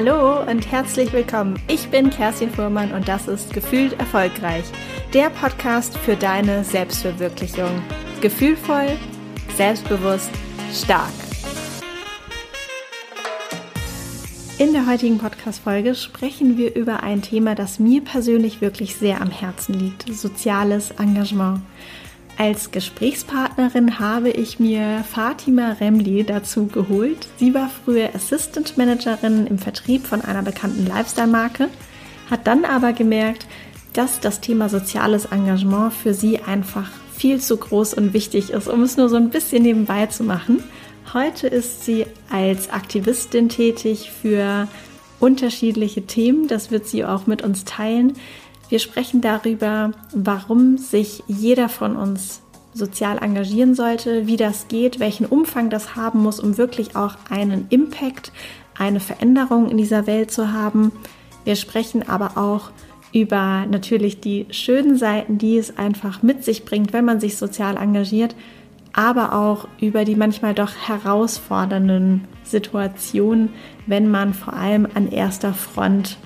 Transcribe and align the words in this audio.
Hallo 0.00 0.48
und 0.48 0.70
herzlich 0.70 1.12
willkommen. 1.12 1.60
Ich 1.66 1.88
bin 1.88 2.08
Kerstin 2.08 2.50
Fuhrmann 2.50 2.92
und 2.92 3.08
das 3.08 3.26
ist 3.26 3.52
Gefühlt 3.52 3.98
Erfolgreich, 3.98 4.62
der 5.12 5.28
Podcast 5.28 5.98
für 5.98 6.14
deine 6.14 6.62
Selbstverwirklichung. 6.62 7.82
Gefühlvoll, 8.20 8.96
selbstbewusst, 9.56 10.30
stark. 10.72 11.10
In 14.60 14.72
der 14.72 14.86
heutigen 14.86 15.18
Podcast-Folge 15.18 15.96
sprechen 15.96 16.56
wir 16.56 16.76
über 16.76 17.02
ein 17.02 17.20
Thema, 17.20 17.56
das 17.56 17.80
mir 17.80 18.00
persönlich 18.00 18.60
wirklich 18.60 18.94
sehr 18.94 19.20
am 19.20 19.32
Herzen 19.32 19.74
liegt: 19.74 20.14
soziales 20.14 20.92
Engagement. 20.92 21.60
Als 22.38 22.70
Gesprächspartnerin 22.70 23.98
habe 23.98 24.30
ich 24.30 24.60
mir 24.60 25.02
Fatima 25.12 25.72
Remli 25.72 26.22
dazu 26.22 26.68
geholt. 26.68 27.26
Sie 27.36 27.52
war 27.52 27.68
früher 27.84 28.14
Assistant 28.14 28.78
Managerin 28.78 29.48
im 29.48 29.58
Vertrieb 29.58 30.06
von 30.06 30.20
einer 30.20 30.42
bekannten 30.42 30.86
Lifestyle-Marke, 30.86 31.68
hat 32.30 32.46
dann 32.46 32.64
aber 32.64 32.92
gemerkt, 32.92 33.48
dass 33.92 34.20
das 34.20 34.40
Thema 34.40 34.68
soziales 34.68 35.24
Engagement 35.24 35.92
für 35.92 36.14
sie 36.14 36.38
einfach 36.38 36.88
viel 37.12 37.40
zu 37.40 37.56
groß 37.56 37.94
und 37.94 38.12
wichtig 38.12 38.50
ist, 38.50 38.68
um 38.68 38.84
es 38.84 38.96
nur 38.96 39.08
so 39.08 39.16
ein 39.16 39.30
bisschen 39.30 39.64
nebenbei 39.64 40.06
zu 40.06 40.22
machen. 40.22 40.62
Heute 41.12 41.48
ist 41.48 41.84
sie 41.84 42.06
als 42.30 42.70
Aktivistin 42.70 43.48
tätig 43.48 44.12
für 44.12 44.68
unterschiedliche 45.18 46.06
Themen. 46.06 46.46
Das 46.46 46.70
wird 46.70 46.86
sie 46.86 47.04
auch 47.04 47.26
mit 47.26 47.42
uns 47.42 47.64
teilen. 47.64 48.12
Wir 48.68 48.78
sprechen 48.78 49.20
darüber, 49.20 49.92
warum 50.14 50.76
sich 50.76 51.22
jeder 51.26 51.68
von 51.68 51.96
uns 51.96 52.42
sozial 52.74 53.18
engagieren 53.18 53.74
sollte, 53.74 54.26
wie 54.26 54.36
das 54.36 54.68
geht, 54.68 55.00
welchen 55.00 55.26
Umfang 55.26 55.70
das 55.70 55.96
haben 55.96 56.22
muss, 56.22 56.38
um 56.38 56.58
wirklich 56.58 56.94
auch 56.94 57.16
einen 57.30 57.66
Impact, 57.70 58.30
eine 58.78 59.00
Veränderung 59.00 59.70
in 59.70 59.78
dieser 59.78 60.06
Welt 60.06 60.30
zu 60.30 60.52
haben. 60.52 60.92
Wir 61.44 61.56
sprechen 61.56 62.08
aber 62.08 62.36
auch 62.36 62.70
über 63.12 63.64
natürlich 63.66 64.20
die 64.20 64.46
schönen 64.50 64.98
Seiten, 64.98 65.38
die 65.38 65.56
es 65.56 65.78
einfach 65.78 66.22
mit 66.22 66.44
sich 66.44 66.66
bringt, 66.66 66.92
wenn 66.92 67.06
man 67.06 67.20
sich 67.20 67.38
sozial 67.38 67.78
engagiert, 67.78 68.36
aber 68.92 69.32
auch 69.32 69.66
über 69.80 70.04
die 70.04 70.14
manchmal 70.14 70.54
doch 70.54 70.72
herausfordernden 70.74 72.28
Situationen, 72.42 73.50
wenn 73.86 74.10
man 74.10 74.34
vor 74.34 74.52
allem 74.52 74.86
an 74.94 75.10
erster 75.10 75.54
Front 75.54 76.18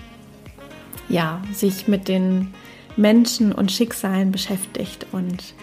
ja, 1.12 1.42
sich 1.52 1.86
mit 1.86 2.08
den 2.08 2.52
Menschen 2.96 3.52
und 3.52 3.70
Schicksalen 3.70 4.32
beschäftigt. 4.32 5.06
Und 5.12 5.54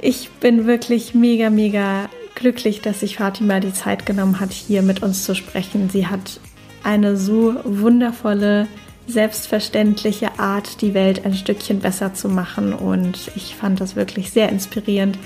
ich 0.00 0.28
bin 0.40 0.66
wirklich 0.66 1.14
mega, 1.14 1.48
mega 1.48 2.10
glücklich, 2.34 2.80
dass 2.80 3.00
sich 3.00 3.16
Fatima 3.16 3.60
die 3.60 3.72
Zeit 3.72 4.04
genommen 4.04 4.40
hat, 4.40 4.52
hier 4.52 4.82
mit 4.82 5.02
uns 5.02 5.24
zu 5.24 5.34
sprechen. 5.34 5.88
Sie 5.88 6.06
hat 6.06 6.40
eine 6.82 7.16
so 7.16 7.54
wundervolle, 7.64 8.66
selbstverständliche 9.06 10.38
Art, 10.38 10.80
die 10.80 10.94
Welt 10.94 11.24
ein 11.24 11.34
Stückchen 11.34 11.80
besser 11.80 12.14
zu 12.14 12.28
machen. 12.28 12.72
Und 12.72 13.30
ich 13.36 13.54
fand 13.54 13.80
das 13.80 13.96
wirklich 13.96 14.32
sehr 14.32 14.48
inspirierend. 14.48 15.18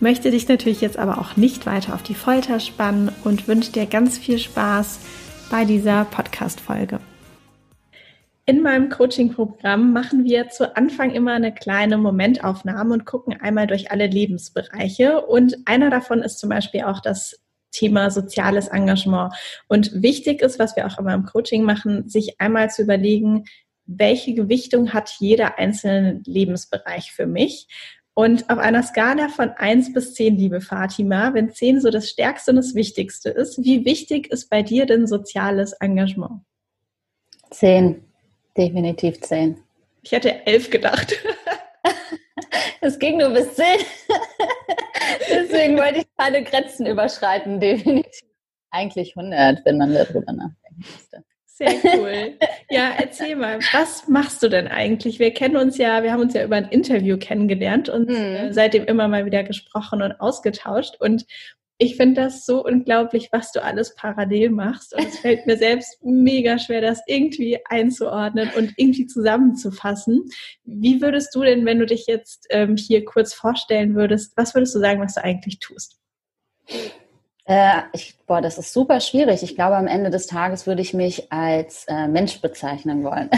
Möchte 0.00 0.30
dich 0.30 0.48
natürlich 0.48 0.80
jetzt 0.80 0.98
aber 0.98 1.18
auch 1.18 1.36
nicht 1.36 1.66
weiter 1.66 1.94
auf 1.94 2.02
die 2.02 2.14
Folter 2.14 2.60
spannen 2.60 3.10
und 3.24 3.46
wünsche 3.46 3.72
dir 3.72 3.86
ganz 3.86 4.18
viel 4.18 4.38
Spaß 4.38 4.98
bei 5.50 5.64
dieser 5.64 6.04
Podcast-Folge. 6.06 6.98
In 8.44 8.60
meinem 8.60 8.88
Coaching-Programm 8.88 9.92
machen 9.92 10.24
wir 10.24 10.48
zu 10.48 10.76
Anfang 10.76 11.12
immer 11.12 11.34
eine 11.34 11.54
kleine 11.54 11.96
Momentaufnahme 11.96 12.92
und 12.92 13.04
gucken 13.04 13.40
einmal 13.40 13.68
durch 13.68 13.92
alle 13.92 14.08
Lebensbereiche. 14.08 15.24
Und 15.24 15.58
einer 15.64 15.90
davon 15.90 16.22
ist 16.22 16.40
zum 16.40 16.50
Beispiel 16.50 16.82
auch 16.82 16.98
das 16.98 17.40
Thema 17.70 18.10
soziales 18.10 18.66
Engagement. 18.66 19.32
Und 19.68 20.02
wichtig 20.02 20.42
ist, 20.42 20.58
was 20.58 20.74
wir 20.74 20.88
auch 20.88 20.98
immer 20.98 21.14
im 21.14 21.24
Coaching 21.24 21.62
machen, 21.62 22.08
sich 22.08 22.40
einmal 22.40 22.68
zu 22.68 22.82
überlegen, 22.82 23.44
welche 23.86 24.34
Gewichtung 24.34 24.92
hat 24.92 25.14
jeder 25.20 25.60
einzelne 25.60 26.20
Lebensbereich 26.26 27.12
für 27.12 27.26
mich? 27.26 27.68
Und 28.14 28.50
auf 28.50 28.58
einer 28.58 28.82
Skala 28.82 29.28
von 29.28 29.50
1 29.50 29.92
bis 29.92 30.14
10, 30.14 30.36
liebe 30.36 30.60
Fatima, 30.60 31.32
wenn 31.32 31.52
10 31.52 31.80
so 31.80 31.90
das 31.90 32.10
Stärkste 32.10 32.50
und 32.50 32.56
das 32.56 32.74
Wichtigste 32.74 33.30
ist, 33.30 33.62
wie 33.62 33.84
wichtig 33.84 34.30
ist 34.32 34.50
bei 34.50 34.62
dir 34.62 34.84
denn 34.84 35.06
soziales 35.06 35.72
Engagement? 35.74 36.40
10 37.50 38.11
definitiv 38.56 39.20
zehn. 39.20 39.62
Ich 40.02 40.12
hätte 40.12 40.46
elf 40.46 40.70
gedacht. 40.70 41.14
Es 42.84 42.98
ging 42.98 43.18
nur 43.18 43.30
bis 43.30 43.54
zehn. 43.54 43.78
Deswegen 45.30 45.78
wollte 45.78 46.00
ich 46.00 46.06
keine 46.18 46.42
Grenzen 46.42 46.86
überschreiten, 46.86 47.60
definitiv. 47.60 48.20
Eigentlich 48.70 49.16
100, 49.16 49.64
wenn 49.64 49.78
man 49.78 49.94
darüber 49.94 50.32
nachdenken 50.32 50.78
müsste. 50.78 51.24
Sehr 51.46 51.74
cool. 51.96 52.38
Ja, 52.70 52.90
erzähl 52.98 53.36
mal, 53.36 53.60
was 53.72 54.08
machst 54.08 54.42
du 54.42 54.48
denn 54.48 54.66
eigentlich? 54.66 55.18
Wir 55.18 55.32
kennen 55.32 55.56
uns 55.56 55.78
ja, 55.78 56.02
wir 56.02 56.12
haben 56.12 56.22
uns 56.22 56.34
ja 56.34 56.42
über 56.42 56.56
ein 56.56 56.68
Interview 56.68 57.18
kennengelernt 57.18 57.88
und 57.88 58.08
mhm. 58.08 58.52
seitdem 58.52 58.84
immer 58.84 59.06
mal 59.06 59.26
wieder 59.26 59.44
gesprochen 59.44 60.02
und 60.02 60.12
ausgetauscht. 60.20 60.96
Und 60.98 61.26
ich 61.82 61.96
finde 61.96 62.22
das 62.22 62.46
so 62.46 62.64
unglaublich, 62.64 63.30
was 63.32 63.50
du 63.50 63.60
alles 63.60 63.96
parallel 63.96 64.50
machst. 64.50 64.94
Und 64.94 65.04
es 65.04 65.18
fällt 65.18 65.46
mir 65.48 65.56
selbst 65.56 65.98
mega 66.04 66.56
schwer, 66.58 66.80
das 66.80 67.00
irgendwie 67.08 67.58
einzuordnen 67.68 68.50
und 68.56 68.72
irgendwie 68.76 69.06
zusammenzufassen. 69.06 70.22
Wie 70.62 71.02
würdest 71.02 71.34
du 71.34 71.42
denn, 71.42 71.66
wenn 71.66 71.80
du 71.80 71.86
dich 71.86 72.06
jetzt 72.06 72.46
ähm, 72.50 72.76
hier 72.76 73.04
kurz 73.04 73.34
vorstellen 73.34 73.96
würdest, 73.96 74.36
was 74.36 74.54
würdest 74.54 74.76
du 74.76 74.78
sagen, 74.78 75.00
was 75.00 75.14
du 75.14 75.24
eigentlich 75.24 75.58
tust? 75.58 75.98
Äh, 77.46 77.82
ich, 77.92 78.16
boah, 78.26 78.40
das 78.40 78.58
ist 78.58 78.72
super 78.72 79.00
schwierig. 79.00 79.42
Ich 79.42 79.56
glaube, 79.56 79.76
am 79.76 79.88
Ende 79.88 80.10
des 80.10 80.28
Tages 80.28 80.68
würde 80.68 80.82
ich 80.82 80.94
mich 80.94 81.32
als 81.32 81.84
äh, 81.88 82.06
Mensch 82.06 82.40
bezeichnen 82.40 83.02
wollen. 83.02 83.28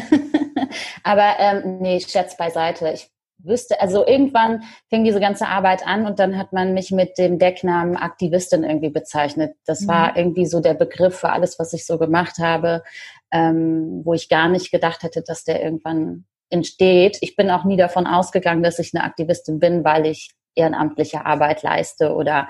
Aber 1.03 1.37
ähm, 1.39 1.79
nee, 1.81 1.99
Scherz 1.99 2.37
beiseite. 2.37 2.93
Ich 2.93 3.09
wüsste, 3.45 3.81
also 3.81 4.07
irgendwann 4.07 4.63
fing 4.89 5.05
diese 5.05 5.21
ganze 5.21 5.47
Arbeit 5.47 5.87
an 5.87 6.07
und 6.07 6.19
dann 6.19 6.39
hat 6.39 6.53
man 6.53 6.75
mich 6.75 6.91
mit 6.91 7.19
dem 7.19 7.39
Decknamen 7.39 7.97
Aktivistin 7.97 8.65
irgendwie 8.65 8.91
bezeichnet. 8.91 9.57
Das 9.67 9.83
mhm. 9.83 9.89
war 9.89 10.17
irgendwie 10.17 10.47
so 10.47 10.61
der 10.61 10.75
Begriff 10.75 11.17
für 11.17 11.31
alles, 11.31 11.59
was 11.59 11.73
ich 11.73 11.87
so 11.87 11.99
gemacht 11.99 12.39
habe, 12.39 12.83
ähm, 13.31 14.03
wo 14.05 14.15
ich 14.15 14.29
gar 14.29 14.49
nicht 14.49 14.71
gedacht 14.71 15.03
hätte, 15.03 15.23
dass 15.23 15.45
der 15.45 15.63
irgendwann 15.63 16.25
entsteht. 16.51 17.19
Ich 17.21 17.37
bin 17.37 17.51
auch 17.51 17.65
nie 17.65 17.77
davon 17.77 18.07
ausgegangen, 18.07 18.63
dass 18.63 18.79
ich 18.79 18.95
eine 18.95 19.05
Aktivistin 19.05 19.59
bin, 19.59 19.85
weil 19.85 20.07
ich 20.07 20.31
ehrenamtliche 20.55 21.27
Arbeit 21.27 21.63
leiste 21.63 22.15
oder 22.15 22.49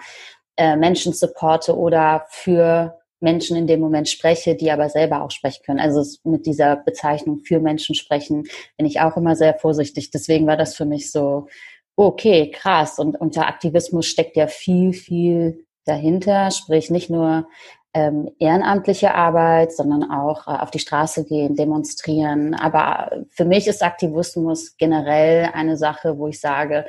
äh, 0.56 0.76
Menschen 0.76 1.12
supporte 1.12 1.76
oder 1.76 2.26
für 2.28 2.98
Menschen 3.24 3.56
in 3.56 3.66
dem 3.66 3.80
Moment 3.80 4.08
spreche, 4.08 4.54
die 4.54 4.70
aber 4.70 4.88
selber 4.88 5.22
auch 5.22 5.32
sprechen 5.32 5.62
können. 5.66 5.80
Also 5.80 6.04
mit 6.22 6.46
dieser 6.46 6.76
Bezeichnung 6.76 7.40
für 7.40 7.58
Menschen 7.58 7.96
sprechen 7.96 8.44
bin 8.76 8.86
ich 8.86 9.00
auch 9.00 9.16
immer 9.16 9.34
sehr 9.34 9.54
vorsichtig. 9.54 10.12
Deswegen 10.12 10.46
war 10.46 10.56
das 10.56 10.76
für 10.76 10.84
mich 10.84 11.10
so, 11.10 11.48
okay, 11.96 12.52
krass. 12.52 13.00
Und 13.00 13.20
unter 13.20 13.48
Aktivismus 13.48 14.06
steckt 14.06 14.36
ja 14.36 14.46
viel, 14.46 14.92
viel 14.92 15.66
dahinter, 15.84 16.50
sprich 16.50 16.90
nicht 16.90 17.10
nur 17.10 17.48
ähm, 17.94 18.30
ehrenamtliche 18.38 19.14
Arbeit, 19.14 19.72
sondern 19.72 20.10
auch 20.10 20.46
äh, 20.46 20.50
auf 20.50 20.70
die 20.70 20.80
Straße 20.80 21.24
gehen, 21.24 21.54
demonstrieren. 21.54 22.54
Aber 22.54 23.24
für 23.30 23.44
mich 23.44 23.66
ist 23.66 23.82
Aktivismus 23.82 24.76
generell 24.76 25.50
eine 25.52 25.76
Sache, 25.76 26.18
wo 26.18 26.28
ich 26.28 26.40
sage, 26.40 26.86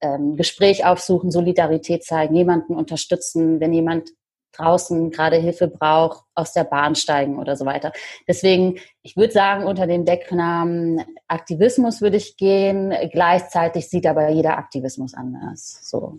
ähm, 0.00 0.36
Gespräch 0.36 0.84
aufsuchen, 0.84 1.30
Solidarität 1.30 2.04
zeigen, 2.04 2.36
jemanden 2.36 2.74
unterstützen, 2.74 3.60
wenn 3.60 3.72
jemand 3.72 4.10
draußen 4.56 5.10
gerade 5.10 5.36
Hilfe 5.36 5.68
braucht, 5.68 6.24
aus 6.34 6.52
der 6.52 6.64
Bahn 6.64 6.94
steigen 6.94 7.38
oder 7.38 7.56
so 7.56 7.64
weiter. 7.66 7.92
Deswegen, 8.28 8.78
ich 9.02 9.16
würde 9.16 9.32
sagen, 9.32 9.64
unter 9.64 9.86
dem 9.86 10.04
Decknamen 10.04 11.02
Aktivismus 11.28 12.00
würde 12.00 12.16
ich 12.16 12.36
gehen. 12.36 12.94
Gleichzeitig 13.12 13.88
sieht 13.88 14.06
aber 14.06 14.28
jeder 14.28 14.58
Aktivismus 14.58 15.14
anders. 15.14 15.80
So. 15.82 16.18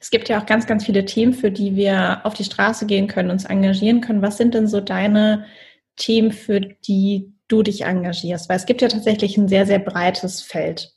Es 0.00 0.10
gibt 0.10 0.28
ja 0.28 0.40
auch 0.40 0.46
ganz, 0.46 0.66
ganz 0.66 0.84
viele 0.84 1.04
Themen, 1.04 1.32
für 1.32 1.50
die 1.50 1.76
wir 1.76 2.20
auf 2.24 2.34
die 2.34 2.44
Straße 2.44 2.86
gehen 2.86 3.08
können, 3.08 3.30
uns 3.30 3.44
engagieren 3.44 4.00
können. 4.00 4.22
Was 4.22 4.36
sind 4.36 4.54
denn 4.54 4.66
so 4.66 4.80
deine 4.80 5.46
Themen, 5.96 6.32
für 6.32 6.60
die 6.60 7.32
du 7.48 7.62
dich 7.62 7.82
engagierst? 7.82 8.48
Weil 8.48 8.56
es 8.56 8.66
gibt 8.66 8.82
ja 8.82 8.88
tatsächlich 8.88 9.36
ein 9.36 9.48
sehr, 9.48 9.66
sehr 9.66 9.78
breites 9.78 10.42
Feld. 10.42 10.92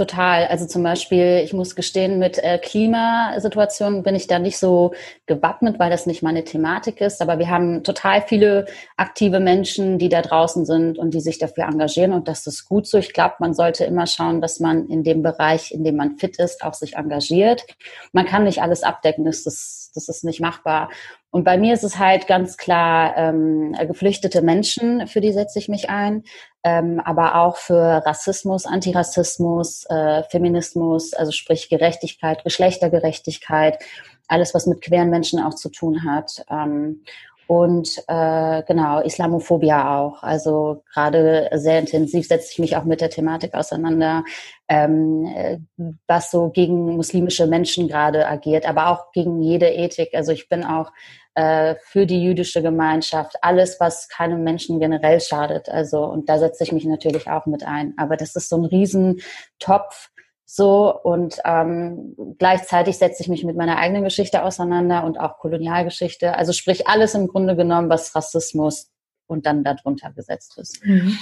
Total. 0.00 0.46
Also 0.46 0.66
zum 0.66 0.82
Beispiel, 0.82 1.42
ich 1.44 1.52
muss 1.52 1.76
gestehen, 1.76 2.18
mit 2.18 2.38
äh, 2.38 2.56
Klimasituationen 2.56 4.02
bin 4.02 4.14
ich 4.14 4.26
da 4.26 4.38
nicht 4.38 4.56
so 4.56 4.94
gewappnet, 5.26 5.78
weil 5.78 5.90
das 5.90 6.06
nicht 6.06 6.22
meine 6.22 6.42
Thematik 6.42 7.02
ist. 7.02 7.20
Aber 7.20 7.38
wir 7.38 7.50
haben 7.50 7.82
total 7.84 8.22
viele 8.22 8.64
aktive 8.96 9.40
Menschen, 9.40 9.98
die 9.98 10.08
da 10.08 10.22
draußen 10.22 10.64
sind 10.64 10.96
und 10.96 11.12
die 11.12 11.20
sich 11.20 11.38
dafür 11.38 11.64
engagieren. 11.64 12.14
Und 12.14 12.28
das 12.28 12.46
ist 12.46 12.64
gut 12.64 12.86
so. 12.86 12.96
Ich 12.96 13.12
glaube, 13.12 13.34
man 13.40 13.52
sollte 13.52 13.84
immer 13.84 14.06
schauen, 14.06 14.40
dass 14.40 14.58
man 14.58 14.88
in 14.88 15.04
dem 15.04 15.22
Bereich, 15.22 15.70
in 15.70 15.84
dem 15.84 15.96
man 15.96 16.16
fit 16.16 16.38
ist, 16.38 16.62
auch 16.62 16.72
sich 16.72 16.96
engagiert. 16.96 17.66
Man 18.12 18.24
kann 18.24 18.44
nicht 18.44 18.62
alles 18.62 18.82
abdecken. 18.82 19.26
Das 19.26 19.44
ist, 19.44 19.90
das 19.94 20.08
ist 20.08 20.24
nicht 20.24 20.40
machbar. 20.40 20.88
Und 21.32 21.44
bei 21.44 21.58
mir 21.58 21.74
ist 21.74 21.84
es 21.84 21.98
halt 21.98 22.26
ganz 22.26 22.56
klar 22.56 23.16
ähm, 23.16 23.76
geflüchtete 23.86 24.42
Menschen, 24.42 25.06
für 25.06 25.20
die 25.20 25.32
setze 25.32 25.60
ich 25.60 25.68
mich 25.68 25.88
ein, 25.88 26.24
ähm, 26.64 27.00
aber 27.04 27.36
auch 27.36 27.56
für 27.56 28.04
Rassismus, 28.04 28.66
Antirassismus, 28.66 29.86
äh, 29.88 30.24
Feminismus, 30.24 31.14
also 31.14 31.30
sprich 31.30 31.68
Gerechtigkeit, 31.68 32.42
Geschlechtergerechtigkeit, 32.42 33.78
alles, 34.26 34.54
was 34.54 34.66
mit 34.66 34.80
queeren 34.82 35.10
Menschen 35.10 35.40
auch 35.40 35.54
zu 35.54 35.68
tun 35.68 36.04
hat. 36.04 36.44
Ähm, 36.50 37.02
und 37.50 37.98
äh, 38.06 38.62
genau, 38.62 39.00
Islamophobie 39.00 39.72
auch. 39.72 40.22
Also 40.22 40.84
gerade 40.94 41.50
sehr 41.54 41.80
intensiv 41.80 42.28
setze 42.28 42.50
ich 42.52 42.60
mich 42.60 42.76
auch 42.76 42.84
mit 42.84 43.00
der 43.00 43.10
Thematik 43.10 43.54
auseinander, 43.54 44.22
ähm, 44.68 45.26
äh, 45.34 45.58
was 46.06 46.30
so 46.30 46.50
gegen 46.50 46.94
muslimische 46.94 47.48
Menschen 47.48 47.88
gerade 47.88 48.28
agiert, 48.28 48.68
aber 48.68 48.88
auch 48.88 49.10
gegen 49.10 49.42
jede 49.42 49.66
Ethik. 49.68 50.10
Also 50.14 50.30
ich 50.30 50.48
bin 50.48 50.64
auch 50.64 50.92
äh, 51.34 51.76
für 51.82 52.06
die 52.06 52.22
jüdische 52.22 52.62
Gemeinschaft, 52.62 53.36
alles, 53.42 53.78
was 53.80 54.08
keinem 54.08 54.42
Menschen 54.42 54.80
generell 54.80 55.20
schadet. 55.20 55.68
Also, 55.68 56.04
und 56.04 56.28
da 56.28 56.38
setze 56.38 56.64
ich 56.64 56.72
mich 56.72 56.84
natürlich 56.84 57.28
auch 57.28 57.46
mit 57.46 57.64
ein. 57.64 57.94
Aber 57.96 58.16
das 58.16 58.36
ist 58.36 58.48
so 58.48 58.56
ein 58.56 58.64
Riesentopf 58.64 60.10
so 60.52 60.92
und 61.04 61.36
ähm, 61.44 62.16
gleichzeitig 62.38 62.98
setze 62.98 63.22
ich 63.22 63.28
mich 63.28 63.44
mit 63.44 63.56
meiner 63.56 63.78
eigenen 63.78 64.02
Geschichte 64.02 64.42
auseinander 64.42 65.04
und 65.04 65.16
auch 65.20 65.38
Kolonialgeschichte. 65.38 66.36
Also 66.36 66.52
sprich 66.52 66.88
alles 66.88 67.14
im 67.14 67.28
Grunde 67.28 67.54
genommen, 67.54 67.88
was 67.88 68.16
Rassismus 68.16 68.90
und 69.28 69.46
dann 69.46 69.62
darunter 69.62 70.10
gesetzt 70.10 70.58
ist. 70.58 70.84
Mhm. 70.84 71.16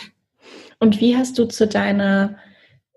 Und 0.79 1.03
wie 1.03 1.15
hast 1.15 1.39
du 1.39 1.45
zu 1.45 1.67
deiner 1.67 2.39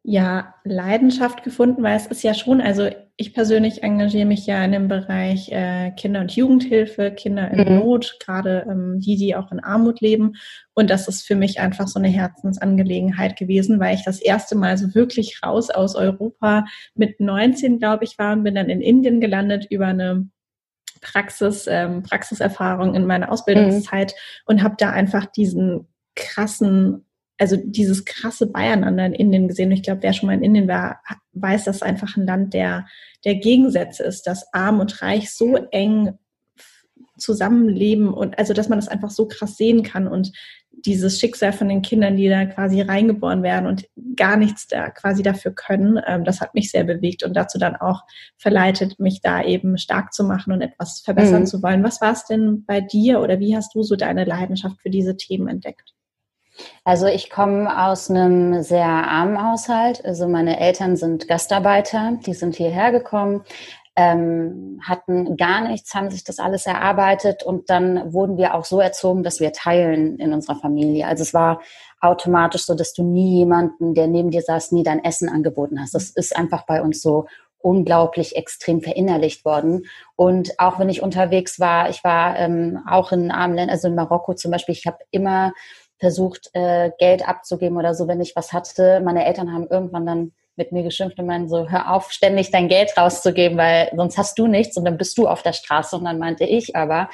ja, 0.04 0.56
Leidenschaft 0.64 1.44
gefunden? 1.44 1.84
Weil 1.84 1.98
es 1.98 2.08
ist 2.08 2.24
ja 2.24 2.34
schon, 2.34 2.62
also 2.62 2.90
ich 3.22 3.34
persönlich 3.34 3.84
engagiere 3.84 4.26
mich 4.26 4.48
ja 4.48 4.64
in 4.66 4.72
dem 4.72 4.88
Bereich 4.88 5.52
äh, 5.52 5.92
Kinder- 5.92 6.22
und 6.22 6.36
Jugendhilfe, 6.36 7.12
Kinder 7.12 7.52
in 7.52 7.60
mhm. 7.60 7.80
Not, 7.80 8.18
gerade 8.20 8.66
ähm, 8.68 9.00
die, 9.00 9.16
die 9.16 9.36
auch 9.36 9.52
in 9.52 9.60
Armut 9.60 10.02
leben. 10.02 10.34
Und 10.74 10.90
das 10.90 11.08
ist 11.08 11.26
für 11.26 11.36
mich 11.36 11.60
einfach 11.60 11.88
so 11.88 12.00
eine 12.00 12.08
Herzensangelegenheit 12.08 13.38
gewesen, 13.38 13.80
weil 13.80 13.96
ich 13.96 14.04
das 14.04 14.20
erste 14.20 14.58
Mal 14.58 14.76
so 14.78 14.96
wirklich 14.96 15.40
raus 15.46 15.70
aus 15.70 15.96
Europa 15.96 16.66
mit 16.96 17.20
19, 17.20 17.78
glaube 17.78 18.06
ich, 18.06 18.18
war 18.18 18.34
und 18.34 18.44
bin 18.44 18.56
dann 18.56 18.70
in 18.70 18.82
Indien 18.82 19.22
gelandet 19.22 19.68
über 19.70 19.88
eine 19.88 20.28
Praxis, 21.00 21.68
ähm, 21.68 22.02
Praxiserfahrung 22.02 22.96
in 22.96 23.06
meiner 23.06 23.32
Ausbildungszeit 23.32 24.14
mhm. 24.14 24.42
und 24.46 24.64
habe 24.64 24.76
da 24.80 24.90
einfach 24.90 25.28
diesen 25.28 25.88
krassen 26.16 27.06
also 27.42 27.58
dieses 27.58 28.06
krasse 28.06 28.46
Beieinander 28.46 29.04
in 29.08 29.14
Indien 29.14 29.48
gesehen. 29.48 29.70
Und 29.70 29.74
ich 29.74 29.84
glaube, 29.84 30.04
wer 30.04 30.14
schon 30.14 30.28
mal 30.28 30.36
in 30.36 30.44
Indien 30.44 30.68
war, 30.68 31.02
weiß, 31.34 31.64
dass 31.66 31.82
einfach 31.82 32.16
ein 32.16 32.28
Land 32.28 32.54
der, 32.54 32.86
der 33.26 33.36
Gegensätze 33.36 34.04
ist, 34.04 34.28
dass 34.28 34.54
arm 34.54 34.80
und 34.80 35.02
reich 35.02 35.34
so 35.34 35.56
eng 35.72 36.20
zusammenleben 37.18 38.14
und 38.14 38.38
also, 38.38 38.54
dass 38.54 38.70
man 38.70 38.80
das 38.80 38.88
einfach 38.88 39.10
so 39.10 39.28
krass 39.28 39.58
sehen 39.58 39.84
kann 39.84 40.08
und 40.08 40.32
dieses 40.72 41.20
Schicksal 41.20 41.54
von 41.54 41.68
den 41.68 41.82
Kindern, 41.82 42.16
die 42.16 42.30
da 42.30 42.46
quasi 42.46 42.82
reingeboren 42.82 43.44
werden 43.44 43.68
und 43.68 43.88
gar 44.16 44.38
nichts 44.38 44.68
da 44.68 44.90
quasi 44.90 45.22
dafür 45.22 45.52
können, 45.54 46.00
ähm, 46.08 46.24
das 46.24 46.42
hat 46.42 46.54
mich 46.54 46.72
sehr 46.72 46.84
bewegt 46.84 47.24
und 47.24 47.34
dazu 47.36 47.58
dann 47.58 47.76
auch 47.76 48.02
verleitet, 48.38 49.00
mich 49.00 49.22
da 49.22 49.44
eben 49.44 49.78
stark 49.78 50.14
zu 50.14 50.24
machen 50.24 50.54
und 50.54 50.62
etwas 50.62 51.02
verbessern 51.02 51.42
mhm. 51.42 51.48
zu 51.48 51.62
wollen. 51.62 51.84
Was 51.84 52.02
war 52.02 52.14
es 52.14 52.26
denn 52.26 52.66
bei 52.66 52.82
dir 52.82 53.20
oder 53.20 53.40
wie 53.40 53.56
hast 53.56 53.76
du 53.76 53.84
so 53.84 53.96
deine 53.96 54.26
Leidenschaft 54.26 54.80
für 54.82 54.90
diese 54.90 55.18
Themen 55.18 55.48
entdeckt? 55.48 55.94
Also 56.84 57.08
ich 57.08 57.30
komme 57.30 57.88
aus 57.88 58.10
einem 58.10 58.64
sehr 58.64 58.86
armen 58.86 59.42
Haushalt. 59.42 60.04
Also 60.06 60.28
meine 60.28 60.60
Eltern 60.60 60.96
sind 60.96 61.28
Gastarbeiter, 61.28 62.18
die 62.26 62.34
sind 62.34 62.56
hierher 62.56 62.92
gekommen, 62.92 63.44
ähm, 63.96 64.80
hatten 64.84 65.36
gar 65.38 65.68
nichts, 65.68 65.94
haben 65.94 66.10
sich 66.10 66.24
das 66.24 66.40
alles 66.40 66.66
erarbeitet 66.66 67.44
und 67.44 67.70
dann 67.70 68.14
wurden 68.14 68.38
wir 68.38 68.56
auch 68.56 68.66
so 68.66 68.80
erzogen, 68.80 69.22
dass 69.24 69.40
wir 69.40 69.52
teilen 69.52 70.18
in 70.18 70.34
unserer 70.34 70.56
Familie. 70.56 71.08
Also 71.08 71.24
es 71.24 71.34
war 71.34 71.62
automatisch 72.00 72.66
so, 72.66 72.74
dass 72.74 72.94
du 72.94 73.04
nie 73.04 73.38
jemanden, 73.38 73.94
der 73.94 74.08
neben 74.08 74.32
dir 74.32 74.42
saß, 74.42 74.72
nie 74.72 74.84
dein 74.84 75.04
Essen 75.04 75.30
angeboten 75.30 75.80
hast. 75.80 75.94
Das 75.94 76.10
ist 76.10 76.36
einfach 76.36 76.66
bei 76.66 76.82
uns 76.82 77.02
so 77.02 77.28
unglaublich 77.60 78.36
extrem 78.36 78.82
verinnerlicht 78.82 79.46
worden. 79.46 79.86
Und 80.16 80.60
auch 80.60 80.80
wenn 80.80 80.90
ich 80.90 81.04
unterwegs 81.04 81.60
war, 81.60 81.90
ich 81.90 82.04
war 82.04 82.38
ähm, 82.38 82.80
auch 82.90 83.12
in 83.12 83.32
armen 83.32 83.56
Ländern, 83.56 83.74
also 83.74 83.88
in 83.88 83.96
Marokko 83.96 84.34
zum 84.34 84.52
Beispiel, 84.52 84.74
ich 84.74 84.88
habe 84.88 84.98
immer 85.12 85.54
versucht, 86.02 86.50
äh, 86.54 86.92
Geld 86.98 87.26
abzugeben 87.26 87.78
oder 87.78 87.94
so, 87.94 88.08
wenn 88.08 88.20
ich 88.20 88.36
was 88.36 88.52
hatte. 88.52 89.00
Meine 89.02 89.24
Eltern 89.26 89.54
haben 89.54 89.68
irgendwann 89.70 90.06
dann 90.06 90.32
mit 90.58 90.72
mir 90.72 90.84
geschimpft 90.84 91.18
und 91.18 91.28
meinen 91.28 91.48
so, 91.48 91.70
hör 91.70 91.94
auf, 91.94 92.12
ständig 92.12 92.52
dein 92.52 92.68
Geld 92.68 92.98
rauszugeben, 92.98 93.58
weil 93.58 93.90
sonst 93.96 94.18
hast 94.18 94.38
du 94.38 94.48
nichts 94.48 94.76
und 94.76 94.84
dann 94.84 94.98
bist 94.98 95.18
du 95.18 95.28
auf 95.28 95.44
der 95.44 95.54
Straße. 95.54 95.96
Und 95.96 96.06
dann 96.06 96.20
meinte 96.20 96.44
ich 96.44 96.76
aber, 96.76 97.10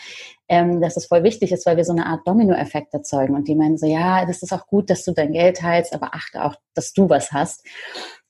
ähm, 0.48 0.82
dass 0.82 0.98
es 0.98 1.06
voll 1.06 1.24
wichtig 1.24 1.52
ist, 1.52 1.66
weil 1.66 1.78
wir 1.78 1.84
so 1.84 1.92
eine 1.92 2.06
Art 2.06 2.26
Dominoeffekt 2.26 2.94
erzeugen. 2.94 3.36
Und 3.36 3.48
die 3.48 3.56
meinen 3.56 3.78
so, 3.78 3.86
ja, 3.86 4.26
das 4.26 4.42
ist 4.42 4.54
auch 4.54 4.66
gut, 4.68 4.90
dass 4.90 5.04
du 5.04 5.12
dein 5.12 5.34
Geld 5.34 5.58
teilst, 5.58 5.94
aber 5.94 6.16
achte 6.16 6.44
auch, 6.44 6.56
dass 6.74 6.94
du 6.94 7.10
was 7.10 7.32
hast. 7.32 7.66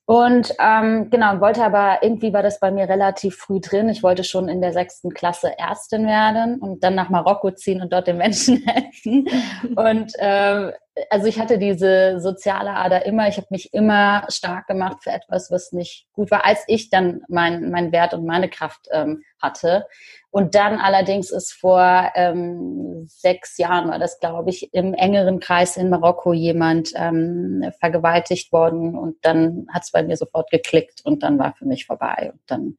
Und 0.07 0.53
ähm, 0.57 1.09
genau, 1.09 1.41
wollte 1.41 1.65
aber, 1.65 2.01
irgendwie 2.01 2.31
war 2.31 2.41
das 2.41 2.61
bei 2.61 2.71
mir 2.71 2.87
relativ 2.87 3.35
früh 3.35 3.59
drin. 3.59 3.89
Ich 3.89 4.03
wollte 4.03 4.23
schon 4.23 4.47
in 4.47 4.61
der 4.61 4.71
sechsten 4.71 5.13
Klasse 5.13 5.59
Ärztin 5.59 6.07
werden 6.07 6.59
und 6.61 6.81
dann 6.81 6.95
nach 6.95 7.09
Marokko 7.09 7.51
ziehen 7.51 7.81
und 7.81 7.91
dort 7.91 8.07
den 8.07 8.15
Menschen 8.15 8.63
helfen. 8.65 9.27
Und 9.75 10.13
ähm, 10.19 10.71
also 11.09 11.27
ich 11.27 11.39
hatte 11.39 11.57
diese 11.57 12.19
soziale 12.19 12.71
Ader 12.71 13.05
immer. 13.05 13.27
Ich 13.27 13.37
habe 13.37 13.47
mich 13.49 13.73
immer 13.73 14.25
stark 14.29 14.67
gemacht 14.67 15.03
für 15.03 15.11
etwas, 15.11 15.51
was 15.51 15.71
nicht 15.71 16.07
gut 16.13 16.31
war, 16.31 16.45
als 16.45 16.63
ich 16.67 16.89
dann 16.89 17.21
mein, 17.27 17.69
mein 17.69 17.91
Wert 17.91 18.13
und 18.13 18.25
meine 18.25 18.49
Kraft 18.49 18.87
ähm, 18.91 19.23
hatte. 19.41 19.85
Und 20.29 20.55
dann 20.55 20.79
allerdings 20.79 21.31
ist 21.31 21.53
vor 21.53 22.11
ähm, 22.15 23.05
sechs 23.07 23.57
Jahren, 23.57 23.89
war 23.89 23.99
das 23.99 24.19
glaube 24.19 24.49
ich, 24.49 24.73
im 24.73 24.93
engeren 24.93 25.39
Kreis 25.39 25.77
in 25.77 25.89
Marokko 25.89 26.33
jemand 26.33 26.91
ähm, 26.95 27.71
vergewaltigt 27.79 28.51
worden 28.51 28.97
und 28.97 29.17
dann 29.23 29.67
hat 29.71 29.83
es 29.83 29.91
bei 29.91 30.03
mir 30.03 30.17
sofort 30.17 30.49
geklickt 30.51 31.01
und 31.03 31.23
dann 31.23 31.39
war 31.39 31.53
für 31.53 31.65
mich 31.65 31.85
vorbei. 31.85 32.31
Und 32.33 32.41
dann 32.47 32.77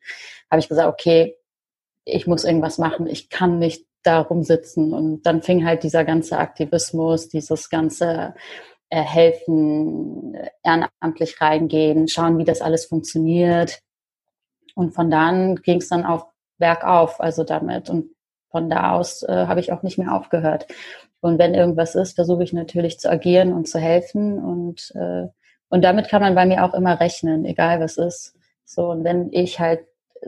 habe 0.50 0.60
ich 0.60 0.68
gesagt, 0.68 0.88
okay, 0.88 1.36
ich 2.04 2.26
muss 2.26 2.44
irgendwas 2.44 2.78
machen, 2.78 3.06
ich 3.06 3.28
kann 3.28 3.58
nicht 3.58 3.87
da 4.02 4.20
rumsitzen. 4.20 4.92
Und 4.92 5.22
dann 5.22 5.42
fing 5.42 5.64
halt 5.64 5.82
dieser 5.82 6.04
ganze 6.04 6.38
Aktivismus, 6.38 7.28
dieses 7.28 7.70
ganze 7.70 8.34
äh, 8.90 9.02
Helfen, 9.02 10.36
ehrenamtlich 10.62 11.40
reingehen, 11.40 12.08
schauen, 12.08 12.38
wie 12.38 12.44
das 12.44 12.62
alles 12.62 12.86
funktioniert. 12.86 13.80
Und 14.74 14.94
von 14.94 15.10
dann 15.10 15.56
ging 15.56 15.78
es 15.78 15.88
dann 15.88 16.04
auch 16.04 16.28
bergauf, 16.58 17.20
also 17.20 17.44
damit. 17.44 17.90
Und 17.90 18.10
von 18.50 18.70
da 18.70 18.92
aus 18.92 19.22
äh, 19.22 19.46
habe 19.46 19.60
ich 19.60 19.72
auch 19.72 19.82
nicht 19.82 19.98
mehr 19.98 20.14
aufgehört. 20.14 20.66
Und 21.20 21.38
wenn 21.38 21.54
irgendwas 21.54 21.94
ist, 21.94 22.14
versuche 22.14 22.44
ich 22.44 22.52
natürlich 22.52 22.98
zu 22.98 23.10
agieren 23.10 23.52
und 23.52 23.68
zu 23.68 23.78
helfen. 23.78 24.38
Und, 24.38 24.92
äh, 24.94 25.26
und 25.68 25.82
damit 25.82 26.08
kann 26.08 26.22
man 26.22 26.34
bei 26.34 26.46
mir 26.46 26.64
auch 26.64 26.74
immer 26.74 27.00
rechnen, 27.00 27.44
egal 27.44 27.80
was 27.80 27.96
ist. 27.96 28.36
So, 28.64 28.90
und 28.90 29.04
wenn 29.04 29.32
ich 29.32 29.58
halt 29.60 29.80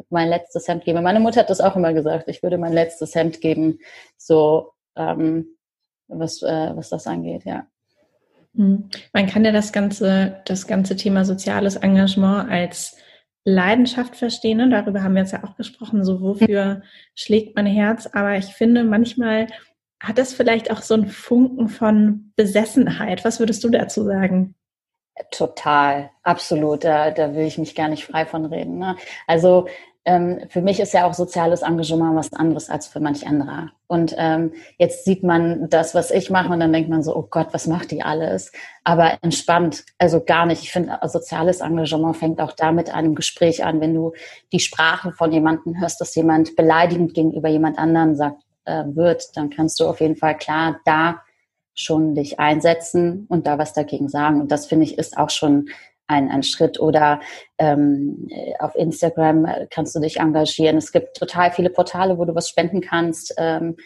mein 0.09 0.28
letztes 0.28 0.68
Hemd 0.68 0.85
gebe. 0.85 1.00
Meine 1.00 1.20
Mutter 1.20 1.40
hat 1.40 1.50
das 1.50 1.61
auch 1.61 1.76
immer 1.76 1.92
gesagt, 1.92 2.28
ich 2.28 2.42
würde 2.42 2.59
mein 2.59 2.73
letztes 2.73 3.14
Hemd 3.14 3.40
geben, 3.40 3.78
so 4.16 4.73
ähm, 4.97 5.56
was, 6.09 6.42
äh, 6.42 6.73
was 6.75 6.90
das 6.90 7.06
angeht, 7.06 7.44
ja. 7.44 7.66
Hm. 8.56 8.88
Man 9.12 9.26
kann 9.26 9.44
ja 9.44 9.52
das 9.52 9.73
ganze, 9.73 10.40
das 10.44 10.66
ganze 10.66 10.97
Thema 10.97 11.25
soziales 11.25 11.76
Engagement 11.76 12.50
als 12.50 12.97
Leidenschaft 13.44 14.16
verstehen. 14.16 14.59
Ne? 14.59 14.68
Darüber 14.68 15.02
haben 15.02 15.14
wir 15.14 15.23
jetzt 15.23 15.32
ja 15.32 15.44
auch 15.44 15.56
gesprochen, 15.56 16.04
so 16.04 16.20
wofür 16.20 16.82
schlägt 17.14 17.56
mein 17.56 17.66
Herz. 17.66 18.09
Aber 18.12 18.37
ich 18.37 18.47
finde, 18.47 18.85
manchmal 18.85 19.47
hat 20.00 20.18
das 20.18 20.32
vielleicht 20.32 20.70
auch 20.70 20.82
so 20.82 20.94
einen 20.94 21.09
Funken 21.09 21.68
von 21.68 22.32
Besessenheit. 22.37 23.25
Was 23.25 23.38
würdest 23.38 23.62
du 23.64 23.70
dazu 23.70 24.04
sagen? 24.04 24.54
Total, 25.30 26.10
absolut. 26.22 26.84
Da, 26.84 27.10
da 27.10 27.34
will 27.34 27.46
ich 27.46 27.58
mich 27.58 27.74
gar 27.74 27.88
nicht 27.88 28.04
frei 28.04 28.26
von 28.26 28.46
reden. 28.46 28.78
Ne? 28.78 28.96
Also 29.26 29.66
ähm, 30.06 30.40
für 30.48 30.62
mich 30.62 30.80
ist 30.80 30.94
ja 30.94 31.06
auch 31.06 31.12
soziales 31.12 31.60
Engagement 31.62 32.16
was 32.16 32.32
anderes 32.32 32.70
als 32.70 32.86
für 32.86 33.00
manch 33.00 33.26
anderer. 33.26 33.70
Und 33.86 34.14
ähm, 34.16 34.52
jetzt 34.78 35.04
sieht 35.04 35.22
man 35.22 35.68
das, 35.68 35.94
was 35.94 36.10
ich 36.10 36.30
mache, 36.30 36.52
und 36.52 36.60
dann 36.60 36.72
denkt 36.72 36.88
man 36.88 37.02
so, 37.02 37.14
oh 37.14 37.26
Gott, 37.30 37.48
was 37.52 37.66
macht 37.66 37.90
die 37.90 38.02
alles? 38.02 38.50
Aber 38.82 39.18
entspannt, 39.20 39.84
also 39.98 40.24
gar 40.24 40.46
nicht. 40.46 40.62
Ich 40.62 40.72
finde, 40.72 40.98
soziales 41.04 41.60
Engagement 41.60 42.16
fängt 42.16 42.40
auch 42.40 42.52
damit 42.52 42.92
einem 42.92 43.14
Gespräch 43.14 43.62
an, 43.62 43.80
wenn 43.80 43.94
du 43.94 44.12
die 44.52 44.60
Sprache 44.60 45.12
von 45.12 45.32
jemandem 45.32 45.78
hörst, 45.78 46.00
dass 46.00 46.14
jemand 46.14 46.56
beleidigend 46.56 47.12
gegenüber 47.12 47.48
jemand 47.48 47.78
anderen 47.78 48.16
sagt, 48.16 48.42
äh, 48.64 48.84
wird, 48.86 49.36
dann 49.36 49.50
kannst 49.50 49.80
du 49.80 49.86
auf 49.86 50.00
jeden 50.00 50.16
Fall 50.16 50.36
klar 50.36 50.80
da 50.84 51.20
schon 51.74 52.14
dich 52.14 52.38
einsetzen 52.38 53.26
und 53.28 53.46
da 53.46 53.58
was 53.58 53.72
dagegen 53.72 54.08
sagen. 54.08 54.40
Und 54.40 54.50
das 54.50 54.66
finde 54.66 54.84
ich 54.84 54.98
ist 54.98 55.16
auch 55.16 55.30
schon 55.30 55.68
ein, 56.06 56.30
ein 56.30 56.42
Schritt. 56.42 56.80
Oder 56.80 57.20
ähm, 57.58 58.28
auf 58.58 58.74
Instagram 58.74 59.46
kannst 59.70 59.94
du 59.94 60.00
dich 60.00 60.18
engagieren. 60.18 60.76
Es 60.76 60.92
gibt 60.92 61.16
total 61.16 61.52
viele 61.52 61.70
Portale, 61.70 62.18
wo 62.18 62.24
du 62.24 62.34
was 62.34 62.48
spenden 62.48 62.80
kannst. 62.80 63.34
Ähm, 63.38 63.76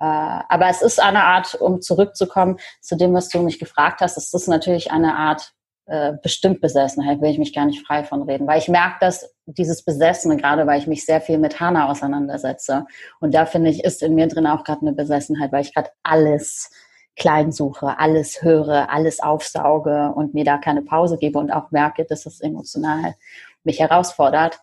äh, 0.00 0.04
aber 0.04 0.68
es 0.68 0.82
ist 0.82 1.00
eine 1.00 1.24
Art, 1.24 1.54
um 1.54 1.80
zurückzukommen 1.80 2.58
zu 2.80 2.96
dem, 2.96 3.14
was 3.14 3.28
du 3.28 3.40
mich 3.40 3.58
gefragt 3.58 4.00
hast, 4.00 4.16
es 4.16 4.32
ist 4.32 4.48
natürlich 4.48 4.90
eine 4.90 5.14
Art 5.16 5.52
äh, 5.86 6.14
bestimmt 6.22 6.60
Besessenheit, 6.60 7.20
will 7.20 7.30
ich 7.30 7.38
mich 7.38 7.54
gar 7.54 7.64
nicht 7.64 7.86
frei 7.86 8.02
von 8.02 8.22
reden, 8.22 8.46
weil 8.46 8.58
ich 8.58 8.68
merke, 8.68 8.96
dass 9.00 9.32
dieses 9.46 9.84
Besessene, 9.84 10.36
gerade 10.36 10.66
weil 10.66 10.80
ich 10.80 10.88
mich 10.88 11.06
sehr 11.06 11.20
viel 11.20 11.38
mit 11.38 11.60
Hannah 11.60 11.88
auseinandersetze 11.88 12.86
und 13.20 13.32
da 13.32 13.46
finde 13.46 13.70
ich, 13.70 13.84
ist 13.84 14.02
in 14.02 14.16
mir 14.16 14.26
drin 14.26 14.48
auch 14.48 14.64
gerade 14.64 14.80
eine 14.80 14.92
Besessenheit, 14.92 15.52
weil 15.52 15.62
ich 15.62 15.72
gerade 15.72 15.90
alles 16.02 16.70
klein 17.16 17.50
suche, 17.50 17.98
alles 17.98 18.42
höre, 18.42 18.90
alles 18.90 19.20
aufsauge 19.20 20.12
und 20.14 20.34
mir 20.34 20.44
da 20.44 20.58
keine 20.58 20.82
Pause 20.82 21.16
gebe 21.18 21.38
und 21.38 21.50
auch 21.50 21.70
merke, 21.70 22.04
dass 22.04 22.26
es 22.26 22.40
emotional 22.40 23.14
mich 23.64 23.80
herausfordert. 23.80 24.60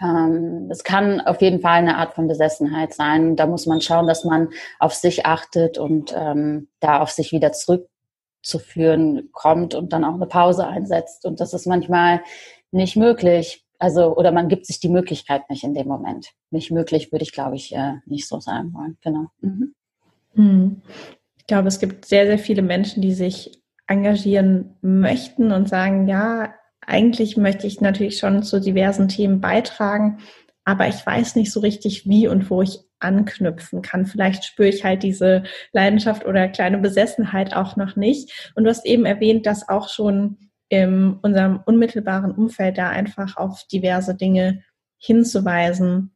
Ähm, 0.00 0.68
es 0.70 0.84
kann 0.84 1.20
auf 1.20 1.40
jeden 1.40 1.60
Fall 1.60 1.78
eine 1.78 1.96
Art 1.96 2.14
von 2.14 2.28
Besessenheit 2.28 2.94
sein. 2.94 3.36
Da 3.36 3.46
muss 3.46 3.66
man 3.66 3.80
schauen, 3.80 4.06
dass 4.06 4.24
man 4.24 4.50
auf 4.78 4.94
sich 4.94 5.26
achtet 5.26 5.78
und 5.78 6.14
ähm, 6.16 6.68
da 6.80 7.00
auf 7.00 7.10
sich 7.10 7.32
wieder 7.32 7.52
zurückzuführen 7.52 9.30
kommt 9.32 9.74
und 9.74 9.92
dann 9.92 10.04
auch 10.04 10.14
eine 10.14 10.26
Pause 10.26 10.66
einsetzt. 10.66 11.24
Und 11.24 11.40
das 11.40 11.54
ist 11.54 11.66
manchmal 11.66 12.22
nicht 12.70 12.96
möglich. 12.96 13.64
Also, 13.78 14.16
oder 14.16 14.32
man 14.32 14.48
gibt 14.48 14.66
sich 14.66 14.80
die 14.80 14.88
Möglichkeit 14.88 15.48
nicht 15.50 15.64
in 15.64 15.74
dem 15.74 15.88
Moment. 15.88 16.30
Nicht 16.50 16.70
möglich, 16.70 17.12
würde 17.12 17.24
ich, 17.24 17.32
glaube 17.32 17.56
ich, 17.56 17.74
äh, 17.74 17.94
nicht 18.06 18.28
so 18.28 18.40
sagen 18.40 18.72
wollen. 18.74 18.98
Genau. 19.02 19.26
Mhm. 19.40 19.74
Hm. 20.34 20.82
Ich 21.36 21.46
glaube, 21.46 21.68
es 21.68 21.78
gibt 21.78 22.06
sehr, 22.06 22.26
sehr 22.26 22.38
viele 22.38 22.62
Menschen, 22.62 23.02
die 23.02 23.12
sich 23.12 23.62
engagieren 23.86 24.76
möchten 24.80 25.52
und 25.52 25.68
sagen, 25.68 26.08
ja, 26.08 26.54
eigentlich 26.86 27.36
möchte 27.36 27.66
ich 27.66 27.80
natürlich 27.80 28.18
schon 28.18 28.42
zu 28.42 28.60
diversen 28.60 29.08
Themen 29.08 29.40
beitragen, 29.40 30.18
aber 30.64 30.88
ich 30.88 31.04
weiß 31.04 31.36
nicht 31.36 31.52
so 31.52 31.60
richtig, 31.60 32.08
wie 32.08 32.26
und 32.28 32.48
wo 32.50 32.62
ich 32.62 32.78
anknüpfen 32.98 33.82
kann. 33.82 34.06
Vielleicht 34.06 34.44
spüre 34.44 34.68
ich 34.68 34.84
halt 34.84 35.02
diese 35.02 35.42
Leidenschaft 35.72 36.24
oder 36.24 36.48
kleine 36.48 36.78
Besessenheit 36.78 37.54
auch 37.54 37.76
noch 37.76 37.96
nicht. 37.96 38.52
Und 38.54 38.64
du 38.64 38.70
hast 38.70 38.86
eben 38.86 39.04
erwähnt, 39.04 39.44
dass 39.44 39.68
auch 39.68 39.90
schon 39.90 40.38
in 40.70 41.18
unserem 41.20 41.60
unmittelbaren 41.66 42.32
Umfeld 42.32 42.78
da 42.78 42.88
einfach 42.88 43.36
auf 43.36 43.64
diverse 43.70 44.14
Dinge 44.14 44.62
hinzuweisen 44.98 46.13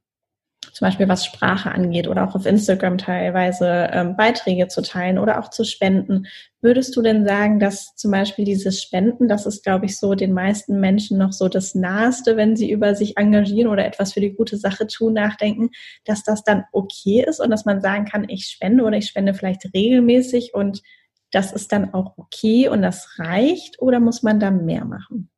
zum 0.73 0.87
Beispiel 0.87 1.09
was 1.09 1.25
Sprache 1.25 1.71
angeht 1.71 2.09
oder 2.09 2.25
auch 2.25 2.35
auf 2.35 2.47
Instagram 2.47 2.99
teilweise 2.99 3.89
ähm, 3.93 4.17
Beiträge 4.17 4.69
zu 4.69 4.83
teilen 4.83 5.19
oder 5.19 5.39
auch 5.41 5.51
zu 5.51 5.65
spenden. 5.65 6.27
Würdest 6.61 6.97
du 6.97 7.03
denn 7.03 7.25
sagen, 7.25 7.61
dass 7.61 7.95
zum 7.95 8.11
Beispiel 8.11 8.45
dieses 8.45 8.83
Spenden, 8.83 9.29
das 9.29 9.47
ist, 9.47 9.63
glaube 9.63 9.87
ich, 9.87 9.99
so 9.99 10.15
den 10.15 10.33
meisten 10.33 10.81
Menschen 10.81 11.19
noch 11.19 11.33
so 11.33 11.49
das 11.49 11.75
Naheste, 11.75 12.37
wenn 12.37 12.57
sie 12.57 12.71
über 12.71 12.95
sich 12.95 13.17
engagieren 13.17 13.69
oder 13.69 13.87
etwas 13.87 14.13
für 14.13 14.21
die 14.21 14.35
gute 14.35 14.57
Sache 14.57 14.87
tun, 14.87 15.13
nachdenken, 15.13 15.71
dass 16.05 16.25
das 16.25 16.43
dann 16.45 16.65
okay 16.73 17.25
ist 17.27 17.41
und 17.41 17.51
dass 17.51 17.65
man 17.65 17.81
sagen 17.81 18.07
kann, 18.07 18.29
ich 18.29 18.47
spende 18.47 18.85
oder 18.85 18.97
ich 18.97 19.07
spende 19.07 19.35
vielleicht 19.35 19.73
regelmäßig 19.75 20.55
und 20.55 20.83
das 21.31 21.53
ist 21.53 21.73
dann 21.73 21.95
auch 21.95 22.17
okay 22.17 22.69
und 22.69 22.83
das 22.83 23.19
reicht 23.19 23.81
oder 23.81 24.01
muss 24.01 24.23
man 24.23 24.41
da 24.41 24.51
mehr 24.51 24.85
machen? 24.85 25.31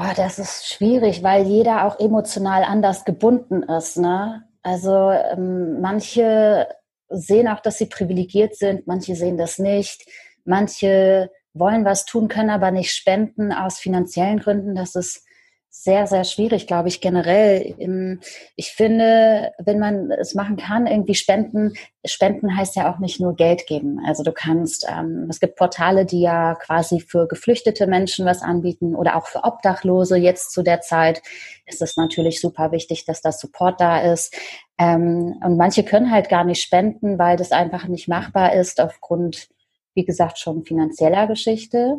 Oh, 0.00 0.12
das 0.14 0.38
ist 0.38 0.68
schwierig, 0.68 1.24
weil 1.24 1.44
jeder 1.44 1.84
auch 1.84 1.98
emotional 1.98 2.62
anders 2.62 3.04
gebunden 3.04 3.64
ist. 3.64 3.96
Ne? 3.96 4.44
Also 4.62 5.10
ähm, 5.10 5.80
manche 5.80 6.68
sehen 7.08 7.48
auch, 7.48 7.58
dass 7.58 7.78
sie 7.78 7.86
privilegiert 7.86 8.54
sind, 8.54 8.86
manche 8.86 9.16
sehen 9.16 9.36
das 9.36 9.58
nicht, 9.58 10.06
manche 10.44 11.32
wollen 11.52 11.84
was 11.84 12.04
tun, 12.04 12.28
können 12.28 12.50
aber 12.50 12.70
nicht 12.70 12.92
spenden 12.92 13.52
aus 13.52 13.80
finanziellen 13.80 14.38
Gründen. 14.38 14.76
Das 14.76 14.94
ist 14.94 15.24
sehr, 15.70 16.06
sehr 16.06 16.24
schwierig, 16.24 16.66
glaube 16.66 16.88
ich, 16.88 17.00
generell. 17.00 18.20
Ich 18.56 18.72
finde, 18.72 19.52
wenn 19.58 19.78
man 19.78 20.10
es 20.10 20.34
machen 20.34 20.56
kann, 20.56 20.86
irgendwie 20.86 21.14
spenden, 21.14 21.74
spenden 22.04 22.56
heißt 22.56 22.74
ja 22.74 22.92
auch 22.92 22.98
nicht 22.98 23.20
nur 23.20 23.36
Geld 23.36 23.66
geben. 23.66 24.00
Also 24.04 24.22
du 24.22 24.32
kannst, 24.32 24.86
ähm, 24.88 25.26
es 25.28 25.40
gibt 25.40 25.56
Portale, 25.56 26.06
die 26.06 26.20
ja 26.22 26.54
quasi 26.54 27.00
für 27.00 27.28
geflüchtete 27.28 27.86
Menschen 27.86 28.24
was 28.26 28.42
anbieten 28.42 28.96
oder 28.96 29.16
auch 29.16 29.26
für 29.26 29.44
Obdachlose. 29.44 30.16
Jetzt 30.16 30.52
zu 30.52 30.62
der 30.62 30.80
Zeit 30.80 31.22
ist 31.66 31.82
es 31.82 31.96
natürlich 31.96 32.40
super 32.40 32.72
wichtig, 32.72 33.04
dass 33.04 33.20
da 33.20 33.30
Support 33.30 33.80
da 33.80 34.00
ist. 34.00 34.34
Ähm, 34.78 35.38
und 35.44 35.56
manche 35.58 35.84
können 35.84 36.10
halt 36.10 36.28
gar 36.28 36.44
nicht 36.44 36.62
spenden, 36.62 37.18
weil 37.18 37.36
das 37.36 37.52
einfach 37.52 37.86
nicht 37.86 38.08
machbar 38.08 38.54
ist 38.54 38.80
aufgrund, 38.80 39.48
wie 39.94 40.04
gesagt, 40.04 40.38
schon 40.38 40.64
finanzieller 40.64 41.26
Geschichte. 41.26 41.98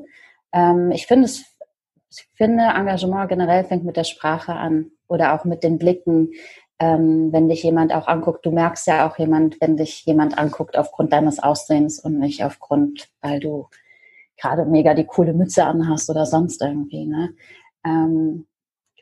Ähm, 0.54 0.92
ich 0.92 1.06
finde 1.06 1.26
es 1.26 1.46
ich 2.10 2.28
finde, 2.36 2.64
Engagement 2.64 3.30
generell 3.30 3.64
fängt 3.64 3.86
mit 3.86 3.98
der 3.98 4.04
Sprache 4.04 4.54
an 4.54 4.92
oder 5.08 5.34
auch 5.34 5.46
mit 5.46 5.64
den 5.64 5.78
Blicken. 5.78 6.32
Ähm, 6.80 7.32
wenn 7.32 7.50
dich 7.50 7.64
jemand 7.64 7.94
auch 7.94 8.08
anguckt, 8.08 8.46
du 8.46 8.52
merkst 8.52 8.88
ja 8.88 9.08
auch 9.08 9.18
jemand, 9.18 9.60
wenn 9.60 9.78
dich 9.78 10.06
jemand 10.06 10.38
anguckt 10.38 10.78
aufgrund 10.78 11.12
deines 11.12 11.40
Aussehens 11.40 12.00
und 12.00 12.20
nicht 12.20 12.44
aufgrund, 12.44 13.10
weil 13.22 13.40
du 13.40 13.68
gerade 14.38 14.66
mega 14.66 14.94
die 14.94 15.06
coole 15.06 15.34
Mütze 15.34 15.66
anhast 15.66 16.10
oder 16.10 16.26
sonst 16.26 16.62
irgendwie. 16.62 17.06
Ne? 17.06 17.36
Ähm, 17.86 18.48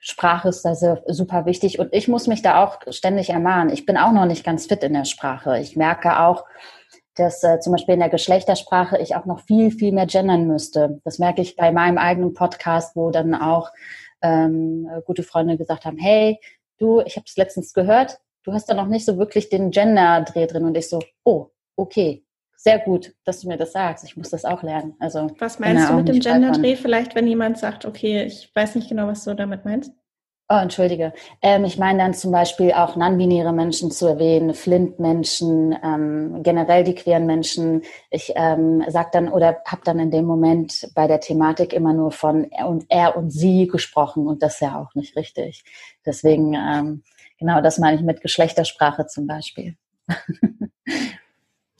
Sprache 0.01 0.49
ist 0.49 0.63
da 0.63 0.73
sehr, 0.73 1.03
super 1.07 1.45
wichtig 1.45 1.79
und 1.79 1.89
ich 1.93 2.07
muss 2.07 2.27
mich 2.27 2.41
da 2.41 2.63
auch 2.63 2.79
ständig 2.89 3.29
ermahnen. 3.29 3.73
Ich 3.73 3.85
bin 3.85 3.97
auch 3.97 4.11
noch 4.11 4.25
nicht 4.25 4.43
ganz 4.43 4.65
fit 4.65 4.83
in 4.83 4.93
der 4.93 5.05
Sprache. 5.05 5.59
Ich 5.59 5.75
merke 5.75 6.19
auch, 6.19 6.45
dass 7.17 7.43
äh, 7.43 7.59
zum 7.59 7.73
Beispiel 7.73 7.95
in 7.95 7.99
der 7.99 8.09
Geschlechtersprache 8.09 8.97
ich 8.99 9.15
auch 9.15 9.25
noch 9.25 9.41
viel, 9.41 9.71
viel 9.71 9.91
mehr 9.91 10.05
gendern 10.05 10.47
müsste. 10.47 11.01
Das 11.03 11.19
merke 11.19 11.41
ich 11.41 11.55
bei 11.55 11.71
meinem 11.71 11.97
eigenen 11.97 12.33
Podcast, 12.33 12.95
wo 12.95 13.11
dann 13.11 13.35
auch 13.35 13.71
ähm, 14.21 14.87
gute 15.05 15.23
Freunde 15.23 15.57
gesagt 15.57 15.85
haben, 15.85 15.97
hey, 15.97 16.39
du, 16.77 17.01
ich 17.01 17.15
habe 17.15 17.25
es 17.27 17.37
letztens 17.37 17.73
gehört, 17.73 18.19
du 18.43 18.53
hast 18.53 18.69
da 18.69 18.73
noch 18.73 18.87
nicht 18.87 19.05
so 19.05 19.17
wirklich 19.17 19.49
den 19.49 19.71
Gender-Dreh 19.71 20.47
drin. 20.47 20.65
Und 20.65 20.77
ich 20.77 20.89
so, 20.89 20.99
oh, 21.23 21.47
okay, 21.75 22.23
sehr 22.55 22.79
gut, 22.79 23.13
dass 23.23 23.41
du 23.41 23.47
mir 23.47 23.57
das 23.57 23.71
sagst. 23.71 24.03
Ich 24.03 24.17
muss 24.17 24.29
das 24.29 24.45
auch 24.45 24.63
lernen. 24.63 24.95
Also 24.99 25.29
Was 25.39 25.59
meinst 25.59 25.89
du 25.89 25.93
mit 25.93 26.07
dem 26.07 26.19
Gender-Dreh? 26.19 26.75
Vielleicht, 26.75 27.15
wenn 27.15 27.27
jemand 27.27 27.57
sagt, 27.57 27.85
okay, 27.85 28.23
ich 28.23 28.51
weiß 28.53 28.75
nicht 28.75 28.89
genau, 28.89 29.07
was 29.07 29.23
du 29.23 29.35
damit 29.35 29.65
meinst. 29.65 29.91
Oh, 30.49 30.55
entschuldige. 30.55 31.11
Ähm, 31.41 31.65
ich 31.65 31.77
meine 31.77 31.99
dann 31.99 32.13
zum 32.13 32.31
Beispiel 32.31 32.71
auch 32.71 32.95
non-binäre 32.95 33.51
Menschen 33.51 33.91
zu 33.91 34.07
erwähnen, 34.07 34.53
Flint-Menschen, 34.53 35.77
ähm, 35.83 36.41
generell 36.41 36.85
die 36.85 36.95
queeren 36.95 37.25
Menschen. 37.25 37.81
Ich 38.11 38.31
ähm, 38.37 38.81
sag 38.87 39.11
dann 39.11 39.27
oder 39.27 39.61
habe 39.65 39.81
dann 39.83 39.99
in 39.99 40.09
dem 40.09 40.23
Moment 40.23 40.89
bei 40.95 41.05
der 41.05 41.19
Thematik 41.19 41.73
immer 41.73 41.91
nur 41.91 42.13
von 42.13 42.49
er 42.49 42.69
und 42.69 42.85
er 42.87 43.17
und 43.17 43.29
sie 43.29 43.67
gesprochen 43.67 44.25
und 44.25 44.41
das 44.41 44.53
ist 44.53 44.61
ja 44.61 44.79
auch 44.79 44.95
nicht 44.95 45.17
richtig. 45.17 45.65
Deswegen, 46.05 46.53
ähm, 46.53 47.03
genau, 47.37 47.59
das 47.59 47.77
meine 47.77 47.97
ich 47.97 48.03
mit 48.03 48.21
Geschlechtersprache 48.21 49.05
zum 49.07 49.27
Beispiel. 49.27 49.75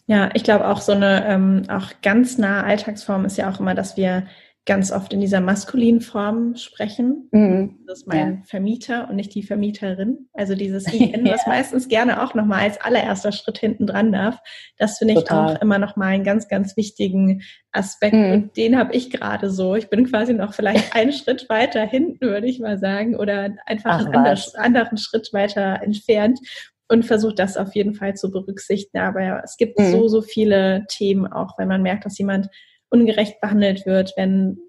ja, 0.08 0.30
ich 0.34 0.44
glaube 0.44 0.68
auch 0.68 0.82
so 0.82 0.92
eine 0.92 1.26
ähm, 1.26 1.64
auch 1.70 1.94
ganz 2.02 2.38
nahe 2.38 2.66
Alltagsform 2.66 3.24
ist 3.24 3.38
ja 3.38 3.50
auch 3.50 3.62
immer, 3.62 3.76
dass 3.76 3.96
wir 3.96 4.28
ganz 4.68 4.92
oft 4.92 5.14
in 5.14 5.22
dieser 5.22 5.40
maskulinen 5.40 6.02
Form 6.02 6.56
sprechen. 6.56 7.30
Mhm. 7.32 7.80
Das 7.88 8.00
ist 8.00 8.08
mein 8.08 8.36
ja. 8.36 8.42
Vermieter 8.46 9.10
und 9.10 9.16
nicht 9.16 9.34
die 9.34 9.42
Vermieterin. 9.42 10.28
Also 10.34 10.54
dieses 10.54 10.86
IN, 10.94 11.26
ja. 11.26 11.34
was 11.34 11.48
meistens 11.48 11.88
gerne 11.88 12.22
auch 12.22 12.36
nochmal 12.36 12.60
als 12.60 12.80
allererster 12.80 13.32
Schritt 13.32 13.58
hinten 13.58 13.88
dran 13.88 14.12
darf. 14.12 14.38
Das 14.78 15.00
finde 15.00 15.14
ich 15.14 15.22
Total. 15.22 15.56
auch 15.56 15.62
immer 15.62 15.80
nochmal 15.80 16.10
einen 16.10 16.26
ganz, 16.26 16.50
ganz 16.50 16.78
wichtigen 16.78 17.42
Aspekt. 17.72 18.14
Mhm. 18.14 18.32
Und 18.32 18.58
den 18.58 18.78
habe 18.78 18.94
ich 18.94 19.10
gerade 19.10 19.50
so. 19.50 19.76
Ich 19.76 19.90
bin 19.90 20.06
quasi 20.06 20.34
noch 20.34 20.54
vielleicht 20.54 20.94
einen 20.96 21.14
Schritt 21.14 21.50
weiter 21.50 21.82
hinten, 21.82 22.28
würde 22.28 22.48
ich 22.48 22.60
mal 22.60 22.78
sagen, 22.78 23.16
oder 23.16 23.56
einfach 23.66 24.02
Ach, 24.02 24.06
einen 24.06 24.16
anderen, 24.16 24.40
anderen 24.58 24.98
Schritt 24.98 25.30
weiter 25.32 25.82
entfernt 25.82 26.40
und 26.90 27.06
versuche 27.06 27.36
das 27.36 27.56
auf 27.56 27.74
jeden 27.74 27.94
Fall 27.94 28.16
zu 28.16 28.32
berücksichtigen. 28.32 29.02
Aber 29.02 29.42
es 29.44 29.56
gibt 29.56 29.80
mhm. 29.80 29.92
so, 29.92 30.08
so 30.10 30.22
viele 30.22 30.86
Themen 30.90 31.26
auch, 31.26 31.58
wenn 31.58 31.70
man 31.70 31.82
merkt, 31.82 32.06
dass 32.06 32.18
jemand 32.18 32.50
ungerecht 32.90 33.42
behandelt 33.42 33.86
wird, 33.86 34.14
wenn 34.18 34.60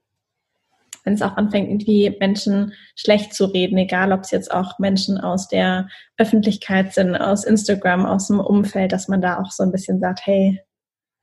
wenn 1.08 1.14
es 1.14 1.22
auch 1.22 1.38
anfängt, 1.38 1.70
irgendwie 1.70 2.14
Menschen 2.20 2.74
schlecht 2.94 3.32
zu 3.32 3.46
reden, 3.46 3.78
egal 3.78 4.12
ob 4.12 4.20
es 4.20 4.30
jetzt 4.30 4.50
auch 4.50 4.78
Menschen 4.78 5.18
aus 5.18 5.48
der 5.48 5.88
Öffentlichkeit 6.18 6.92
sind, 6.92 7.16
aus 7.16 7.44
Instagram, 7.44 8.04
aus 8.04 8.26
dem 8.26 8.40
Umfeld, 8.40 8.92
dass 8.92 9.08
man 9.08 9.22
da 9.22 9.40
auch 9.40 9.50
so 9.50 9.62
ein 9.62 9.72
bisschen 9.72 10.00
sagt, 10.00 10.26
hey, 10.26 10.60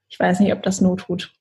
ich 0.10 0.20
weiß 0.20 0.40
nicht, 0.40 0.54
ob 0.54 0.64
das 0.64 0.82
Not 0.82 1.02
tut. 1.02 1.32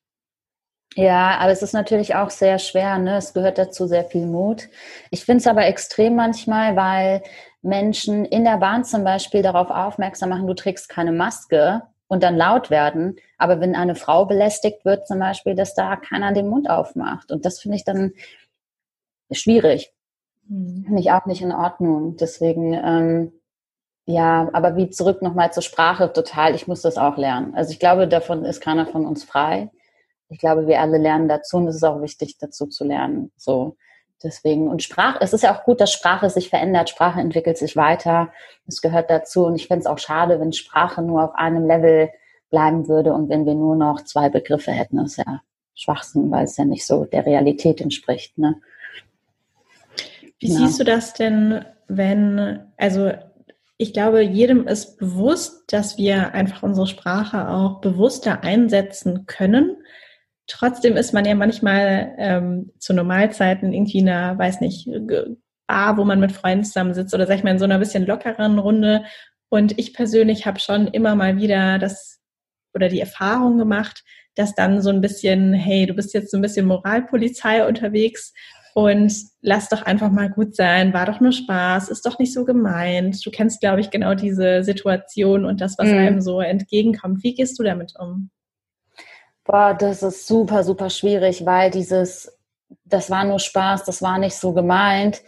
Ja, 0.95 1.39
aber 1.39 1.53
es 1.53 1.63
ist 1.63 1.73
natürlich 1.73 2.15
auch 2.15 2.29
sehr 2.29 2.59
schwer. 2.59 2.99
Ne? 2.99 3.17
Es 3.17 3.33
gehört 3.33 3.57
dazu 3.57 3.87
sehr 3.87 4.05
viel 4.05 4.27
Mut. 4.27 4.69
Ich 5.11 5.25
finde 5.25 5.39
es 5.39 5.47
aber 5.47 5.65
extrem 5.65 6.15
manchmal, 6.15 6.77
weil 6.77 7.23
Menschen 7.63 8.27
in 8.27 8.45
der 8.45 8.59
Bahn 8.59 8.85
zum 8.85 9.05
Beispiel 9.05 9.41
darauf 9.41 9.71
aufmerksam 9.71 10.29
machen, 10.29 10.47
du 10.47 10.55
trägst 10.55 10.91
keine 10.91 11.13
Maske 11.13 11.83
und 12.15 12.23
dann 12.23 12.37
laut 12.37 12.71
werden. 12.71 13.17
Aber 13.39 13.61
wenn 13.61 13.75
eine 13.75 13.97
Frau 13.97 14.25
belästigt 14.25 14.85
wird, 14.85 15.09
zum 15.09 15.19
Beispiel, 15.19 15.57
dass 15.57 15.75
da 15.75 15.97
keiner 15.97 16.33
den 16.33 16.49
Mund 16.49 16.71
aufmacht. 16.71 17.33
Und 17.33 17.45
das 17.45 17.59
finde 17.59 17.77
ich 17.77 17.85
dann 17.85 18.13
schwierig. 19.33 19.93
Mhm. 20.49 20.85
Finde 20.85 21.01
ich 21.01 21.11
auch 21.11 21.27
nicht 21.27 21.43
in 21.43 21.51
Ordnung. 21.51 22.17
Deswegen, 22.17 22.73
ähm, 22.73 23.33
ja, 24.07 24.49
aber 24.53 24.77
wie 24.77 24.91
zurück 24.91 25.23
nochmal 25.23 25.53
zur 25.53 25.65
Sprache, 25.65 26.13
total, 26.13 26.55
ich 26.55 26.69
muss 26.69 26.83
das 26.83 26.99
auch 26.99 27.17
lernen. 27.17 27.53
Also 27.57 27.73
ich 27.73 27.81
glaube, 27.81 28.07
davon 28.07 28.45
ist 28.45 28.61
keiner 28.61 28.87
von 28.87 29.07
uns 29.07 29.25
frei. 29.25 29.73
Ich 30.29 30.39
glaube, 30.39 30.69
wir 30.69 30.81
alle 30.81 30.99
lernen 30.99 31.29
dazu 31.29 31.57
und 31.57 31.67
es 31.67 31.75
ist 31.77 31.85
auch 31.85 32.01
wichtig, 32.01 32.39
dazu 32.39 32.67
zu 32.67 32.85
lernen. 32.85 33.33
So. 33.37 33.77
Deswegen, 34.25 34.69
und 34.69 34.83
Sprache, 34.83 35.19
es 35.21 35.33
ist 35.33 35.43
ja 35.43 35.55
auch 35.55 35.65
gut, 35.65 35.81
dass 35.81 35.93
Sprache 35.93 36.31
sich 36.31 36.49
verändert, 36.49 36.89
Sprache 36.89 37.21
entwickelt 37.21 37.59
sich 37.59 37.77
weiter, 37.77 38.33
es 38.67 38.81
gehört 38.81 39.11
dazu 39.11 39.45
und 39.45 39.55
ich 39.55 39.69
fände 39.69 39.81
es 39.81 39.87
auch 39.87 39.99
schade, 39.99 40.41
wenn 40.41 40.53
Sprache 40.53 41.03
nur 41.03 41.23
auf 41.23 41.35
einem 41.35 41.67
Level 41.67 42.11
bleiben 42.51 42.89
würde 42.89 43.13
und 43.13 43.29
wenn 43.29 43.47
wir 43.47 43.55
nur 43.55 43.77
noch 43.77 44.03
zwei 44.03 44.31
Begriffe 44.31 44.73
hätten, 44.73 44.97
das 44.97 45.13
ist 45.13 45.17
ja 45.19 45.43
Schwachsinn, 45.75 46.31
weil 46.31 46.45
es 46.45 46.57
ja 46.57 46.65
nicht 46.65 46.87
so 46.87 47.05
der 47.05 47.27
Realität 47.27 47.81
entspricht. 47.81 48.39
Ne? 48.39 48.57
Wie 50.39 50.49
ja. 50.49 50.59
siehst 50.59 50.81
du 50.81 50.85
das 50.85 51.15
denn, 51.15 51.65
wenn, 51.89 52.61
also 52.77 53.13
ich 53.77 53.93
glaube, 53.93 54.23
jedem 54.23 54.67
ist 54.67 54.99
bewusst, 54.99 55.65
dass 55.73 55.99
wir 55.99 56.33
einfach 56.33 56.63
unsere 56.63 56.87
Sprache 56.87 57.49
auch 57.49 57.81
bewusster 57.81 58.43
einsetzen 58.43 59.27
können. 59.27 59.77
Trotzdem 60.47 60.97
ist 60.97 61.13
man 61.15 61.25
ja 61.25 61.35
manchmal 61.35 62.15
ähm, 62.19 62.71
zu 62.79 62.93
Normalzeiten 62.93 63.73
irgendwie 63.73 63.99
in 63.99 64.09
einer, 64.09 64.39
weiß 64.39 64.61
nicht, 64.61 64.89
Bar, 65.67 65.97
wo 65.97 66.05
man 66.05 66.21
mit 66.21 66.33
Freunden 66.33 66.65
zusammensitzt 66.65 67.15
oder 67.15 67.27
sag 67.27 67.37
ich 67.37 67.45
mal 67.45 67.53
in 67.53 67.59
so 67.59 67.65
einer 67.65 67.79
bisschen 67.79 68.07
lockeren 68.07 68.59
Runde. 68.59 69.05
Und 69.49 69.79
ich 69.79 69.95
persönlich 69.95 70.47
habe 70.47 70.61
schon 70.61 70.89
immer 70.89 71.15
mal 71.15 71.39
wieder 71.39 71.79
das 71.79 72.21
oder 72.75 72.89
die 72.89 73.01
Erfahrung 73.01 73.57
gemacht, 73.57 74.03
dass 74.35 74.55
dann 74.55 74.83
so 74.83 74.91
ein 74.91 75.01
bisschen, 75.01 75.55
hey, 75.55 75.87
du 75.87 75.95
bist 75.95 76.13
jetzt 76.13 76.31
so 76.31 76.37
ein 76.37 76.43
bisschen 76.43 76.67
Moralpolizei 76.67 77.67
unterwegs 77.67 78.35
und 78.75 79.15
lass 79.41 79.69
doch 79.69 79.83
einfach 79.83 80.11
mal 80.11 80.29
gut 80.29 80.57
sein, 80.57 80.93
war 80.93 81.07
doch 81.07 81.21
nur 81.21 81.31
Spaß, 81.31 81.89
ist 81.89 82.05
doch 82.05 82.19
nicht 82.19 82.35
so 82.35 82.45
gemeint. 82.45 83.25
Du 83.25 83.31
kennst, 83.31 83.61
glaube 83.61 83.81
ich, 83.81 83.91
genau 83.91 84.15
diese 84.15 84.65
Situation 84.65 85.45
und 85.45 85.61
das, 85.61 85.79
was 85.79 85.89
mhm. 85.89 85.99
einem 85.99 86.21
so 86.21 86.41
entgegenkommt. 86.41 87.23
Wie 87.23 87.35
gehst 87.35 87.59
du 87.59 87.63
damit 87.63 87.95
um? 87.99 88.31
Boah, 89.45 89.75
das 89.75 90.03
ist 90.03 90.27
super, 90.27 90.65
super 90.65 90.89
schwierig, 90.91 91.45
weil 91.45 91.71
dieses, 91.71 92.35
das 92.85 93.11
war 93.11 93.25
nur 93.25 93.39
Spaß, 93.39 93.85
das 93.85 94.01
war 94.03 94.19
nicht 94.19 94.37
so 94.37 94.53
gemeint. 94.53 95.23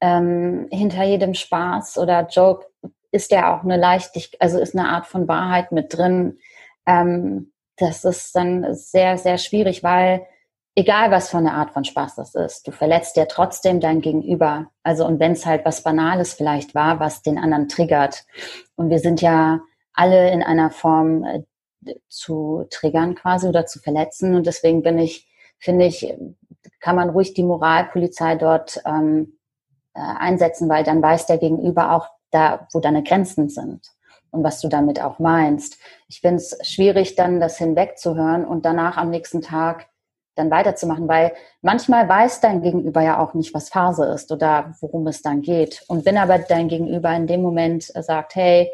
Ähm, 0.00 0.66
hinter 0.72 1.04
jedem 1.04 1.34
Spaß 1.34 1.98
oder 1.98 2.26
Joke 2.28 2.66
ist 3.12 3.30
ja 3.30 3.56
auch 3.56 3.62
eine 3.62 3.76
Leichtigkeit, 3.76 4.40
also 4.40 4.58
ist 4.58 4.76
eine 4.76 4.88
Art 4.88 5.06
von 5.06 5.28
Wahrheit 5.28 5.70
mit 5.70 5.96
drin. 5.96 6.38
Ähm, 6.86 7.52
das 7.76 8.04
ist 8.04 8.34
dann 8.34 8.74
sehr, 8.74 9.16
sehr 9.16 9.38
schwierig, 9.38 9.84
weil 9.84 10.26
egal 10.74 11.12
was 11.12 11.30
für 11.30 11.38
eine 11.38 11.52
Art 11.52 11.70
von 11.70 11.84
Spaß 11.84 12.16
das 12.16 12.34
ist, 12.34 12.66
du 12.66 12.72
verletzt 12.72 13.16
ja 13.16 13.26
trotzdem 13.26 13.80
dein 13.80 14.00
Gegenüber. 14.00 14.70
Also 14.82 15.06
und 15.06 15.20
wenn 15.20 15.32
es 15.32 15.46
halt 15.46 15.64
was 15.64 15.82
Banales 15.82 16.34
vielleicht 16.34 16.74
war, 16.74 16.98
was 16.98 17.22
den 17.22 17.38
anderen 17.38 17.68
triggert. 17.68 18.24
Und 18.74 18.90
wir 18.90 18.98
sind 18.98 19.20
ja 19.20 19.60
alle 19.94 20.32
in 20.32 20.42
einer 20.42 20.70
Form 20.70 21.24
äh, 21.24 21.42
zu 22.08 22.66
triggern 22.70 23.14
quasi 23.14 23.48
oder 23.48 23.66
zu 23.66 23.78
verletzen. 23.78 24.34
Und 24.34 24.46
deswegen 24.46 24.82
bin 24.82 24.98
ich, 24.98 25.28
finde 25.58 25.86
ich, 25.86 26.14
kann 26.80 26.96
man 26.96 27.10
ruhig 27.10 27.34
die 27.34 27.42
Moralpolizei 27.42 28.36
dort 28.36 28.80
ähm, 28.84 29.38
äh, 29.94 30.00
einsetzen, 30.00 30.68
weil 30.68 30.84
dann 30.84 31.02
weiß 31.02 31.26
der 31.26 31.38
Gegenüber 31.38 31.92
auch 31.92 32.08
da, 32.30 32.66
wo 32.72 32.80
deine 32.80 33.02
Grenzen 33.02 33.48
sind 33.48 33.86
und 34.30 34.42
was 34.42 34.60
du 34.60 34.68
damit 34.68 35.00
auch 35.00 35.18
meinst. 35.18 35.78
Ich 36.08 36.20
finde 36.20 36.36
es 36.36 36.56
schwierig, 36.62 37.14
dann 37.14 37.40
das 37.40 37.58
hinwegzuhören 37.58 38.44
und 38.44 38.64
danach 38.64 38.96
am 38.96 39.10
nächsten 39.10 39.42
Tag 39.42 39.88
dann 40.34 40.50
weiterzumachen, 40.50 41.08
weil 41.08 41.32
manchmal 41.60 42.08
weiß 42.08 42.40
dein 42.40 42.62
Gegenüber 42.62 43.02
ja 43.02 43.18
auch 43.20 43.34
nicht, 43.34 43.52
was 43.52 43.68
Phase 43.68 44.06
ist 44.06 44.32
oder 44.32 44.74
worum 44.80 45.06
es 45.06 45.20
dann 45.20 45.42
geht. 45.42 45.84
Und 45.88 46.06
wenn 46.06 46.16
aber 46.16 46.38
dein 46.38 46.68
Gegenüber 46.68 47.14
in 47.14 47.26
dem 47.26 47.42
Moment 47.42 47.84
sagt, 47.84 48.34
hey, 48.34 48.72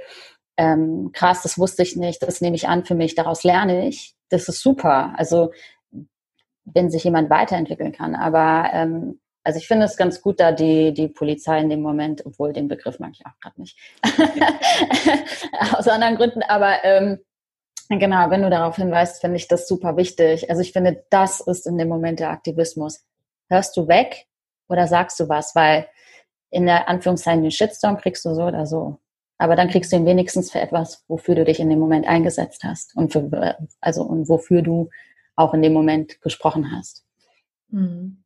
ähm, 0.58 1.10
krass, 1.12 1.42
das 1.42 1.58
wusste 1.58 1.82
ich 1.82 1.96
nicht, 1.96 2.22
das 2.22 2.40
nehme 2.40 2.56
ich 2.56 2.68
an 2.68 2.84
für 2.84 2.94
mich, 2.94 3.14
daraus 3.14 3.44
lerne 3.44 3.88
ich, 3.88 4.14
das 4.28 4.48
ist 4.48 4.60
super. 4.60 5.14
Also 5.16 5.52
wenn 6.64 6.90
sich 6.90 7.04
jemand 7.04 7.30
weiterentwickeln 7.30 7.92
kann. 7.92 8.14
Aber 8.14 8.68
ähm, 8.74 9.20
also 9.42 9.58
ich 9.58 9.66
finde 9.66 9.86
es 9.86 9.96
ganz 9.96 10.20
gut, 10.20 10.38
da 10.40 10.52
die, 10.52 10.92
die 10.92 11.08
Polizei 11.08 11.60
in 11.60 11.70
dem 11.70 11.80
Moment, 11.80 12.26
obwohl 12.26 12.52
den 12.52 12.68
Begriff 12.68 12.98
mag 12.98 13.12
ich 13.14 13.24
auch 13.24 13.38
gerade 13.40 13.58
nicht, 13.58 13.78
aus 15.72 15.88
anderen 15.88 16.16
Gründen, 16.16 16.42
aber 16.42 16.84
ähm, 16.84 17.20
Genau, 17.90 18.28
wenn 18.28 18.42
du 18.42 18.50
darauf 18.50 18.76
hinweist, 18.76 19.22
finde 19.22 19.36
ich 19.36 19.48
das 19.48 19.66
super 19.66 19.96
wichtig. 19.96 20.50
Also 20.50 20.60
ich 20.60 20.72
finde, 20.72 21.06
das 21.08 21.40
ist 21.40 21.66
in 21.66 21.78
dem 21.78 21.88
Moment 21.88 22.20
der 22.20 22.28
Aktivismus. 22.30 23.02
Hörst 23.48 23.74
du 23.78 23.88
weg 23.88 24.26
oder 24.68 24.86
sagst 24.86 25.18
du 25.20 25.28
was? 25.30 25.54
Weil 25.54 25.88
in 26.50 26.66
der 26.66 26.86
Anführungszeichen 26.88 27.40
den 27.40 27.50
Shitstorm 27.50 27.96
kriegst 27.96 28.26
du 28.26 28.34
so 28.34 28.42
oder 28.42 28.66
so. 28.66 28.98
Aber 29.38 29.54
dann 29.54 29.68
kriegst 29.68 29.92
du 29.92 29.96
ihn 29.96 30.06
wenigstens 30.06 30.50
für 30.50 30.60
etwas, 30.60 31.04
wofür 31.08 31.36
du 31.36 31.44
dich 31.44 31.60
in 31.60 31.70
dem 31.70 31.78
Moment 31.78 32.06
eingesetzt 32.06 32.64
hast 32.64 32.96
und 32.96 33.12
für, 33.12 33.56
also 33.80 34.02
und 34.02 34.28
wofür 34.28 34.62
du 34.62 34.90
auch 35.36 35.54
in 35.54 35.62
dem 35.62 35.72
Moment 35.72 36.20
gesprochen 36.20 36.72
hast. 36.72 37.04
Hm. 37.70 38.18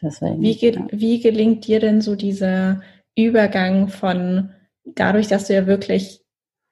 Deswegen, 0.00 0.40
wie, 0.40 0.56
ge 0.56 0.74
ja. 0.74 0.86
wie 0.90 1.20
gelingt 1.20 1.66
dir 1.66 1.80
denn 1.80 2.00
so 2.00 2.14
dieser 2.14 2.82
Übergang 3.16 3.88
von 3.88 4.50
dadurch, 4.84 5.26
dass 5.26 5.46
du 5.46 5.54
ja 5.54 5.66
wirklich 5.66 6.20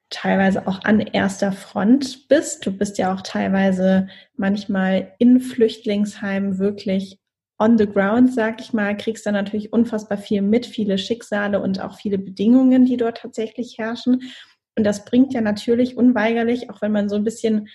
teilweise 0.09 0.67
auch 0.67 0.83
an 0.83 0.99
erster 0.99 1.51
Front 1.51 2.27
bist. 2.27 2.65
Du 2.65 2.71
bist 2.71 2.97
ja 2.97 3.13
auch 3.13 3.21
teilweise 3.21 4.07
manchmal 4.37 5.13
in 5.17 5.41
Flüchtlingsheimen 5.41 6.59
wirklich 6.59 7.19
on 7.57 7.77
the 7.77 7.87
ground, 7.87 8.33
sag 8.33 8.59
ich 8.59 8.73
mal, 8.73 8.97
kriegst 8.97 9.25
dann 9.25 9.33
natürlich 9.33 9.71
unfassbar 9.71 10.17
viel 10.17 10.41
mit, 10.41 10.65
viele 10.65 10.97
Schicksale 10.97 11.61
und 11.61 11.79
auch 11.79 11.97
viele 11.97 12.17
Bedingungen, 12.17 12.85
die 12.85 12.97
dort 12.97 13.17
tatsächlich 13.17 13.77
herrschen. 13.77 14.23
Und 14.77 14.83
das 14.83 15.05
bringt 15.05 15.33
ja 15.33 15.41
natürlich 15.41 15.95
unweigerlich, 15.95 16.69
auch 16.69 16.81
wenn 16.81 16.91
man 16.91 17.07
so 17.07 17.15
ein 17.15 17.23
bisschen 17.23 17.69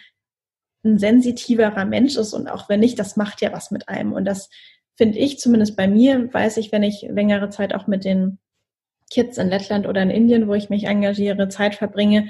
ein 0.85 0.99
sensitiverer 0.99 1.85
Mensch 1.85 2.16
ist 2.16 2.33
und 2.33 2.49
auch 2.49 2.69
wenn 2.69 2.81
nicht, 2.81 2.99
das 2.99 3.16
macht 3.16 3.40
ja 3.40 3.53
was 3.53 3.71
mit 3.71 3.88
einem. 3.88 4.12
Und 4.12 4.25
das 4.25 4.51
finde 4.97 5.19
ich 5.19 5.38
zumindest 5.38 5.77
bei 5.77 5.88
mir, 5.88 6.33
weiß 6.33 6.59
ich, 6.59 6.73
wenn 6.73 6.83
ich 6.83 7.03
längere 7.03 7.49
Zeit 7.49 7.75
auch 7.75 7.87
mit 7.87 8.05
den 8.05 8.38
Kids 9.11 9.38
in 9.38 9.49
Lettland 9.49 9.87
oder 9.87 10.03
in 10.03 10.11
Indien, 10.11 10.47
wo 10.47 10.55
ich 10.55 10.71
mich 10.71 10.85
engagiere, 10.85 11.49
Zeit 11.49 11.75
verbringe, 11.75 12.29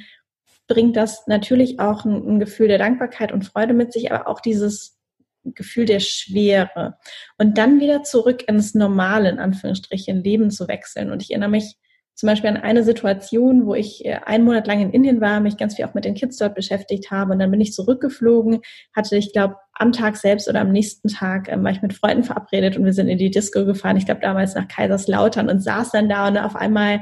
bringt 0.66 0.96
das 0.96 1.26
natürlich 1.26 1.80
auch 1.80 2.04
ein, 2.04 2.26
ein 2.26 2.40
Gefühl 2.40 2.68
der 2.68 2.78
Dankbarkeit 2.78 3.32
und 3.32 3.44
Freude 3.44 3.74
mit 3.74 3.92
sich, 3.92 4.12
aber 4.12 4.28
auch 4.28 4.40
dieses 4.40 4.99
Gefühl 5.44 5.86
der 5.86 6.00
Schwere. 6.00 6.96
Und 7.38 7.58
dann 7.58 7.80
wieder 7.80 8.02
zurück 8.02 8.44
ins 8.48 8.74
normale, 8.74 9.28
in 9.28 9.38
Anführungsstrichen, 9.38 10.22
Leben 10.22 10.50
zu 10.50 10.68
wechseln. 10.68 11.10
Und 11.10 11.22
ich 11.22 11.30
erinnere 11.30 11.50
mich 11.50 11.76
zum 12.20 12.26
Beispiel 12.26 12.50
an 12.50 12.58
eine 12.58 12.84
Situation, 12.84 13.64
wo 13.64 13.74
ich 13.74 14.04
äh, 14.04 14.20
einen 14.26 14.44
Monat 14.44 14.66
lang 14.66 14.82
in 14.82 14.90
Indien 14.90 15.22
war, 15.22 15.40
mich 15.40 15.56
ganz 15.56 15.76
viel 15.76 15.86
auch 15.86 15.94
mit 15.94 16.04
den 16.04 16.14
Kids 16.14 16.36
dort 16.36 16.54
beschäftigt 16.54 17.10
habe 17.10 17.32
und 17.32 17.38
dann 17.38 17.50
bin 17.50 17.62
ich 17.62 17.72
zurückgeflogen, 17.72 18.60
hatte 18.94 19.16
ich 19.16 19.32
glaube 19.32 19.56
am 19.72 19.92
Tag 19.92 20.18
selbst 20.18 20.46
oder 20.46 20.60
am 20.60 20.70
nächsten 20.70 21.08
Tag 21.08 21.48
äh, 21.48 21.62
war 21.62 21.70
ich 21.70 21.80
mit 21.80 21.94
Freunden 21.94 22.22
verabredet 22.22 22.76
und 22.76 22.84
wir 22.84 22.92
sind 22.92 23.08
in 23.08 23.16
die 23.16 23.30
Disco 23.30 23.64
gefahren, 23.64 23.96
ich 23.96 24.04
glaube 24.04 24.20
damals 24.20 24.54
nach 24.54 24.68
Kaiserslautern 24.68 25.48
und 25.48 25.60
saß 25.60 25.92
dann 25.92 26.10
da 26.10 26.28
und 26.28 26.36
auf 26.36 26.56
einmal 26.56 27.00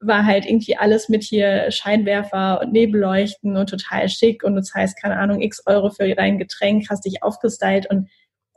war 0.00 0.24
halt 0.24 0.46
irgendwie 0.46 0.76
alles 0.76 1.08
mit 1.08 1.22
hier 1.22 1.70
Scheinwerfer 1.70 2.60
und 2.60 2.72
Nebelleuchten 2.72 3.56
und 3.56 3.68
total 3.68 4.08
schick 4.08 4.44
und 4.44 4.54
du 4.54 4.62
zahlst, 4.62 5.00
keine 5.00 5.18
Ahnung, 5.18 5.40
x 5.40 5.62
Euro 5.66 5.90
für 5.90 6.14
dein 6.14 6.38
Getränk, 6.38 6.88
hast 6.88 7.04
dich 7.04 7.22
aufgestylt 7.22 7.90
und 7.90 8.08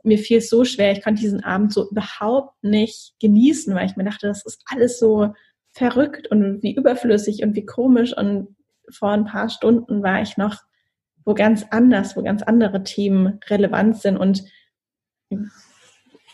mir 0.03 0.17
fiel 0.17 0.37
es 0.37 0.49
so 0.49 0.65
schwer, 0.65 0.91
ich 0.91 1.03
konnte 1.03 1.21
diesen 1.21 1.43
Abend 1.43 1.73
so 1.73 1.89
überhaupt 1.89 2.63
nicht 2.63 3.13
genießen, 3.19 3.73
weil 3.75 3.85
ich 3.85 3.95
mir 3.95 4.03
dachte, 4.03 4.27
das 4.27 4.45
ist 4.45 4.63
alles 4.65 4.99
so 4.99 5.33
verrückt 5.73 6.27
und 6.29 6.61
wie 6.63 6.75
überflüssig 6.75 7.43
und 7.43 7.55
wie 7.55 7.65
komisch. 7.65 8.15
Und 8.17 8.55
vor 8.91 9.11
ein 9.11 9.25
paar 9.25 9.49
Stunden 9.49 10.01
war 10.01 10.21
ich 10.21 10.37
noch 10.37 10.57
wo 11.25 11.33
ganz 11.33 11.65
anders, 11.69 12.15
wo 12.15 12.23
ganz 12.23 12.41
andere 12.43 12.83
Themen 12.83 13.39
relevant 13.49 13.97
sind. 13.97 14.17
Und 14.17 14.43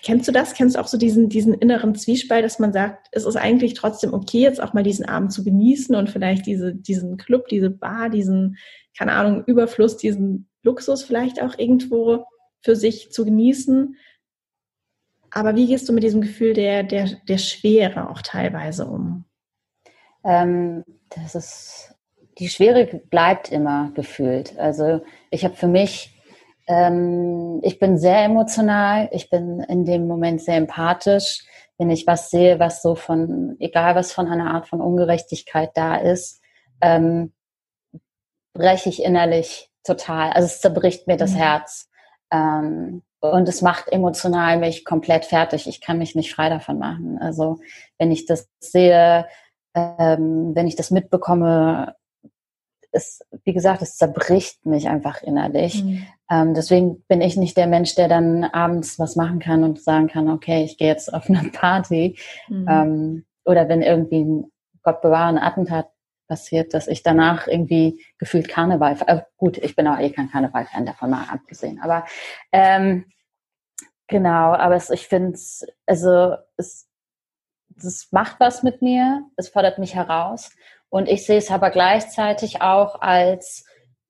kennst 0.07 0.25
du 0.25 0.31
das? 0.31 0.53
Kennst 0.53 0.77
du 0.77 0.79
auch 0.79 0.87
so 0.87 0.97
diesen, 0.97 1.27
diesen 1.27 1.53
inneren 1.53 1.93
Zwiespalt, 1.93 2.45
dass 2.45 2.59
man 2.59 2.71
sagt, 2.71 3.09
es 3.11 3.25
ist 3.25 3.35
eigentlich 3.35 3.73
trotzdem 3.73 4.13
okay, 4.13 4.39
jetzt 4.39 4.63
auch 4.63 4.71
mal 4.71 4.81
diesen 4.81 5.03
Abend 5.03 5.33
zu 5.33 5.43
genießen 5.43 5.93
und 5.95 6.09
vielleicht 6.09 6.45
diese, 6.45 6.73
diesen 6.73 7.17
Club, 7.17 7.49
diese 7.49 7.69
Bar, 7.69 8.09
diesen, 8.09 8.57
keine 8.97 9.11
Ahnung, 9.11 9.43
Überfluss, 9.47 9.97
diesen 9.97 10.47
Luxus 10.63 11.03
vielleicht 11.03 11.41
auch 11.41 11.59
irgendwo 11.59 12.23
für 12.61 12.77
sich 12.77 13.11
zu 13.11 13.25
genießen. 13.25 13.97
Aber 15.29 15.57
wie 15.57 15.67
gehst 15.67 15.89
du 15.89 15.93
mit 15.93 16.03
diesem 16.03 16.21
Gefühl 16.21 16.53
der, 16.53 16.83
der, 16.83 17.09
der 17.27 17.37
Schwere 17.37 18.09
auch 18.09 18.21
teilweise 18.21 18.85
um? 18.85 19.25
Ähm, 20.23 20.85
das 21.09 21.35
ist, 21.35 21.95
die 22.39 22.47
Schwere 22.47 22.85
bleibt 23.09 23.51
immer 23.51 23.91
gefühlt. 23.93 24.57
Also 24.57 25.03
ich 25.31 25.43
habe 25.43 25.55
für 25.57 25.67
mich, 25.67 26.16
ähm, 26.67 27.59
ich 27.63 27.79
bin 27.79 27.97
sehr 27.97 28.23
emotional, 28.23 29.09
ich 29.11 29.29
bin 29.29 29.61
in 29.61 29.85
dem 29.85 30.07
Moment 30.07 30.41
sehr 30.41 30.57
empathisch. 30.57 31.45
Wenn 31.77 31.89
ich 31.89 32.07
was 32.07 32.29
sehe, 32.29 32.59
was 32.59 32.81
so 32.81 32.95
von, 32.95 33.55
egal 33.59 33.95
was 33.95 34.11
von 34.11 34.27
einer 34.27 34.53
Art 34.53 34.67
von 34.67 34.81
Ungerechtigkeit 34.81 35.71
da 35.75 35.95
ist, 35.95 36.41
ähm, 36.81 37.33
breche 38.53 38.89
ich 38.89 39.03
innerlich 39.03 39.71
total. 39.83 40.31
Also 40.31 40.47
es 40.47 40.59
zerbricht 40.59 41.07
mir 41.07 41.17
das 41.17 41.31
mhm. 41.31 41.37
Herz. 41.37 41.89
Ähm, 42.31 43.03
und 43.19 43.47
es 43.47 43.61
macht 43.61 43.87
emotional 43.89 44.57
mich 44.57 44.85
komplett 44.85 45.25
fertig. 45.25 45.67
Ich 45.67 45.81
kann 45.81 45.97
mich 45.97 46.15
nicht 46.15 46.33
frei 46.33 46.49
davon 46.49 46.77
machen. 46.77 47.17
Also 47.19 47.59
wenn 47.97 48.11
ich 48.11 48.25
das 48.25 48.49
sehe, 48.59 49.27
ähm, 49.73 50.51
wenn 50.53 50.67
ich 50.67 50.75
das 50.75 50.91
mitbekomme, 50.91 51.95
es, 52.97 53.21
wie 53.43 53.53
gesagt, 53.53 53.81
es 53.81 53.95
zerbricht 53.95 54.65
mich 54.65 54.89
einfach 54.89 55.21
innerlich. 55.21 55.83
Mhm. 55.83 56.07
Ähm, 56.29 56.53
deswegen 56.53 57.03
bin 57.03 57.21
ich 57.21 57.37
nicht 57.37 57.55
der 57.55 57.67
Mensch, 57.67 57.95
der 57.95 58.09
dann 58.09 58.43
abends 58.43 58.99
was 58.99 59.15
machen 59.15 59.39
kann 59.39 59.63
und 59.63 59.81
sagen 59.81 60.07
kann, 60.07 60.29
okay, 60.29 60.63
ich 60.63 60.77
gehe 60.77 60.89
jetzt 60.89 61.13
auf 61.13 61.29
eine 61.29 61.49
Party. 61.49 62.17
Mhm. 62.49 62.67
Ähm, 62.69 63.25
oder 63.45 63.69
wenn 63.69 63.81
irgendwie 63.81 64.23
ein 64.23 64.51
Gott 64.83 65.01
bewahre 65.01 65.29
ein 65.29 65.37
Attentat 65.37 65.89
passiert, 66.27 66.73
dass 66.73 66.87
ich 66.87 67.03
danach 67.03 67.47
irgendwie 67.47 68.03
gefühlt 68.17 68.49
Karneval, 68.49 68.97
äh, 69.07 69.21
gut, 69.37 69.57
ich 69.57 69.75
bin 69.75 69.87
auch 69.87 69.99
eh 69.99 70.09
kein 70.11 70.29
Karneval-Fan 70.29 70.85
davon 70.85 71.09
mal 71.09 71.25
abgesehen, 71.29 71.79
aber 71.81 72.05
ähm, 72.51 73.05
genau, 74.07 74.53
aber 74.53 74.75
es, 74.75 74.89
ich 74.89 75.07
finde 75.07 75.33
es, 75.33 75.65
also 75.85 76.35
es 76.57 76.87
das 77.81 78.07
macht 78.11 78.39
was 78.39 78.63
mit 78.63 78.81
mir, 78.81 79.23
es 79.35 79.49
fordert 79.49 79.77
mich 79.77 79.95
heraus. 79.95 80.51
Und 80.89 81.09
ich 81.09 81.25
sehe 81.25 81.37
es 81.37 81.51
aber 81.51 81.69
gleichzeitig 81.69 82.61
auch 82.61 83.01
als 83.01 83.65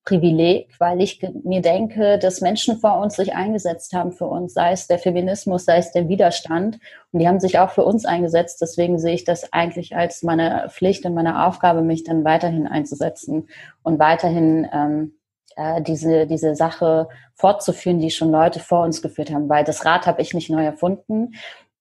Privileg, 0.08 0.70
weil 0.80 1.02
ich 1.02 1.22
mir 1.44 1.62
denke, 1.62 2.18
dass 2.18 2.40
Menschen 2.40 2.78
vor 2.80 2.98
uns 3.02 3.18
sich 3.18 3.36
eingesetzt 3.36 3.92
haben 3.92 4.14
für 4.14 4.26
uns, 4.26 4.54
sei 4.54 4.72
es 4.72 4.88
der 4.88 5.00
Feminismus, 5.00 5.66
sei 5.66 5.80
es 5.80 5.92
der 5.92 6.08
Widerstand. 6.08 6.80
Und 7.12 7.20
die 7.20 7.28
haben 7.28 7.42
sich 7.42 7.60
auch 7.60 7.72
für 7.72 7.84
uns 7.84 8.06
eingesetzt. 8.06 8.62
Deswegen 8.62 9.00
sehe 9.00 9.16
ich 9.16 9.26
das 9.26 9.52
eigentlich 9.52 9.98
als 9.98 10.24
meine 10.24 10.70
Pflicht 10.70 11.06
und 11.06 11.14
meine 11.14 11.46
Aufgabe, 11.46 11.82
mich 11.82 12.06
dann 12.06 12.24
weiterhin 12.24 12.68
einzusetzen 12.68 13.50
und 13.84 14.00
weiterhin 14.00 14.66
ähm, 14.72 15.18
äh, 15.58 15.82
diese, 15.82 16.26
diese 16.26 16.56
Sache 16.56 17.10
fortzuführen, 17.36 18.00
die 18.00 18.10
schon 18.10 18.32
Leute 18.32 18.62
vor 18.62 18.84
uns 18.84 19.02
geführt 19.02 19.30
haben. 19.30 19.50
Weil 19.50 19.66
das 19.66 19.84
Rad 19.84 20.08
habe 20.08 20.22
ich 20.22 20.34
nicht 20.34 20.50
neu 20.50 20.64
erfunden. 20.64 21.34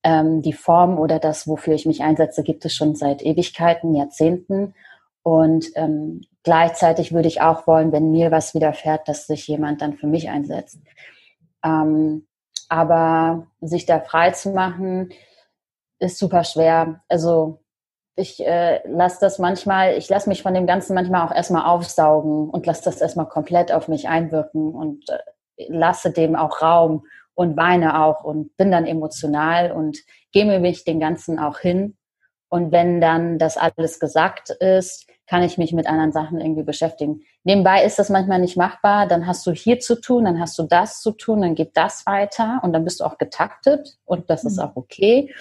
Ähm, 0.02 0.42
die 0.42 0.52
Form 0.52 0.98
oder 0.98 1.20
das, 1.20 1.46
wofür 1.46 1.74
ich 1.74 1.86
mich 1.86 2.02
einsetze, 2.02 2.42
gibt 2.42 2.64
es 2.64 2.74
schon 2.74 2.96
seit 2.96 3.22
Ewigkeiten, 3.22 3.94
Jahrzehnten. 3.94 4.74
Und 5.26 5.72
ähm, 5.74 6.20
gleichzeitig 6.44 7.12
würde 7.12 7.26
ich 7.26 7.40
auch 7.40 7.66
wollen, 7.66 7.90
wenn 7.90 8.12
mir 8.12 8.30
was 8.30 8.54
widerfährt, 8.54 9.08
dass 9.08 9.26
sich 9.26 9.48
jemand 9.48 9.82
dann 9.82 9.94
für 9.94 10.06
mich 10.06 10.30
einsetzt. 10.30 10.78
Ähm, 11.64 12.28
aber 12.68 13.48
sich 13.60 13.86
da 13.86 13.98
frei 13.98 14.30
zu 14.30 14.50
machen, 14.50 15.08
ist 15.98 16.18
super 16.18 16.44
schwer. 16.44 17.02
Also 17.08 17.58
ich 18.14 18.38
äh, 18.46 18.86
lasse 18.86 19.18
das 19.20 19.40
manchmal, 19.40 19.96
ich 19.96 20.08
lasse 20.08 20.28
mich 20.28 20.44
von 20.44 20.54
dem 20.54 20.68
Ganzen 20.68 20.94
manchmal 20.94 21.26
auch 21.26 21.34
erstmal 21.34 21.64
aufsaugen 21.64 22.48
und 22.48 22.64
lasse 22.64 22.84
das 22.84 23.00
erstmal 23.00 23.26
komplett 23.26 23.72
auf 23.72 23.88
mich 23.88 24.08
einwirken 24.08 24.76
und 24.76 25.10
äh, 25.10 25.66
lasse 25.66 26.12
dem 26.12 26.36
auch 26.36 26.62
Raum 26.62 27.04
und 27.34 27.56
weine 27.56 28.00
auch 28.00 28.22
und 28.22 28.56
bin 28.56 28.70
dann 28.70 28.86
emotional 28.86 29.72
und 29.72 29.98
gebe 30.30 30.60
mich 30.60 30.84
den 30.84 31.00
Ganzen 31.00 31.40
auch 31.40 31.58
hin. 31.58 31.96
Und 32.48 32.70
wenn 32.70 33.00
dann 33.00 33.40
das 33.40 33.56
alles 33.56 33.98
gesagt 33.98 34.50
ist, 34.50 35.10
kann 35.26 35.42
ich 35.42 35.58
mich 35.58 35.72
mit 35.72 35.86
anderen 35.86 36.12
Sachen 36.12 36.40
irgendwie 36.40 36.62
beschäftigen. 36.62 37.22
Nebenbei 37.44 37.84
ist 37.84 37.98
das 37.98 38.10
manchmal 38.10 38.40
nicht 38.40 38.56
machbar. 38.56 39.06
Dann 39.06 39.26
hast 39.26 39.46
du 39.46 39.52
hier 39.52 39.80
zu 39.80 40.00
tun, 40.00 40.24
dann 40.24 40.40
hast 40.40 40.58
du 40.58 40.62
das 40.62 41.00
zu 41.00 41.12
tun, 41.12 41.42
dann 41.42 41.54
geht 41.54 41.76
das 41.76 42.06
weiter 42.06 42.60
und 42.62 42.72
dann 42.72 42.84
bist 42.84 43.00
du 43.00 43.04
auch 43.04 43.18
getaktet 43.18 43.98
und 44.04 44.30
das 44.30 44.44
ist 44.44 44.58
mhm. 44.58 44.62
auch 44.64 44.76
okay. 44.76 45.34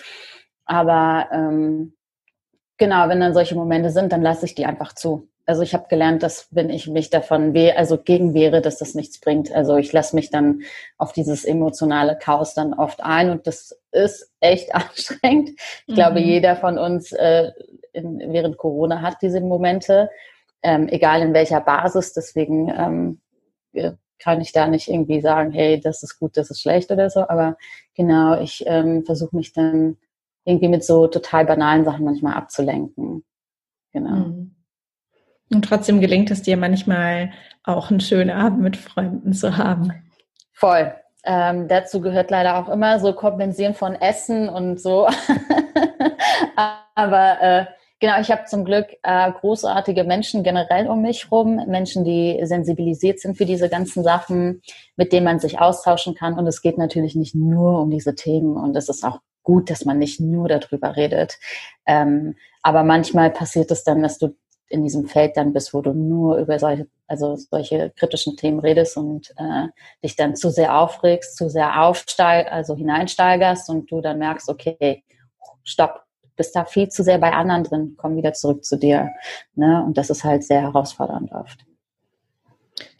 Aber 0.65 1.27
ähm, 1.31 1.93
genau, 2.77 3.07
wenn 3.09 3.19
dann 3.19 3.33
solche 3.33 3.55
Momente 3.55 3.91
sind, 3.91 4.11
dann 4.11 4.21
lasse 4.21 4.45
ich 4.45 4.55
die 4.55 4.65
einfach 4.65 4.93
zu. 4.93 5.29
Also 5.47 5.61
ich 5.61 5.75
habe 5.75 5.85
gelernt, 5.89 6.23
dass 6.23 6.47
wenn 6.49 6.71
ich 6.71 6.87
mich 6.87 7.11
davon 7.11 7.53
weh, 7.53 7.71
also 7.71 7.97
gegen 7.99 8.33
wehre, 8.33 8.61
dass 8.61 8.79
das 8.79 8.95
nichts 8.95 9.19
bringt. 9.19 9.51
Also 9.51 9.77
ich 9.77 9.93
lasse 9.93 10.15
mich 10.15 10.31
dann 10.31 10.61
auf 10.97 11.13
dieses 11.13 11.45
emotionale 11.45 12.17
Chaos 12.17 12.55
dann 12.55 12.73
oft 12.73 13.03
ein 13.03 13.29
und 13.29 13.45
das 13.45 13.77
ist 13.91 14.31
echt 14.39 14.73
anstrengend. 14.75 15.51
Ich 15.85 15.89
mhm. 15.89 15.93
glaube, 15.93 16.19
jeder 16.19 16.55
von 16.55 16.79
uns 16.79 17.11
äh, 17.11 17.51
in, 17.95 18.19
während 18.31 18.57
Corona 18.57 19.01
hat 19.01 19.21
diese 19.21 19.41
Momente, 19.41 20.09
ähm, 20.61 20.87
egal 20.89 21.21
in 21.21 21.33
welcher 21.33 21.61
Basis. 21.61 22.13
Deswegen 22.13 22.69
ähm, 22.69 23.21
kann 24.19 24.41
ich 24.41 24.51
da 24.51 24.67
nicht 24.67 24.87
irgendwie 24.87 25.21
sagen, 25.21 25.51
hey, 25.51 25.79
das 25.79 26.03
ist 26.03 26.19
gut, 26.19 26.37
das 26.37 26.49
ist 26.49 26.61
schlecht 26.61 26.91
oder 26.91 27.09
so. 27.09 27.27
Aber 27.27 27.57
genau, 27.95 28.39
ich 28.39 28.63
ähm, 28.65 29.03
versuche 29.05 29.35
mich 29.35 29.53
dann 29.53 29.97
irgendwie 30.45 30.69
mit 30.69 30.83
so 30.83 31.07
total 31.07 31.45
banalen 31.45 31.85
Sachen 31.85 32.05
manchmal 32.05 32.33
abzulenken. 32.33 33.23
Genau. 33.91 34.27
Mhm. 34.27 34.55
Und 35.53 35.65
trotzdem 35.65 36.01
gelingt 36.01 36.31
es 36.31 36.41
dir 36.41 36.57
manchmal 36.57 37.31
auch 37.63 37.91
einen 37.91 37.99
schönen 37.99 38.31
Abend 38.31 38.61
mit 38.61 38.77
Freunden 38.77 39.33
zu 39.33 39.57
haben. 39.57 39.91
Voll. 40.53 40.93
Ähm, 41.23 41.67
dazu 41.67 42.01
gehört 42.01 42.29
leider 42.29 42.57
auch 42.57 42.69
immer 42.69 42.99
so 42.99 43.13
Kompensieren 43.13 43.73
von 43.73 43.95
Essen 43.95 44.47
und 44.47 44.79
so. 44.79 45.07
Aber 46.95 47.41
äh, 47.41 47.65
genau, 48.05 48.21
ich 48.21 48.29
habe 48.29 48.45
zum 48.45 48.65
Glück 48.65 48.85
äh, 49.01 49.31
großartige 49.31 50.03
Menschen 50.03 50.43
generell 50.43 50.87
um 50.87 51.01
mich 51.01 51.31
rum, 51.31 51.55
Menschen, 51.67 52.03
die 52.03 52.39
sensibilisiert 52.43 53.19
sind 53.19 53.35
für 53.35 53.45
diese 53.45 53.67
ganzen 53.67 54.03
Sachen, 54.03 54.61
mit 54.95 55.11
denen 55.11 55.25
man 55.25 55.39
sich 55.39 55.59
austauschen 55.59 56.13
kann. 56.13 56.37
Und 56.37 56.45
es 56.45 56.61
geht 56.61 56.77
natürlich 56.77 57.15
nicht 57.15 57.33
nur 57.33 57.81
um 57.81 57.89
diese 57.89 58.13
Themen 58.13 58.57
und 58.57 58.75
es 58.75 58.89
ist 58.89 59.03
auch 59.03 59.19
gut, 59.41 59.71
dass 59.71 59.85
man 59.85 59.97
nicht 59.97 60.19
nur 60.19 60.47
darüber 60.47 60.95
redet. 60.95 61.39
Ähm, 61.87 62.35
aber 62.61 62.83
manchmal 62.83 63.31
passiert 63.31 63.71
es 63.71 63.83
dann, 63.83 64.03
dass 64.03 64.19
du 64.19 64.35
in 64.69 64.83
diesem 64.83 65.07
Feld 65.07 65.35
dann 65.35 65.53
bist, 65.53 65.73
wo 65.73 65.81
du 65.81 65.93
nur 65.93 66.37
über 66.37 66.59
solche, 66.59 66.87
also 67.07 67.35
solche 67.35 67.91
kritischen 67.95 68.37
Themen 68.37 68.59
redest 68.59 68.97
und 68.97 69.31
äh, 69.37 69.67
dich 70.03 70.15
dann 70.15 70.35
zu 70.35 70.51
sehr 70.51 70.77
aufregst, 70.77 71.37
zu 71.37 71.49
sehr 71.49 71.81
aufsteig, 71.81 72.51
also 72.51 72.75
hineinsteigerst 72.75 73.69
und 73.69 73.89
du 73.89 74.01
dann 74.01 74.19
merkst, 74.19 74.47
okay, 74.49 75.03
stopp, 75.63 76.04
bist 76.35 76.55
da 76.55 76.65
viel 76.65 76.89
zu 76.89 77.03
sehr 77.03 77.17
bei 77.17 77.31
anderen 77.31 77.63
drin, 77.63 77.93
komm 77.97 78.15
wieder 78.15 78.33
zurück 78.33 78.65
zu 78.65 78.77
dir. 78.77 79.11
Ne? 79.55 79.83
Und 79.85 79.97
das 79.97 80.09
ist 80.09 80.23
halt 80.23 80.43
sehr 80.43 80.61
herausfordernd 80.61 81.31
oft. 81.31 81.65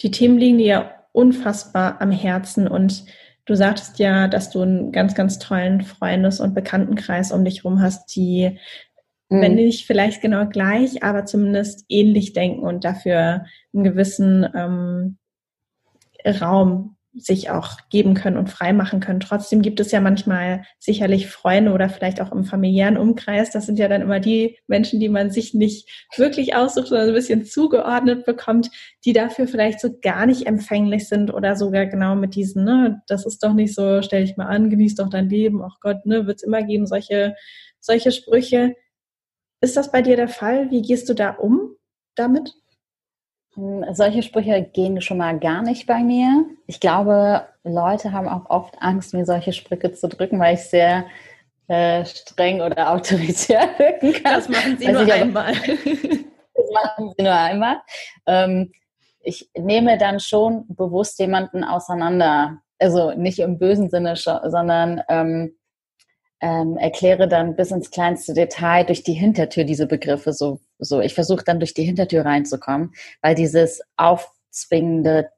Die 0.01 0.11
Themen 0.11 0.37
liegen 0.37 0.57
dir 0.57 0.91
unfassbar 1.11 2.01
am 2.01 2.11
Herzen 2.11 2.67
und 2.67 3.05
du 3.45 3.55
sagtest 3.55 3.99
ja, 3.99 4.27
dass 4.27 4.49
du 4.49 4.61
einen 4.61 4.91
ganz, 4.91 5.15
ganz 5.15 5.39
tollen 5.39 5.81
Freundes- 5.81 6.39
und 6.39 6.53
Bekanntenkreis 6.53 7.31
um 7.31 7.45
dich 7.45 7.63
herum 7.63 7.81
hast, 7.81 8.15
die 8.15 8.57
mhm. 9.29 9.41
wenn 9.41 9.55
nicht 9.55 9.85
vielleicht 9.85 10.21
genau 10.21 10.45
gleich, 10.45 11.03
aber 11.03 11.25
zumindest 11.25 11.85
ähnlich 11.89 12.33
denken 12.33 12.61
und 12.63 12.83
dafür 12.83 13.45
einen 13.73 13.83
gewissen 13.83 14.47
ähm, 14.55 15.17
Raum 16.25 16.94
sich 17.17 17.49
auch 17.49 17.77
geben 17.89 18.13
können 18.13 18.37
und 18.37 18.49
frei 18.49 18.73
machen 18.73 18.99
können. 18.99 19.21
Trotzdem 19.21 19.61
gibt 19.61 19.79
es 19.79 19.91
ja 19.91 20.01
manchmal 20.01 20.65
sicherlich 20.79 21.27
Freunde 21.27 21.71
oder 21.71 21.89
vielleicht 21.89 22.19
auch 22.19 22.31
im 22.31 22.43
familiären 22.43 22.97
Umkreis. 22.97 23.51
Das 23.51 23.65
sind 23.65 23.79
ja 23.79 23.87
dann 23.87 24.01
immer 24.01 24.19
die 24.19 24.57
Menschen, 24.67 24.99
die 24.99 25.07
man 25.07 25.31
sich 25.31 25.53
nicht 25.53 25.89
wirklich 26.17 26.55
aussucht, 26.55 26.87
sondern 26.87 27.07
ein 27.07 27.13
bisschen 27.13 27.45
zugeordnet 27.45 28.25
bekommt, 28.25 28.69
die 29.05 29.13
dafür 29.13 29.47
vielleicht 29.47 29.79
so 29.79 29.97
gar 30.01 30.25
nicht 30.25 30.45
empfänglich 30.45 31.07
sind 31.07 31.33
oder 31.33 31.55
sogar 31.55 31.85
genau 31.85 32.15
mit 32.15 32.35
diesen, 32.35 32.65
ne, 32.65 33.01
das 33.07 33.25
ist 33.25 33.41
doch 33.43 33.53
nicht 33.53 33.73
so, 33.73 34.01
stell 34.01 34.25
dich 34.25 34.35
mal 34.35 34.47
an, 34.47 34.69
genieß 34.69 34.95
doch 34.95 35.09
dein 35.09 35.29
Leben, 35.29 35.63
ach 35.63 35.77
Gott, 35.79 36.05
ne, 36.05 36.27
wird 36.27 36.37
es 36.37 36.43
immer 36.43 36.63
geben, 36.63 36.85
solche, 36.85 37.35
solche 37.79 38.11
Sprüche. 38.11 38.75
Ist 39.61 39.77
das 39.77 39.91
bei 39.91 40.01
dir 40.01 40.17
der 40.17 40.27
Fall? 40.27 40.69
Wie 40.69 40.81
gehst 40.81 41.07
du 41.07 41.13
da 41.13 41.29
um 41.31 41.75
damit? 42.15 42.53
Hm, 43.55 43.85
solche 43.93 44.21
Sprüche 44.21 44.61
gehen 44.61 45.01
schon 45.01 45.17
mal 45.17 45.39
gar 45.39 45.61
nicht 45.61 45.87
bei 45.87 45.99
mir. 45.99 46.45
Ich 46.67 46.79
glaube, 46.79 47.47
Leute 47.63 48.11
haben 48.11 48.27
auch 48.27 48.49
oft 48.49 48.75
Angst, 48.81 49.13
mir 49.13 49.25
solche 49.25 49.53
Sprüche 49.53 49.93
zu 49.93 50.07
drücken, 50.07 50.39
weil 50.39 50.55
ich 50.55 50.61
sehr 50.61 51.05
äh, 51.67 52.05
streng 52.05 52.61
oder 52.61 52.91
autoritär 52.93 53.69
wirken 53.77 54.13
kann. 54.13 54.33
Das 54.35 54.49
machen 54.49 54.77
sie 54.77 54.91
nur 54.91 55.11
einmal. 55.11 55.53
das 56.53 56.71
machen 56.73 57.13
sie 57.17 57.23
nur 57.23 57.33
einmal. 57.33 57.77
Ähm, 58.27 58.71
ich 59.21 59.49
nehme 59.57 59.97
dann 59.97 60.19
schon 60.19 60.65
bewusst 60.67 61.19
jemanden 61.19 61.63
auseinander. 61.63 62.59
Also 62.77 63.11
nicht 63.13 63.39
im 63.39 63.57
bösen 63.57 63.89
Sinne, 63.89 64.15
sondern 64.15 65.01
ähm, 65.09 65.55
ähm, 66.41 66.77
erkläre 66.77 67.27
dann 67.27 67.55
bis 67.55 67.71
ins 67.71 67.91
kleinste 67.91 68.33
Detail 68.33 68.83
durch 68.83 69.03
die 69.03 69.13
Hintertür 69.13 69.63
diese 69.63 69.87
Begriffe 69.87 70.33
so. 70.33 70.59
so. 70.79 70.99
Ich 71.01 71.13
versuche 71.13 71.43
dann 71.43 71.59
durch 71.59 71.73
die 71.73 71.83
Hintertür 71.83 72.25
reinzukommen, 72.25 72.93
weil 73.21 73.35
dieses 73.35 73.81
aufzwingende 73.97 75.29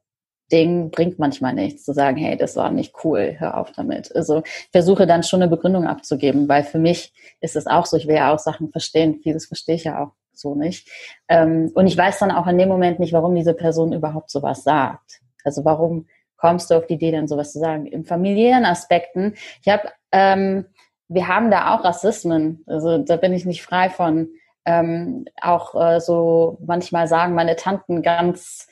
Ding 0.50 0.90
bringt 0.90 1.18
manchmal 1.18 1.54
nichts, 1.54 1.84
zu 1.84 1.92
sagen, 1.92 2.16
hey, 2.16 2.36
das 2.36 2.56
war 2.56 2.70
nicht 2.70 2.94
cool, 3.04 3.36
hör 3.38 3.58
auf 3.58 3.72
damit. 3.72 4.14
Also 4.16 4.42
versuche 4.72 5.06
dann 5.06 5.22
schon 5.22 5.42
eine 5.42 5.50
Begründung 5.50 5.86
abzugeben, 5.86 6.48
weil 6.48 6.64
für 6.64 6.78
mich 6.78 7.12
ist 7.40 7.56
es 7.56 7.66
auch 7.66 7.86
so, 7.86 7.96
ich 7.96 8.06
will 8.08 8.16
ja 8.16 8.32
auch 8.32 8.38
Sachen 8.38 8.70
verstehen, 8.70 9.20
vieles 9.22 9.46
verstehe 9.46 9.74
ich 9.74 9.84
ja 9.84 10.02
auch 10.02 10.12
so 10.32 10.54
nicht. 10.54 10.88
Ähm, 11.28 11.70
und 11.74 11.86
ich 11.86 11.96
weiß 11.96 12.18
dann 12.18 12.30
auch 12.30 12.46
in 12.46 12.58
dem 12.58 12.68
Moment 12.68 12.98
nicht, 12.98 13.12
warum 13.12 13.34
diese 13.34 13.54
Person 13.54 13.92
überhaupt 13.92 14.30
sowas 14.30 14.64
sagt. 14.64 15.20
Also 15.44 15.64
warum 15.64 16.06
kommst 16.36 16.70
du 16.70 16.76
auf 16.76 16.86
die 16.86 16.94
Idee, 16.94 17.10
dann 17.10 17.28
sowas 17.28 17.52
zu 17.52 17.58
sagen? 17.58 17.86
Im 17.86 18.04
familiären 18.04 18.64
Aspekten, 18.64 19.34
ich 19.62 19.70
habe 19.70 19.90
ähm, 20.12 20.66
wir 21.08 21.28
haben 21.28 21.50
da 21.50 21.74
auch 21.74 21.84
Rassismen. 21.84 22.62
Also 22.66 22.98
da 22.98 23.16
bin 23.16 23.32
ich 23.32 23.44
nicht 23.44 23.62
frei 23.62 23.90
von. 23.90 24.28
Ähm, 24.64 25.24
auch 25.40 25.74
äh, 25.74 26.00
so 26.00 26.58
manchmal 26.64 27.08
sagen 27.08 27.34
meine 27.34 27.56
Tanten 27.56 28.02
ganz 28.02 28.68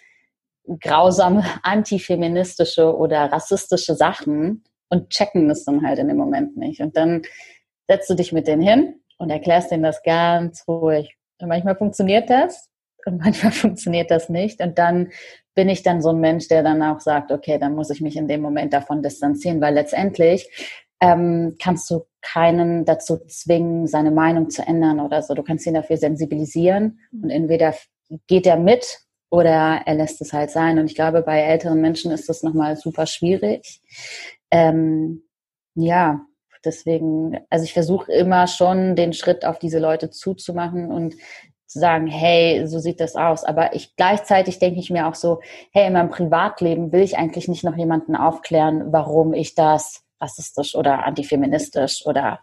grausame 0.80 1.44
antifeministische 1.62 2.94
oder 2.94 3.32
rassistische 3.32 3.94
Sachen 3.94 4.64
und 4.90 5.10
checken 5.10 5.48
das 5.48 5.64
dann 5.64 5.86
halt 5.86 5.98
in 5.98 6.08
dem 6.08 6.16
Moment 6.16 6.56
nicht. 6.56 6.80
Und 6.80 6.96
dann 6.96 7.22
setzt 7.88 8.10
du 8.10 8.14
dich 8.14 8.32
mit 8.32 8.46
denen 8.46 8.62
hin 8.62 9.00
und 9.18 9.30
erklärst 9.30 9.70
denen 9.70 9.84
das 9.84 10.02
ganz 10.02 10.64
ruhig. 10.68 11.16
Und 11.40 11.48
manchmal 11.48 11.76
funktioniert 11.76 12.28
das 12.28 12.68
und 13.06 13.18
manchmal 13.18 13.52
funktioniert 13.52 14.10
das 14.10 14.28
nicht. 14.28 14.60
Und 14.60 14.78
dann 14.78 15.10
bin 15.54 15.68
ich 15.68 15.82
dann 15.82 16.02
so 16.02 16.10
ein 16.10 16.20
Mensch, 16.20 16.48
der 16.48 16.62
dann 16.62 16.82
auch 16.82 17.00
sagt, 17.00 17.32
okay, 17.32 17.58
dann 17.58 17.74
muss 17.74 17.90
ich 17.90 18.00
mich 18.00 18.16
in 18.16 18.28
dem 18.28 18.42
Moment 18.42 18.72
davon 18.72 19.02
distanzieren, 19.02 19.60
weil 19.60 19.74
letztendlich 19.74 20.50
ähm, 21.00 21.56
kannst 21.62 21.90
du 21.90 22.06
keinen 22.32 22.84
dazu 22.84 23.18
zwingen, 23.26 23.86
seine 23.86 24.10
Meinung 24.10 24.50
zu 24.50 24.62
ändern 24.62 25.00
oder 25.00 25.22
so. 25.22 25.34
Du 25.34 25.42
kannst 25.42 25.66
ihn 25.66 25.74
dafür 25.74 25.96
sensibilisieren 25.96 26.98
mhm. 27.12 27.24
und 27.24 27.30
entweder 27.30 27.74
geht 28.26 28.46
er 28.46 28.56
mit 28.56 29.00
oder 29.30 29.82
er 29.84 29.94
lässt 29.94 30.20
es 30.20 30.32
halt 30.32 30.50
sein. 30.50 30.78
Und 30.78 30.86
ich 30.86 30.94
glaube, 30.94 31.22
bei 31.22 31.40
älteren 31.40 31.80
Menschen 31.80 32.10
ist 32.10 32.28
das 32.28 32.42
nochmal 32.42 32.76
super 32.76 33.06
schwierig. 33.06 33.80
Ähm, 34.50 35.22
ja, 35.74 36.22
deswegen, 36.64 37.38
also 37.50 37.64
ich 37.64 37.72
versuche 37.72 38.12
immer 38.12 38.46
schon 38.46 38.96
den 38.96 39.12
Schritt 39.12 39.44
auf 39.44 39.58
diese 39.58 39.78
Leute 39.78 40.10
zuzumachen 40.10 40.90
und 40.90 41.14
zu 41.66 41.80
sagen, 41.80 42.06
hey, 42.06 42.66
so 42.66 42.78
sieht 42.78 43.00
das 43.00 43.16
aus. 43.16 43.44
Aber 43.44 43.74
ich 43.74 43.96
gleichzeitig 43.96 44.58
denke 44.58 44.80
ich 44.80 44.90
mir 44.90 45.08
auch 45.08 45.14
so, 45.14 45.40
hey, 45.72 45.86
in 45.86 45.92
meinem 45.92 46.10
Privatleben 46.10 46.92
will 46.92 47.02
ich 47.02 47.18
eigentlich 47.18 47.48
nicht 47.48 47.64
noch 47.64 47.76
jemanden 47.76 48.16
aufklären, 48.16 48.92
warum 48.92 49.34
ich 49.34 49.54
das 49.54 50.05
rassistisch 50.20 50.74
oder 50.74 51.04
antifeministisch 51.04 52.04
oder 52.06 52.40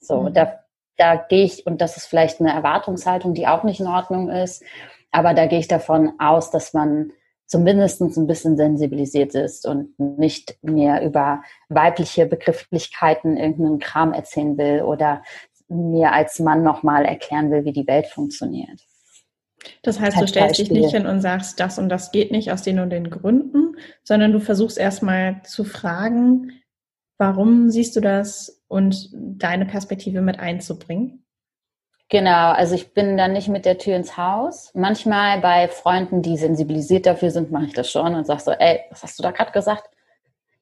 so. 0.00 0.22
Mhm. 0.22 0.34
Da, 0.34 0.60
da 0.96 1.16
gehe 1.16 1.44
ich, 1.44 1.66
und 1.66 1.80
das 1.80 1.96
ist 1.96 2.06
vielleicht 2.06 2.40
eine 2.40 2.52
Erwartungshaltung, 2.52 3.34
die 3.34 3.46
auch 3.46 3.64
nicht 3.64 3.80
in 3.80 3.86
Ordnung 3.86 4.30
ist, 4.30 4.62
aber 5.10 5.34
da 5.34 5.46
gehe 5.46 5.60
ich 5.60 5.68
davon 5.68 6.14
aus, 6.18 6.50
dass 6.50 6.72
man 6.72 7.12
zumindest 7.46 8.00
ein 8.00 8.26
bisschen 8.26 8.56
sensibilisiert 8.56 9.34
ist 9.34 9.66
und 9.66 9.98
nicht 9.98 10.56
mehr 10.62 11.04
über 11.04 11.42
weibliche 11.68 12.26
Begrifflichkeiten 12.26 13.36
irgendeinen 13.36 13.78
Kram 13.78 14.12
erzählen 14.12 14.56
will 14.56 14.82
oder 14.82 15.22
mir 15.68 16.12
als 16.12 16.38
Mann 16.38 16.62
nochmal 16.62 17.04
erklären 17.04 17.50
will, 17.50 17.64
wie 17.64 17.72
die 17.72 17.86
Welt 17.86 18.06
funktioniert. 18.06 18.80
Das 19.82 20.00
heißt, 20.00 20.20
du 20.20 20.26
stellst 20.26 20.58
Beispiel. 20.58 20.74
dich 20.74 20.84
nicht 20.84 20.94
hin 20.94 21.06
und 21.06 21.20
sagst, 21.20 21.58
das 21.60 21.78
und 21.78 21.88
das 21.88 22.12
geht 22.12 22.30
nicht 22.30 22.52
aus 22.52 22.62
den 22.62 22.80
und 22.80 22.90
den 22.90 23.08
Gründen, 23.10 23.76
sondern 24.02 24.32
du 24.32 24.40
versuchst 24.40 24.78
erstmal 24.78 25.42
zu 25.44 25.64
fragen, 25.64 26.52
warum 27.18 27.70
siehst 27.70 27.96
du 27.96 28.00
das 28.00 28.62
und 28.68 29.10
deine 29.12 29.66
Perspektive 29.66 30.20
mit 30.20 30.38
einzubringen? 30.38 31.24
Genau, 32.10 32.52
also 32.52 32.74
ich 32.74 32.92
bin 32.92 33.16
dann 33.16 33.32
nicht 33.32 33.48
mit 33.48 33.64
der 33.64 33.78
Tür 33.78 33.96
ins 33.96 34.16
Haus. 34.16 34.70
Manchmal 34.74 35.40
bei 35.40 35.68
Freunden, 35.68 36.22
die 36.22 36.36
sensibilisiert 36.36 37.06
dafür 37.06 37.30
sind, 37.30 37.50
mache 37.50 37.64
ich 37.66 37.72
das 37.72 37.90
schon 37.90 38.14
und 38.14 38.26
sage 38.26 38.42
so, 38.42 38.50
ey, 38.52 38.80
was 38.90 39.02
hast 39.02 39.18
du 39.18 39.22
da 39.22 39.30
gerade 39.30 39.52
gesagt? 39.52 39.88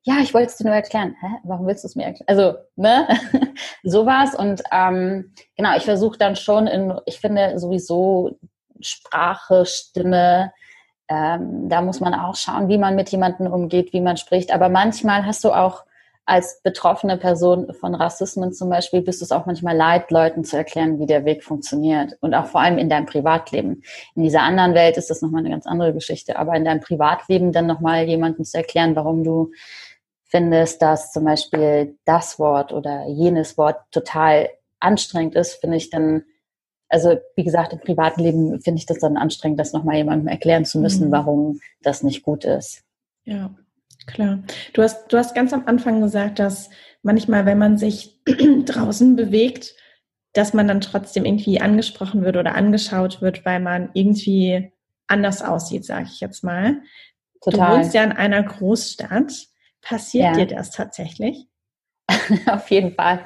ja, 0.04 0.16
ich 0.20 0.34
wollte 0.34 0.48
es 0.48 0.56
dir 0.56 0.64
nur 0.64 0.74
erklären. 0.74 1.14
Hä? 1.20 1.28
Warum 1.44 1.66
willst 1.66 1.84
du 1.84 1.88
es 1.88 1.94
mir 1.94 2.04
erklären? 2.04 2.26
Also, 2.26 2.58
ne? 2.76 3.06
Sowas. 3.84 4.34
Und 4.34 4.62
ähm, 4.72 5.32
genau, 5.56 5.76
ich 5.76 5.84
versuche 5.84 6.18
dann 6.18 6.34
schon 6.34 6.66
in, 6.66 6.92
ich 7.06 7.20
finde 7.20 7.58
sowieso 7.58 8.36
Sprache, 8.80 9.64
Stimme, 9.64 10.52
ähm, 11.08 11.68
da 11.68 11.82
muss 11.82 12.00
man 12.00 12.14
auch 12.14 12.34
schauen, 12.34 12.68
wie 12.68 12.78
man 12.78 12.96
mit 12.96 13.10
jemandem 13.10 13.46
umgeht, 13.46 13.92
wie 13.92 14.00
man 14.00 14.16
spricht. 14.16 14.52
Aber 14.52 14.68
manchmal 14.68 15.24
hast 15.24 15.44
du 15.44 15.52
auch 15.52 15.84
als 16.24 16.60
betroffene 16.62 17.16
Person 17.16 17.72
von 17.74 17.94
Rassismen 17.94 18.52
zum 18.52 18.68
Beispiel, 18.70 19.02
bist 19.02 19.20
du 19.20 19.24
es 19.24 19.32
auch 19.32 19.46
manchmal 19.46 19.76
leid, 19.76 20.10
Leuten 20.10 20.44
zu 20.44 20.56
erklären, 20.56 21.00
wie 21.00 21.06
der 21.06 21.24
Weg 21.24 21.42
funktioniert. 21.42 22.16
Und 22.20 22.34
auch 22.34 22.46
vor 22.46 22.60
allem 22.60 22.78
in 22.78 22.88
deinem 22.88 23.06
Privatleben. 23.06 23.82
In 24.14 24.22
dieser 24.22 24.42
anderen 24.42 24.74
Welt 24.74 24.96
ist 24.96 25.10
das 25.10 25.20
nochmal 25.20 25.40
eine 25.40 25.50
ganz 25.50 25.66
andere 25.66 25.92
Geschichte. 25.92 26.38
Aber 26.38 26.54
in 26.54 26.64
deinem 26.64 26.80
Privatleben 26.80 27.52
dann 27.52 27.66
nochmal 27.66 28.04
jemandem 28.04 28.44
zu 28.44 28.56
erklären, 28.56 28.94
warum 28.94 29.24
du 29.24 29.50
findest, 30.24 30.80
dass 30.80 31.12
zum 31.12 31.24
Beispiel 31.24 31.98
das 32.04 32.38
Wort 32.38 32.72
oder 32.72 33.06
jenes 33.08 33.58
Wort 33.58 33.80
total 33.90 34.48
anstrengend 34.78 35.34
ist, 35.34 35.54
finde 35.54 35.76
ich 35.76 35.90
dann, 35.90 36.22
also 36.88 37.18
wie 37.36 37.44
gesagt, 37.44 37.72
im 37.72 37.80
privaten 37.80 38.22
Leben 38.22 38.60
finde 38.60 38.78
ich 38.78 38.86
das 38.86 38.98
dann 38.98 39.16
anstrengend, 39.16 39.58
das 39.58 39.72
nochmal 39.72 39.96
jemandem 39.96 40.28
erklären 40.28 40.64
zu 40.64 40.78
müssen, 40.78 41.08
mhm. 41.08 41.12
warum 41.12 41.60
das 41.82 42.02
nicht 42.02 42.22
gut 42.22 42.44
ist. 42.44 42.82
Ja, 43.24 43.50
klar. 44.06 44.42
Du 44.72 44.82
hast, 44.82 45.08
du 45.08 45.18
hast 45.18 45.34
ganz 45.34 45.52
am 45.52 45.66
Anfang 45.66 46.00
gesagt, 46.00 46.38
dass 46.38 46.70
manchmal, 47.02 47.46
wenn 47.46 47.58
man 47.58 47.78
sich 47.78 48.20
draußen 48.64 49.16
bewegt, 49.16 49.74
dass 50.32 50.54
man 50.54 50.68
dann 50.68 50.80
trotzdem 50.80 51.24
irgendwie 51.24 51.60
angesprochen 51.60 52.24
wird 52.24 52.36
oder 52.36 52.54
angeschaut 52.54 53.20
wird, 53.20 53.44
weil 53.44 53.60
man 53.60 53.90
irgendwie 53.94 54.72
anders 55.06 55.42
aussieht, 55.42 55.84
sage 55.84 56.08
ich 56.10 56.20
jetzt 56.20 56.42
mal. 56.42 56.80
Total. 57.42 57.70
Du 57.70 57.76
wohnst 57.76 57.94
ja 57.94 58.02
in 58.04 58.12
einer 58.12 58.42
Großstadt. 58.42 59.32
Passiert 59.82 60.36
ja. 60.36 60.44
dir 60.44 60.46
das 60.46 60.70
tatsächlich? 60.70 61.48
Auf 62.50 62.70
jeden 62.70 62.94
Fall. 62.94 63.20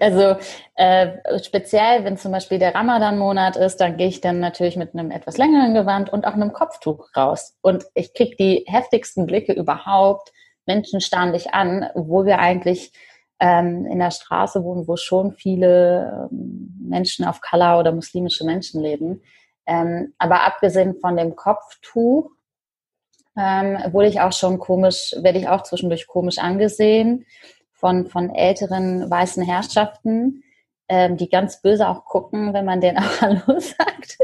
Also 0.00 0.36
äh, 0.74 1.38
speziell, 1.42 2.04
wenn 2.04 2.16
zum 2.16 2.32
Beispiel 2.32 2.58
der 2.58 2.74
Ramadan-Monat 2.74 3.56
ist, 3.56 3.76
dann 3.80 3.96
gehe 3.96 4.08
ich 4.08 4.20
dann 4.20 4.40
natürlich 4.40 4.76
mit 4.76 4.94
einem 4.94 5.10
etwas 5.10 5.38
längeren 5.38 5.74
Gewand 5.74 6.12
und 6.12 6.26
auch 6.26 6.34
einem 6.34 6.52
Kopftuch 6.52 7.08
raus. 7.16 7.56
Und 7.62 7.84
ich 7.94 8.14
kriege 8.14 8.36
die 8.36 8.64
heftigsten 8.66 9.26
Blicke 9.26 9.52
überhaupt. 9.52 10.32
Menschen 10.66 11.00
starren 11.00 11.32
dich 11.32 11.54
an, 11.54 11.88
wo 11.94 12.24
wir 12.24 12.38
eigentlich 12.38 12.92
ähm, 13.40 13.86
in 13.86 13.98
der 13.98 14.10
Straße 14.10 14.62
wohnen, 14.62 14.86
wo 14.86 14.96
schon 14.96 15.32
viele 15.32 16.28
ähm, 16.30 16.76
Menschen 16.80 17.24
auf 17.24 17.40
Color 17.40 17.80
oder 17.80 17.92
muslimische 17.92 18.44
Menschen 18.44 18.80
leben. 18.80 19.22
Ähm, 19.66 20.14
aber 20.18 20.42
abgesehen 20.42 20.96
von 21.00 21.16
dem 21.16 21.36
Kopftuch 21.36 22.30
ähm, 23.36 23.78
wurde 23.92 24.08
ich 24.08 24.20
auch 24.20 24.32
schon 24.32 24.58
komisch, 24.58 25.14
werde 25.18 25.38
ich 25.38 25.48
auch 25.48 25.62
zwischendurch 25.62 26.06
komisch 26.06 26.38
angesehen 26.38 27.24
von, 27.82 28.06
von 28.06 28.30
älteren 28.30 29.10
weißen 29.10 29.42
Herrschaften, 29.42 30.44
ähm, 30.88 31.16
die 31.16 31.28
ganz 31.28 31.60
böse 31.60 31.88
auch 31.88 32.04
gucken, 32.04 32.54
wenn 32.54 32.64
man 32.64 32.80
denen 32.80 32.98
auch 33.04 33.20
Hallo 33.20 33.58
sagt. 33.58 34.18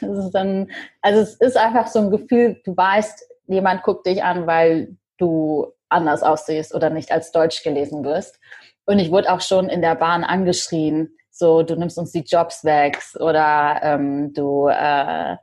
Ist 0.00 0.30
dann, 0.30 0.70
also 1.02 1.20
es 1.20 1.34
ist 1.34 1.56
einfach 1.56 1.88
so 1.88 1.98
ein 1.98 2.10
Gefühl, 2.10 2.60
du 2.64 2.76
weißt, 2.76 3.28
jemand 3.48 3.82
guckt 3.82 4.06
dich 4.06 4.22
an, 4.22 4.46
weil 4.46 4.96
du 5.18 5.66
anders 5.88 6.22
aussiehst 6.22 6.72
oder 6.72 6.88
nicht 6.88 7.10
als 7.10 7.32
Deutsch 7.32 7.64
gelesen 7.64 8.04
wirst. 8.04 8.38
Und 8.86 9.00
ich 9.00 9.10
wurde 9.10 9.32
auch 9.32 9.40
schon 9.40 9.68
in 9.68 9.82
der 9.82 9.96
Bahn 9.96 10.22
angeschrien, 10.22 11.16
so 11.30 11.64
du 11.64 11.74
nimmst 11.74 11.98
uns 11.98 12.12
die 12.12 12.24
Jobs 12.24 12.64
weg 12.64 12.98
oder 13.18 13.80
ähm, 13.82 14.32
du 14.34 14.68
äh, 14.68 15.36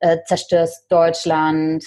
äh, 0.00 0.18
zerstörst 0.24 0.90
Deutschland 0.90 1.84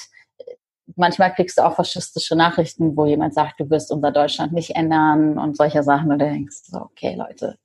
manchmal 0.96 1.34
kriegst 1.34 1.58
du 1.58 1.64
auch 1.64 1.76
faschistische 1.76 2.36
Nachrichten, 2.36 2.96
wo 2.96 3.06
jemand 3.06 3.34
sagt, 3.34 3.60
du 3.60 3.70
wirst 3.70 3.92
unser 3.92 4.12
Deutschland 4.12 4.54
nicht 4.54 4.76
ändern 4.76 5.38
und 5.38 5.58
solche 5.58 5.84
Sachen. 5.84 6.12
Und 6.12 6.20
du 6.20 6.26
denkst 6.26 6.58
so, 6.64 6.80
okay, 6.82 7.16
Leute, 7.16 7.58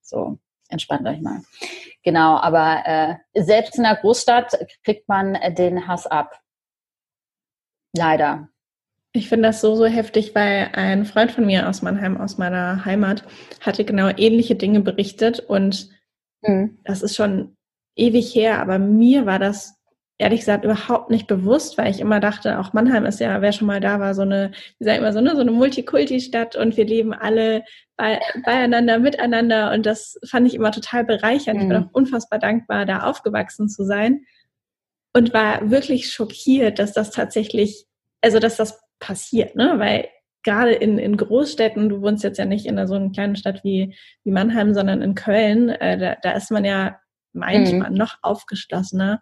so 0.00 0.38
entspannt 0.68 1.06
euch 1.06 1.20
mal. 1.20 1.42
Genau, 2.02 2.36
aber 2.36 2.82
äh, 2.84 3.42
selbst 3.42 3.76
in 3.76 3.84
der 3.84 3.96
Großstadt 3.96 4.66
kriegt 4.84 5.08
man 5.08 5.38
den 5.54 5.86
Hass 5.86 6.06
ab. 6.06 6.40
Leider. 7.96 8.48
Ich 9.12 9.28
finde 9.28 9.48
das 9.48 9.60
so, 9.60 9.74
so 9.76 9.84
heftig, 9.84 10.34
weil 10.34 10.70
ein 10.72 11.04
Freund 11.04 11.32
von 11.32 11.44
mir 11.44 11.68
aus 11.68 11.82
Mannheim, 11.82 12.18
aus 12.18 12.38
meiner 12.38 12.84
Heimat, 12.86 13.24
hatte 13.60 13.84
genau 13.84 14.08
ähnliche 14.08 14.56
Dinge 14.56 14.80
berichtet 14.80 15.38
und 15.40 15.90
mhm. 16.40 16.78
das 16.84 17.02
ist 17.02 17.14
schon 17.14 17.56
ewig 17.94 18.34
her, 18.34 18.60
aber 18.60 18.78
mir 18.78 19.26
war 19.26 19.38
das 19.38 19.81
ehrlich 20.18 20.40
gesagt 20.40 20.64
überhaupt 20.64 21.10
nicht 21.10 21.26
bewusst, 21.26 21.78
weil 21.78 21.90
ich 21.90 22.00
immer 22.00 22.20
dachte, 22.20 22.58
auch 22.58 22.72
Mannheim 22.72 23.04
ist 23.06 23.20
ja, 23.20 23.40
wer 23.40 23.52
schon 23.52 23.66
mal 23.66 23.80
da 23.80 23.98
war, 23.98 24.14
so 24.14 24.22
eine, 24.22 24.52
wie 24.78 24.84
sagen 24.84 24.98
immer 24.98 25.12
so, 25.12 25.20
ne, 25.20 25.34
so 25.34 25.40
eine 25.40 25.50
Multikulti-Stadt 25.50 26.54
und 26.56 26.76
wir 26.76 26.86
leben 26.86 27.12
alle 27.12 27.64
bei, 27.96 28.20
beieinander, 28.44 28.98
miteinander 28.98 29.72
und 29.72 29.84
das 29.84 30.18
fand 30.28 30.46
ich 30.46 30.54
immer 30.54 30.70
total 30.70 31.04
bereichernd. 31.04 31.58
Mhm. 31.58 31.62
Ich 31.62 31.68
bin 31.68 31.78
mhm. 31.78 31.86
auch 31.86 31.94
unfassbar 31.94 32.38
dankbar, 32.38 32.86
da 32.86 33.02
aufgewachsen 33.02 33.68
zu 33.68 33.84
sein 33.84 34.24
und 35.14 35.34
war 35.34 35.70
wirklich 35.70 36.12
schockiert, 36.12 36.78
dass 36.78 36.92
das 36.92 37.10
tatsächlich, 37.10 37.86
also 38.22 38.38
dass 38.38 38.56
das 38.56 38.80
passiert, 39.00 39.56
ne, 39.56 39.74
weil 39.78 40.08
gerade 40.44 40.72
in, 40.72 40.98
in 40.98 41.16
Großstädten, 41.16 41.88
du 41.88 42.02
wohnst 42.02 42.24
jetzt 42.24 42.38
ja 42.38 42.44
nicht 42.44 42.66
in 42.66 42.86
so 42.86 42.94
einer 42.94 43.10
kleinen 43.10 43.36
Stadt 43.36 43.62
wie, 43.64 43.96
wie 44.24 44.30
Mannheim, 44.30 44.74
sondern 44.74 45.02
in 45.02 45.14
Köln, 45.14 45.68
äh, 45.68 45.98
da, 45.98 46.16
da 46.20 46.32
ist 46.32 46.50
man 46.50 46.64
ja 46.64 46.98
manchmal 47.32 47.90
mhm. 47.90 47.96
noch 47.96 48.18
aufgeschlossener 48.22 49.20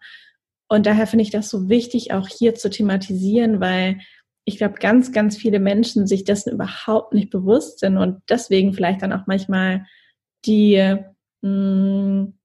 und 0.71 0.87
daher 0.87 1.09
finde 1.09 1.25
ich 1.25 1.31
das 1.31 1.51
so 1.51 1.69
wichtig, 1.69 2.13
auch 2.13 2.29
hier 2.29 2.55
zu 2.55 2.71
thematisieren, 2.71 3.61
weil 3.61 3.99
ich 4.45 4.57
glaube, 4.57 4.75
ganz, 4.75 5.11
ganz 5.11 5.37
viele 5.37 5.59
Menschen 5.59 6.07
sich 6.07 6.23
dessen 6.23 6.53
überhaupt 6.53 7.13
nicht 7.13 7.31
bewusst 7.31 7.81
sind 7.81 7.99
und 7.99 8.23
deswegen 8.29 8.73
vielleicht 8.73 9.03
dann 9.03 9.13
auch 9.13 9.27
manchmal 9.27 9.85
die, 10.45 10.77
mh, 11.43 11.51
hm, 11.51 12.39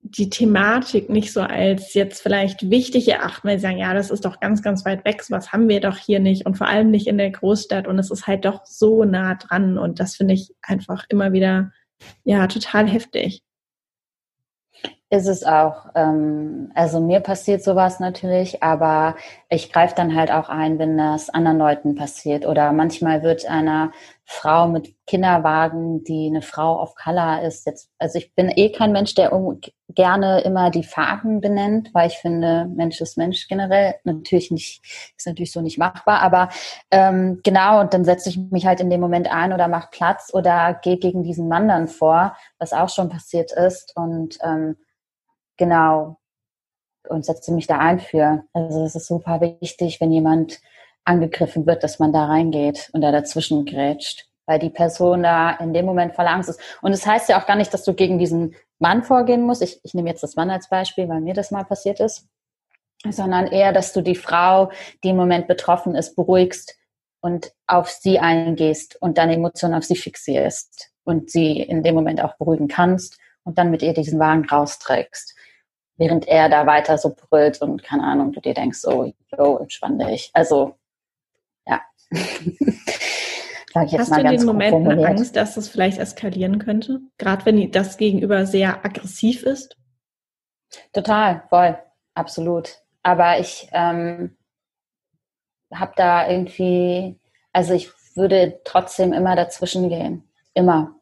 die 0.00 0.28
Thematik 0.28 1.08
nicht 1.08 1.32
so 1.32 1.40
als 1.40 1.94
jetzt 1.94 2.20
vielleicht 2.20 2.68
wichtig 2.68 3.08
erachten, 3.08 3.46
weil 3.46 3.58
sie 3.58 3.62
sagen, 3.62 3.78
ja, 3.78 3.94
das 3.94 4.10
ist 4.10 4.24
doch 4.24 4.40
ganz, 4.40 4.60
ganz 4.60 4.84
weit 4.84 5.04
weg, 5.04 5.22
was 5.30 5.52
haben 5.52 5.68
wir 5.68 5.80
doch 5.80 5.96
hier 5.96 6.18
nicht 6.18 6.44
und 6.46 6.58
vor 6.58 6.66
allem 6.66 6.90
nicht 6.90 7.06
in 7.06 7.16
der 7.16 7.30
Großstadt 7.30 7.86
und 7.86 7.98
es 8.00 8.10
ist 8.10 8.26
halt 8.26 8.44
doch 8.44 8.66
so 8.66 9.04
nah 9.04 9.36
dran 9.36 9.78
und 9.78 10.00
das 10.00 10.16
finde 10.16 10.34
ich 10.34 10.52
einfach 10.62 11.04
immer 11.08 11.32
wieder, 11.32 11.72
ja, 12.24 12.48
total 12.48 12.88
heftig. 12.88 13.44
Ist 15.10 15.28
es 15.28 15.44
auch. 15.44 15.86
Ähm, 15.94 16.72
also 16.74 16.98
mir 16.98 17.20
passiert 17.20 17.62
sowas 17.62 18.00
natürlich, 18.00 18.62
aber 18.62 19.16
ich 19.48 19.72
greife 19.72 19.94
dann 19.94 20.14
halt 20.14 20.32
auch 20.32 20.48
ein, 20.48 20.78
wenn 20.78 20.96
das 20.98 21.30
anderen 21.30 21.58
Leuten 21.58 21.94
passiert. 21.94 22.46
Oder 22.46 22.72
manchmal 22.72 23.22
wird 23.22 23.46
einer 23.46 23.92
Frau 24.24 24.66
mit 24.66 24.94
Kinderwagen, 25.06 26.02
die 26.04 26.28
eine 26.28 26.40
Frau 26.42 26.80
of 26.80 26.94
Color 26.94 27.42
ist, 27.42 27.66
jetzt, 27.66 27.90
also 27.98 28.18
ich 28.18 28.34
bin 28.34 28.48
eh 28.48 28.72
kein 28.72 28.92
Mensch, 28.92 29.14
der 29.14 29.30
gerne 29.90 30.40
immer 30.40 30.70
die 30.70 30.82
Farben 30.82 31.40
benennt, 31.42 31.90
weil 31.92 32.08
ich 32.08 32.16
finde, 32.16 32.66
Mensch 32.74 33.00
ist 33.02 33.18
Mensch 33.18 33.46
generell. 33.46 33.96
Natürlich 34.04 34.50
nicht, 34.50 34.82
ist 35.16 35.26
natürlich 35.26 35.52
so 35.52 35.60
nicht 35.60 35.78
machbar, 35.78 36.22
aber 36.22 36.48
ähm, 36.90 37.40
genau, 37.44 37.80
und 37.80 37.92
dann 37.92 38.04
setze 38.04 38.30
ich 38.30 38.38
mich 38.38 38.66
halt 38.66 38.80
in 38.80 38.90
dem 38.90 39.00
Moment 39.00 39.30
ein 39.30 39.52
oder 39.52 39.68
mache 39.68 39.88
Platz 39.92 40.30
oder 40.32 40.74
gehe 40.82 40.96
gegen 40.96 41.22
diesen 41.22 41.48
Mann 41.48 41.68
dann 41.68 41.86
vor, 41.86 42.34
was 42.58 42.72
auch 42.72 42.88
schon 42.88 43.10
passiert 43.10 43.52
ist. 43.52 43.92
Und 43.94 44.38
ähm, 44.42 44.76
Genau. 45.56 46.18
Und 47.08 47.24
setze 47.24 47.52
mich 47.52 47.66
da 47.66 47.78
ein 47.78 48.00
für. 48.00 48.44
Also 48.52 48.82
es 48.84 48.94
ist 48.94 49.08
super 49.08 49.40
wichtig, 49.40 50.00
wenn 50.00 50.10
jemand 50.10 50.60
angegriffen 51.04 51.66
wird, 51.66 51.84
dass 51.84 51.98
man 51.98 52.12
da 52.12 52.24
reingeht 52.26 52.90
und 52.92 53.02
da 53.02 53.12
dazwischen 53.12 53.66
grätscht. 53.66 54.26
weil 54.46 54.58
die 54.58 54.70
Person 54.70 55.22
da 55.22 55.52
in 55.52 55.72
dem 55.72 55.86
Moment 55.86 56.14
voller 56.14 56.30
Angst 56.30 56.50
ist. 56.50 56.60
Und 56.82 56.92
es 56.92 57.00
das 57.00 57.08
heißt 57.10 57.28
ja 57.28 57.40
auch 57.40 57.46
gar 57.46 57.56
nicht, 57.56 57.72
dass 57.72 57.84
du 57.84 57.94
gegen 57.94 58.18
diesen 58.18 58.54
Mann 58.78 59.02
vorgehen 59.02 59.42
musst. 59.42 59.62
Ich, 59.62 59.80
ich 59.82 59.94
nehme 59.94 60.10
jetzt 60.10 60.22
das 60.22 60.36
Mann 60.36 60.50
als 60.50 60.68
Beispiel, 60.68 61.08
weil 61.08 61.20
mir 61.20 61.34
das 61.34 61.50
mal 61.50 61.64
passiert 61.64 62.00
ist, 62.00 62.28
sondern 63.08 63.46
eher, 63.46 63.72
dass 63.72 63.92
du 63.92 64.02
die 64.02 64.14
Frau, 64.14 64.70
die 65.02 65.10
im 65.10 65.16
Moment 65.16 65.46
betroffen 65.48 65.94
ist, 65.94 66.14
beruhigst 66.16 66.76
und 67.20 67.52
auf 67.66 67.88
sie 67.88 68.18
eingehst 68.18 69.00
und 69.00 69.16
deine 69.18 69.34
Emotionen 69.34 69.74
auf 69.74 69.84
sie 69.84 69.96
fixierst 69.96 70.90
und 71.04 71.30
sie 71.30 71.60
in 71.60 71.82
dem 71.82 71.94
Moment 71.94 72.22
auch 72.22 72.36
beruhigen 72.36 72.68
kannst 72.68 73.18
und 73.44 73.58
dann 73.58 73.70
mit 73.70 73.82
ihr 73.82 73.94
diesen 73.94 74.18
Wagen 74.18 74.44
rausträgst. 74.46 75.34
Während 75.96 76.26
er 76.26 76.48
da 76.48 76.66
weiter 76.66 76.98
so 76.98 77.14
brüllt 77.14 77.60
und 77.62 77.82
keine 77.82 78.02
Ahnung, 78.02 78.32
du 78.32 78.40
dir 78.40 78.54
denkst, 78.54 78.84
oh, 78.84 79.12
yo, 79.36 79.58
entspann 79.58 79.98
dich. 79.98 80.30
Also, 80.32 80.76
ja. 81.66 81.80
Sag 83.72 83.86
ich 83.86 83.92
jetzt 83.92 84.00
Hast 84.02 84.10
mal 84.10 84.22
du 84.22 84.30
in 84.30 84.36
den 84.36 84.46
Momenten 84.46 85.04
Angst, 85.04 85.34
dass 85.34 85.54
das 85.54 85.68
vielleicht 85.68 85.98
eskalieren 85.98 86.58
könnte? 86.58 87.00
Gerade 87.18 87.44
wenn 87.44 87.70
das 87.72 87.96
Gegenüber 87.96 88.46
sehr 88.46 88.84
aggressiv 88.84 89.42
ist? 89.42 89.76
Total, 90.92 91.42
voll, 91.48 91.76
absolut. 92.14 92.82
Aber 93.02 93.38
ich 93.40 93.68
ähm, 93.72 94.36
habe 95.72 95.92
da 95.96 96.28
irgendwie, 96.28 97.18
also 97.52 97.74
ich 97.74 97.90
würde 98.14 98.60
trotzdem 98.64 99.12
immer 99.12 99.36
dazwischen 99.36 99.88
gehen. 99.88 100.28
Immer. 100.54 100.94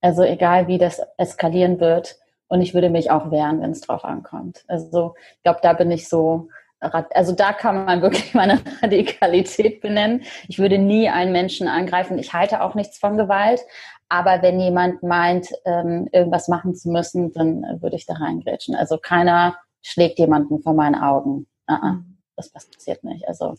Also 0.00 0.22
egal 0.22 0.66
wie 0.66 0.78
das 0.78 1.00
eskalieren 1.16 1.80
wird. 1.80 2.16
Und 2.48 2.62
ich 2.62 2.74
würde 2.74 2.90
mich 2.90 3.10
auch 3.10 3.30
wehren, 3.30 3.60
wenn 3.60 3.72
es 3.72 3.80
drauf 3.80 4.04
ankommt. 4.04 4.64
Also 4.68 5.14
ich 5.36 5.42
glaube, 5.42 5.60
da 5.62 5.72
bin 5.72 5.90
ich 5.90 6.08
so 6.08 6.48
also 6.78 7.32
da 7.32 7.52
kann 7.52 7.84
man 7.84 8.02
wirklich 8.02 8.34
meine 8.34 8.60
Radikalität 8.82 9.80
benennen. 9.80 10.22
Ich 10.48 10.58
würde 10.58 10.78
nie 10.78 11.08
einen 11.08 11.32
Menschen 11.32 11.68
angreifen. 11.68 12.18
Ich 12.18 12.32
halte 12.32 12.62
auch 12.62 12.74
nichts 12.74 12.98
von 12.98 13.16
Gewalt. 13.16 13.60
Aber 14.08 14.42
wenn 14.42 14.60
jemand 14.60 15.02
meint, 15.02 15.48
ähm, 15.64 16.08
irgendwas 16.12 16.48
machen 16.48 16.74
zu 16.74 16.90
müssen, 16.90 17.32
dann 17.32 17.80
würde 17.82 17.96
ich 17.96 18.06
da 18.06 18.14
reingrätschen. 18.14 18.76
Also 18.76 18.98
keiner 18.98 19.56
schlägt 19.82 20.18
jemanden 20.18 20.60
vor 20.62 20.74
meinen 20.74 20.94
Augen. 20.94 21.46
Uh 21.68 21.96
das 22.36 22.50
passiert 22.50 23.02
nicht. 23.02 23.26
Also 23.26 23.54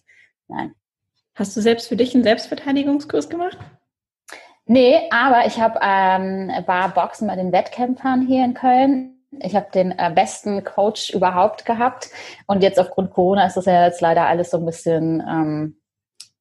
nein. 0.48 0.74
Hast 1.36 1.58
du 1.58 1.62
selbst 1.62 1.88
für 1.88 1.96
dich 1.96 2.14
einen 2.14 2.24
Selbstverteidigungskurs 2.24 3.28
gemacht? 3.30 3.58
Nee, 4.68 5.10
aber 5.12 5.46
ich 5.48 5.60
habe 5.60 5.80
ähm, 5.82 6.52
war 6.66 6.90
Boxen 6.90 7.28
bei 7.28 7.36
den 7.36 7.52
Wettkämpfern 7.52 8.28
hier 8.28 8.44
in 8.44 8.54
Köln 8.54 9.18
ich 9.32 9.56
habe 9.56 9.68
den 9.74 9.92
äh, 9.98 10.12
besten 10.14 10.64
Coach 10.64 11.10
überhaupt 11.12 11.66
gehabt. 11.66 12.10
Und 12.48 12.64
jetzt 12.64 12.80
aufgrund 12.80 13.12
Corona 13.12 13.46
ist 13.46 13.58
das 13.58 13.66
ja 13.66 13.86
jetzt 13.86 14.02
leider 14.02 14.26
alles 14.26 14.52
so 14.52 14.58
ein 14.58 14.66
bisschen, 14.66 15.22
ähm, 15.22 15.78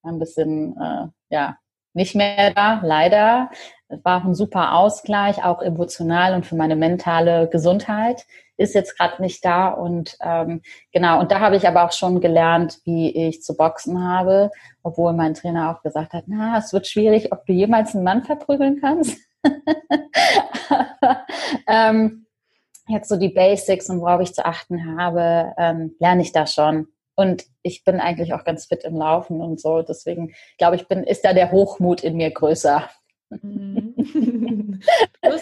ein 0.02 0.18
bisschen, 0.18 0.76
äh, 0.80 1.06
ja, 1.30 1.56
nicht 1.94 2.14
mehr 2.14 2.52
da, 2.52 2.80
leider. 2.82 3.50
Es 3.88 4.04
war 4.04 4.24
ein 4.24 4.34
super 4.34 4.74
Ausgleich, 4.74 5.44
auch 5.44 5.62
emotional 5.62 6.34
und 6.34 6.46
für 6.46 6.56
meine 6.56 6.76
mentale 6.76 7.48
Gesundheit 7.48 8.26
ist 8.56 8.74
jetzt 8.74 8.96
gerade 8.96 9.22
nicht 9.22 9.44
da. 9.44 9.68
Und 9.68 10.16
ähm, 10.20 10.62
genau, 10.92 11.20
und 11.20 11.30
da 11.30 11.40
habe 11.40 11.56
ich 11.56 11.66
aber 11.66 11.84
auch 11.84 11.92
schon 11.92 12.20
gelernt, 12.20 12.78
wie 12.84 13.28
ich 13.28 13.42
zu 13.42 13.56
boxen 13.56 14.02
habe, 14.02 14.50
obwohl 14.82 15.12
mein 15.12 15.34
Trainer 15.34 15.70
auch 15.70 15.82
gesagt 15.82 16.12
hat, 16.12 16.24
na, 16.26 16.58
es 16.58 16.72
wird 16.72 16.86
schwierig, 16.86 17.32
ob 17.32 17.46
du 17.46 17.52
jemals 17.52 17.94
einen 17.94 18.04
Mann 18.04 18.24
verprügeln 18.24 18.78
kannst. 18.80 19.18
ähm, 21.68 22.26
jetzt 22.88 23.08
so 23.08 23.16
die 23.16 23.28
Basics 23.28 23.90
und 23.90 24.00
worauf 24.00 24.20
ich 24.20 24.34
zu 24.34 24.44
achten 24.44 24.96
habe, 24.98 25.52
ähm, 25.58 25.94
lerne 25.98 26.22
ich 26.22 26.32
da 26.32 26.46
schon. 26.46 26.88
Und 27.14 27.46
ich 27.62 27.82
bin 27.82 27.98
eigentlich 27.98 28.34
auch 28.34 28.44
ganz 28.44 28.66
fit 28.66 28.84
im 28.84 28.96
Laufen 28.96 29.40
und 29.40 29.60
so. 29.60 29.82
Deswegen 29.82 30.34
glaube 30.58 30.76
ich, 30.76 30.86
bin, 30.86 31.02
ist 31.02 31.24
da 31.24 31.32
der 31.32 31.50
Hochmut 31.50 32.04
in 32.04 32.16
mir 32.16 32.30
größer. 32.30 32.88
Mhm. 33.30 33.94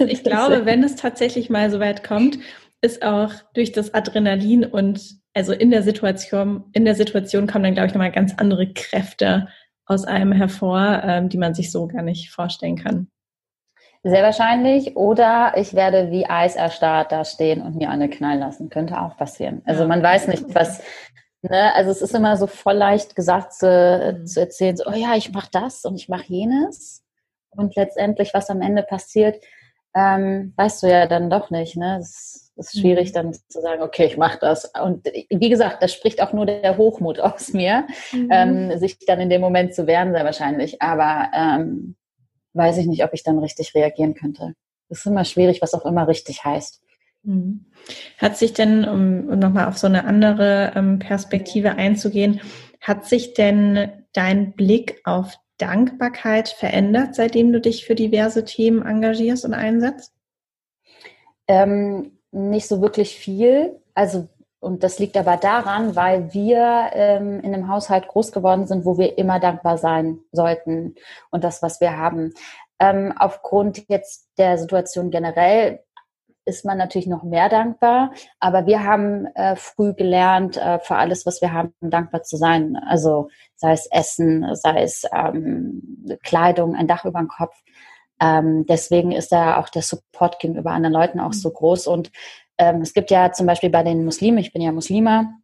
ich 0.09 0.23
glaube, 0.23 0.65
wenn 0.67 0.85
es 0.85 0.97
tatsächlich 0.97 1.51
mal 1.51 1.71
so 1.71 1.81
weit 1.81 2.05
kommt, 2.05 2.39
ist 2.85 3.03
auch 3.03 3.33
durch 3.55 3.73
das 3.73 3.95
Adrenalin 3.95 4.65
und 4.65 5.01
also 5.33 5.53
in 5.53 5.71
der 5.71 5.83
Situation, 5.83 6.65
in 6.73 6.85
der 6.85 6.95
Situation 6.95 7.47
kommen 7.47 7.65
dann, 7.65 7.75
glaube 7.75 7.89
ich, 7.89 7.95
nochmal 7.95 8.13
ganz 8.13 8.35
andere 8.37 8.73
Kräfte 8.73 9.49
aus 9.87 10.05
einem 10.05 10.33
hervor, 10.33 11.03
ähm, 11.03 11.29
die 11.29 11.39
man 11.39 11.55
sich 11.55 11.73
so 11.73 11.89
gar 11.89 12.03
nicht 12.03 12.31
vorstellen 12.31 12.77
kann. 12.77 13.09
Sehr 14.03 14.23
wahrscheinlich. 14.23 14.97
Oder 14.97 15.55
ich 15.57 15.73
werde 15.75 16.11
wie 16.11 16.27
Eis 16.27 16.57
erstarrt 16.57 17.11
da 17.11 17.25
stehen 17.25 17.63
und 17.63 17.77
mir 17.77 17.89
eine 17.89 18.11
knallen 18.11 18.41
lassen. 18.41 18.69
Könnte 18.69 19.01
auch 19.01 19.17
passieren. 19.17 19.63
Also 19.65 19.87
man 19.87 20.03
weiß 20.03 20.29
nicht, 20.29 20.55
was. 20.55 20.83
Ne? 21.41 21.75
Also 21.75 21.91
es 21.91 22.03
ist 22.03 22.15
immer 22.15 22.37
so 22.37 22.47
voll 22.47 22.75
leicht 22.75 23.17
gesagt 23.17 23.55
zu, 23.55 23.67
mhm. 24.19 24.27
zu 24.27 24.41
erzählen, 24.41 24.77
so, 24.77 24.85
oh 24.87 24.95
ja, 24.95 25.15
ich 25.17 25.33
mache 25.33 25.49
das 25.53 25.85
und 25.85 25.97
ich 25.97 26.09
mache 26.09 26.25
jenes. 26.29 27.03
Und 27.51 27.77
letztendlich, 27.77 28.35
was 28.35 28.51
am 28.51 28.61
Ende 28.61 28.83
passiert, 28.83 29.43
ähm, 29.95 30.53
weißt 30.57 30.83
du 30.83 30.87
ja 30.89 31.07
dann 31.07 31.31
doch 31.31 31.51
nicht. 31.51 31.77
Ne? 31.77 31.99
Es 31.99 32.44
ist 32.57 32.79
schwierig 32.79 33.11
mhm. 33.11 33.15
dann 33.15 33.33
zu 33.33 33.61
sagen, 33.61 33.83
okay, 33.83 34.07
ich 34.07 34.17
mache 34.17 34.39
das. 34.41 34.71
Und 34.81 35.07
wie 35.07 35.49
gesagt, 35.49 35.83
das 35.83 35.93
spricht 35.93 36.23
auch 36.23 36.33
nur 36.33 36.47
der 36.47 36.77
Hochmut 36.77 37.19
aus 37.21 37.53
mir, 37.53 37.87
mhm. 38.13 38.29
ähm, 38.31 38.79
sich 38.79 38.99
dann 39.07 39.21
in 39.21 39.31
dem 39.31 39.41
Moment 39.41 39.75
zu 39.75 39.87
wehren, 39.87 40.13
sehr 40.13 40.25
wahrscheinlich. 40.25 40.81
Aber 40.81 41.31
ähm, 41.35 41.97
weiß 42.53 42.79
ich 42.79 42.87
nicht, 42.87 43.05
ob 43.05 43.13
ich 43.13 43.23
dann 43.23 43.39
richtig 43.39 43.75
reagieren 43.75 44.15
könnte. 44.15 44.55
Es 44.89 45.01
ist 45.01 45.07
immer 45.07 45.25
schwierig, 45.25 45.63
was 45.63 45.75
auch 45.75 45.85
immer 45.85 46.07
richtig 46.07 46.45
heißt. 46.45 46.83
Mhm. 47.25 47.67
Hat 48.19 48.37
sich 48.37 48.53
denn, 48.53 48.87
um, 48.87 49.29
um 49.29 49.39
nochmal 49.39 49.67
auf 49.67 49.79
so 49.79 49.87
eine 49.87 50.05
andere 50.05 50.73
ähm, 50.77 50.99
Perspektive 50.99 51.73
einzugehen, 51.73 52.41
hat 52.81 53.07
sich 53.07 53.35
denn 53.35 54.05
dein 54.13 54.53
Blick 54.53 55.01
auf 55.05 55.35
Dankbarkeit 55.59 56.49
verändert, 56.49 57.15
seitdem 57.15 57.53
du 57.53 57.61
dich 57.61 57.87
für 57.87 57.95
diverse 57.95 58.45
Themen 58.45 58.85
engagierst 58.85 59.45
und 59.45 59.55
einsetzt? 59.55 60.13
Ähm, 61.47 62.14
nicht 62.35 62.69
so 62.69 62.83
wirklich 62.83 63.17
viel. 63.17 63.81
Also 63.95 64.29
und 64.61 64.83
das 64.83 64.99
liegt 64.99 65.17
aber 65.19 65.37
daran, 65.37 65.95
weil 65.95 66.33
wir 66.33 66.91
ähm, 66.95 67.41
in 67.41 67.53
einem 67.53 67.69
Haushalt 67.69 68.09
groß 68.09 68.33
geworden 68.33 68.67
sind, 68.67 68.87
wo 68.87 68.97
wir 68.97 69.19
immer 69.19 69.39
dankbar 69.39 69.77
sein 69.77 70.21
sollten 70.33 70.95
und 71.31 71.45
das, 71.45 71.63
was 71.63 71.83
wir 71.83 71.99
haben. 71.99 72.33
Ähm, 72.79 73.13
aufgrund 73.15 73.89
jetzt 73.91 74.31
der 74.39 74.57
Situation 74.57 75.11
generell 75.11 75.81
ist 76.47 76.65
man 76.65 76.79
natürlich 76.79 77.07
noch 77.07 77.23
mehr 77.23 77.51
dankbar, 77.51 78.13
aber 78.41 78.65
wir 78.67 78.85
haben 78.85 79.27
äh, 79.35 79.55
früh 79.57 79.93
gelernt, 79.93 80.57
äh, 80.57 80.79
für 80.79 80.97
alles, 80.97 81.27
was 81.27 81.43
wir 81.43 81.53
haben, 81.53 81.75
dankbar 81.81 82.23
zu 82.23 82.39
sein. 82.39 82.77
Also 82.77 83.29
sei 83.57 83.73
es 83.73 83.87
Essen, 83.87 84.55
sei 84.55 84.83
es 84.83 85.05
ähm, 85.13 86.19
Kleidung, 86.23 86.75
ein 86.75 86.89
Dach 86.89 87.05
über 87.05 87.19
dem 87.19 87.29
Kopf. 87.29 87.55
Ähm, 88.25 88.65
deswegen 88.67 89.13
ist 89.13 89.33
da 89.33 89.59
auch 89.59 89.69
der 89.69 89.83
Support 89.83 90.39
gegenüber 90.39 90.71
anderen 90.71 90.95
Leuten 90.95 91.21
auch 91.21 91.35
so 91.35 91.51
groß 91.51 91.87
und 91.89 92.11
ähm, 92.57 92.81
es 92.81 92.95
gibt 92.95 93.11
ja 93.11 93.33
zum 93.33 93.47
Beispiel 93.47 93.71
bei 93.71 93.83
den 93.83 94.05
Muslimen, 94.05 94.39
ich 94.39 94.53
bin 94.53 94.63
ja 94.63 94.73
Muslima, 94.73 95.35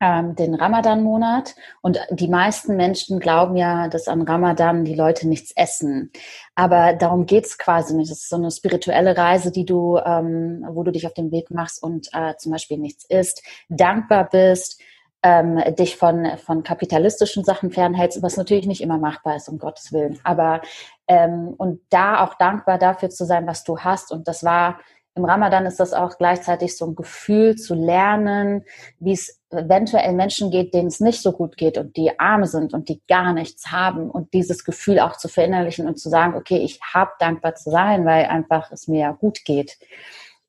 ähm, 0.00 0.34
den 0.36 0.54
Ramadan-Monat. 0.54 1.54
Und 1.82 1.98
die 2.10 2.28
meisten 2.28 2.76
Menschen 2.76 3.18
glauben 3.18 3.56
ja, 3.56 3.88
dass 3.88 4.08
am 4.08 4.22
Ramadan 4.22 4.84
die 4.84 4.94
Leute 4.94 5.28
nichts 5.28 5.52
essen. 5.56 6.12
Aber 6.54 6.94
darum 6.94 7.26
geht's 7.26 7.58
quasi 7.58 7.94
nicht. 7.94 8.10
Das 8.10 8.18
ist 8.18 8.28
so 8.28 8.36
eine 8.36 8.50
spirituelle 8.50 9.16
Reise, 9.16 9.50
die 9.50 9.64
du, 9.64 9.98
ähm, 9.98 10.64
wo 10.68 10.84
du 10.84 10.92
dich 10.92 11.06
auf 11.06 11.14
den 11.14 11.32
Weg 11.32 11.50
machst 11.50 11.82
und 11.82 12.08
äh, 12.12 12.36
zum 12.36 12.52
Beispiel 12.52 12.78
nichts 12.78 13.04
isst, 13.08 13.42
dankbar 13.68 14.28
bist, 14.30 14.80
ähm, 15.22 15.62
dich 15.76 15.96
von, 15.96 16.26
von 16.38 16.62
kapitalistischen 16.62 17.44
Sachen 17.44 17.70
fernhältst, 17.70 18.22
was 18.22 18.36
natürlich 18.36 18.66
nicht 18.66 18.80
immer 18.80 18.98
machbar 18.98 19.36
ist, 19.36 19.48
um 19.48 19.58
Gottes 19.58 19.92
Willen. 19.92 20.20
Aber 20.24 20.62
ähm, 21.08 21.54
und 21.56 21.80
da 21.90 22.24
auch 22.24 22.34
dankbar 22.34 22.78
dafür 22.78 23.10
zu 23.10 23.24
sein, 23.24 23.46
was 23.46 23.64
du 23.64 23.78
hast. 23.78 24.12
Und 24.12 24.28
das 24.28 24.44
war 24.44 24.78
im 25.18 25.24
Ramadan 25.24 25.66
ist 25.66 25.80
das 25.80 25.92
auch 25.94 26.16
gleichzeitig 26.16 26.76
so 26.76 26.86
ein 26.86 26.94
Gefühl 26.94 27.56
zu 27.56 27.74
lernen, 27.74 28.64
wie 29.00 29.12
es 29.12 29.40
eventuell 29.50 30.12
Menschen 30.12 30.52
geht, 30.52 30.72
denen 30.72 30.86
es 30.86 31.00
nicht 31.00 31.22
so 31.22 31.32
gut 31.32 31.56
geht 31.56 31.76
und 31.76 31.96
die 31.96 32.20
arm 32.20 32.44
sind 32.44 32.72
und 32.72 32.88
die 32.88 33.02
gar 33.08 33.32
nichts 33.32 33.72
haben 33.72 34.10
und 34.10 34.32
dieses 34.32 34.64
Gefühl 34.64 35.00
auch 35.00 35.16
zu 35.16 35.26
verinnerlichen 35.26 35.88
und 35.88 35.98
zu 35.98 36.08
sagen, 36.08 36.36
okay, 36.36 36.58
ich 36.58 36.78
habe 36.94 37.10
dankbar 37.18 37.56
zu 37.56 37.70
sein, 37.70 38.04
weil 38.06 38.26
einfach 38.26 38.70
es 38.70 38.86
mir 38.86 39.00
ja 39.00 39.12
gut 39.12 39.44
geht. 39.44 39.78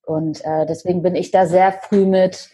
Und 0.06 0.46
äh, 0.46 0.68
deswegen 0.68 1.02
bin 1.02 1.16
ich 1.16 1.32
da 1.32 1.48
sehr 1.48 1.72
früh 1.72 2.06
mit 2.06 2.52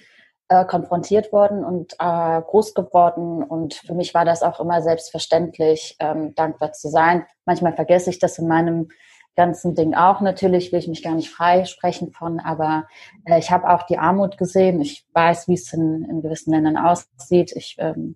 äh, 0.49 0.65
konfrontiert 0.65 1.31
worden 1.31 1.63
und 1.63 1.93
äh, 1.99 2.41
groß 2.41 2.73
geworden. 2.73 3.43
Und 3.43 3.73
für 3.73 3.93
mich 3.93 4.13
war 4.13 4.25
das 4.25 4.43
auch 4.43 4.59
immer 4.59 4.81
selbstverständlich, 4.81 5.95
ähm, 5.99 6.35
dankbar 6.35 6.73
zu 6.73 6.89
sein. 6.89 7.25
Manchmal 7.45 7.73
vergesse 7.73 8.09
ich 8.09 8.19
das 8.19 8.37
in 8.37 8.47
meinem 8.47 8.89
ganzen 9.35 9.75
Ding 9.75 9.93
auch 9.93 10.21
natürlich, 10.21 10.71
will 10.71 10.79
ich 10.79 10.87
mich 10.87 11.03
gar 11.03 11.15
nicht 11.15 11.29
freisprechen 11.29 12.11
von, 12.11 12.39
aber 12.39 12.87
äh, 13.25 13.39
ich 13.39 13.51
habe 13.51 13.69
auch 13.69 13.83
die 13.83 13.97
Armut 13.97 14.37
gesehen. 14.37 14.81
Ich 14.81 15.05
weiß, 15.13 15.47
wie 15.47 15.53
es 15.53 15.71
in, 15.73 16.05
in 16.09 16.21
gewissen 16.21 16.51
Ländern 16.51 16.77
aussieht. 16.77 17.51
Ich 17.55 17.75
ähm, 17.79 18.15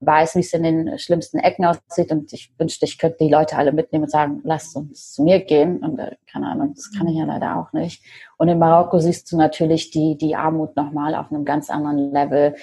weiß, 0.00 0.36
wie 0.36 0.40
es 0.40 0.52
in 0.54 0.62
den 0.62 0.98
schlimmsten 0.98 1.38
Ecken 1.38 1.64
aussieht 1.64 2.10
und 2.10 2.32
ich 2.32 2.52
wünschte, 2.58 2.86
ich 2.86 2.98
könnte 2.98 3.18
die 3.20 3.30
Leute 3.30 3.56
alle 3.56 3.72
mitnehmen 3.72 4.04
und 4.04 4.10
sagen, 4.10 4.40
lasst 4.44 4.74
uns 4.74 5.12
zu 5.12 5.22
mir 5.22 5.40
gehen 5.40 5.78
und 5.78 5.98
äh, 5.98 6.16
keine 6.30 6.46
Ahnung, 6.46 6.72
das 6.74 6.90
kann 6.96 7.06
ich 7.06 7.16
ja 7.16 7.24
leider 7.24 7.56
auch 7.58 7.72
nicht. 7.72 8.02
Und 8.38 8.48
in 8.48 8.58
Marokko 8.58 8.98
siehst 8.98 9.30
du 9.30 9.36
natürlich 9.36 9.90
die, 9.90 10.16
die 10.16 10.36
Armut 10.36 10.74
nochmal 10.74 11.14
auf 11.14 11.30
einem 11.30 11.44
ganz 11.44 11.68
anderen 11.68 12.12
Level, 12.12 12.56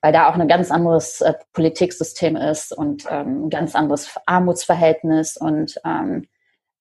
weil 0.00 0.12
da 0.12 0.28
auch 0.28 0.34
ein 0.34 0.46
ganz 0.46 0.70
anderes 0.70 1.20
äh, 1.22 1.34
Politiksystem 1.52 2.36
ist 2.36 2.72
und 2.72 3.04
ähm, 3.10 3.46
ein 3.46 3.50
ganz 3.50 3.74
anderes 3.74 4.16
Armutsverhältnis 4.26 5.36
und 5.36 5.80
ähm, 5.84 6.28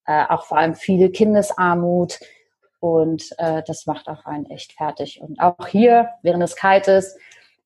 äh, 0.06 0.26
auch 0.30 0.46
vor 0.46 0.58
allem 0.58 0.76
viel 0.76 1.10
Kindesarmut. 1.10 2.20
Und 2.80 3.24
äh, 3.38 3.64
das 3.66 3.86
macht 3.86 4.08
auch 4.08 4.26
einen 4.26 4.46
echt 4.50 4.74
fertig. 4.74 5.20
Und 5.22 5.40
auch 5.40 5.68
hier, 5.68 6.10
während 6.22 6.44
es 6.44 6.56
kalt 6.56 6.88
ist, 6.88 7.18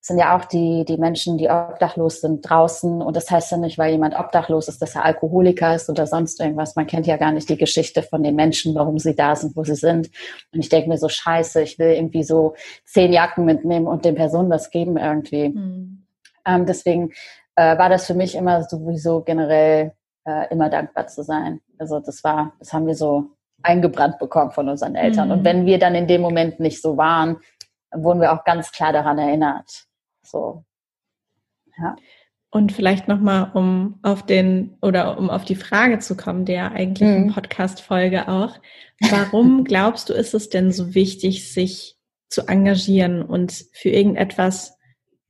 sind 0.02 0.18
ja 0.18 0.38
auch 0.38 0.46
die, 0.46 0.86
die 0.86 0.98
Menschen, 0.98 1.38
die 1.38 1.50
obdachlos 1.50 2.22
sind, 2.22 2.42
draußen. 2.42 3.02
Und 3.02 3.16
das 3.18 3.30
heißt 3.30 3.52
ja 3.52 3.58
nicht, 3.58 3.78
weil 3.78 3.92
jemand 3.92 4.18
obdachlos 4.18 4.70
ist, 4.70 4.82
dass 4.82 4.96
er 4.96 5.04
Alkoholiker 5.04 5.76
ist 5.76 5.90
oder 5.90 6.08
sonst 6.08 6.40
irgendwas. 6.40 6.78
Man 6.78 6.88
kennt 6.88 7.06
ja 7.06 7.18
gar 7.18 7.34
nicht 7.34 7.50
die 7.50 7.58
Geschichte 7.58 8.02
von 8.02 8.24
den 8.24 8.36
Menschen, 8.36 8.76
warum 8.76 8.98
sie 8.98 9.14
da 9.14 9.36
sind, 9.36 9.58
wo 9.58 9.64
sie 9.66 9.76
sind. 9.76 10.10
Und 10.54 10.60
ich 10.62 10.70
denke 10.70 10.88
mir 10.88 10.98
so, 10.98 11.10
scheiße, 11.10 11.62
ich 11.62 11.78
will 11.80 11.90
irgendwie 11.90 12.24
so 12.24 12.56
zehn 12.86 13.12
Jacken 13.12 13.44
mitnehmen 13.44 13.88
und 13.88 14.06
den 14.06 14.16
Personen 14.16 14.50
das 14.50 14.70
geben 14.70 14.96
irgendwie. 14.96 15.50
Mhm. 15.50 16.06
Ähm, 16.46 16.66
deswegen 16.66 17.12
äh, 17.56 17.78
war 17.78 17.90
das 17.90 18.08
für 18.08 18.14
mich 18.14 18.36
immer 18.36 18.64
sowieso 18.64 19.22
generell 19.22 19.92
äh, 20.30 20.48
immer 20.52 20.70
dankbar 20.70 21.08
zu 21.08 21.24
sein. 21.24 21.60
Also 21.80 22.00
das 22.00 22.24
war, 22.24 22.54
das 22.60 22.72
haben 22.72 22.86
wir 22.86 22.96
so 22.96 23.32
eingebrannt 23.64 24.20
bekommen 24.20 24.52
von 24.52 24.70
unseren 24.70 24.96
Eltern. 24.96 25.30
Mhm. 25.30 25.34
Und 25.34 25.44
wenn 25.44 25.66
wir 25.66 25.80
dann 25.80 25.96
in 25.96 26.08
dem 26.08 26.22
Moment 26.22 26.60
nicht 26.60 26.82
so 26.82 26.98
waren, 26.98 27.38
wurden 27.92 28.22
wir 28.22 28.32
auch 28.32 28.44
ganz 28.44 28.72
klar 28.72 28.94
daran 28.94 29.18
erinnert. 29.18 29.86
So. 30.22 30.64
Ja. 31.82 31.96
Und 32.52 32.72
vielleicht 32.72 33.08
nochmal, 33.08 33.52
um 33.54 34.00
auf 34.04 34.26
den 34.26 34.78
oder 34.82 35.18
um 35.18 35.30
auf 35.30 35.46
die 35.46 35.56
Frage 35.56 36.00
zu 36.00 36.16
kommen, 36.16 36.46
der 36.46 36.72
eigentlichen 36.72 37.28
mhm. 37.28 37.34
Podcast-Folge 37.34 38.28
auch. 38.28 38.58
Warum 39.10 39.64
glaubst 39.66 40.10
du, 40.10 40.14
ist 40.14 40.34
es 40.34 40.50
denn 40.50 40.72
so 40.72 40.94
wichtig, 40.94 41.52
sich 41.52 41.98
zu 42.28 42.48
engagieren 42.48 43.24
und 43.24 43.66
für 43.74 43.90
irgendetwas 43.90 44.78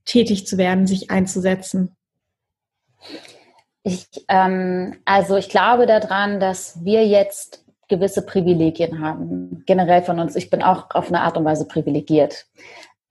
tätig 0.06 0.46
zu 0.46 0.58
werden, 0.58 0.88
sich 0.88 1.10
einzusetzen? 1.10 1.96
Ich, 3.84 4.08
ähm, 4.28 4.98
also 5.06 5.38
ich 5.38 5.50
glaube 5.50 5.86
daran, 5.86 6.40
dass 6.40 6.84
wir 6.84 7.08
jetzt 7.08 7.66
gewisse 7.88 8.26
Privilegien 8.26 9.02
haben. 9.02 9.64
Generell 9.66 10.04
von 10.04 10.20
uns. 10.20 10.36
Ich 10.36 10.50
bin 10.50 10.62
auch 10.64 10.92
auf 10.92 11.08
eine 11.10 11.22
Art 11.22 11.38
und 11.38 11.46
Weise 11.46 11.68
privilegiert. 11.68 12.46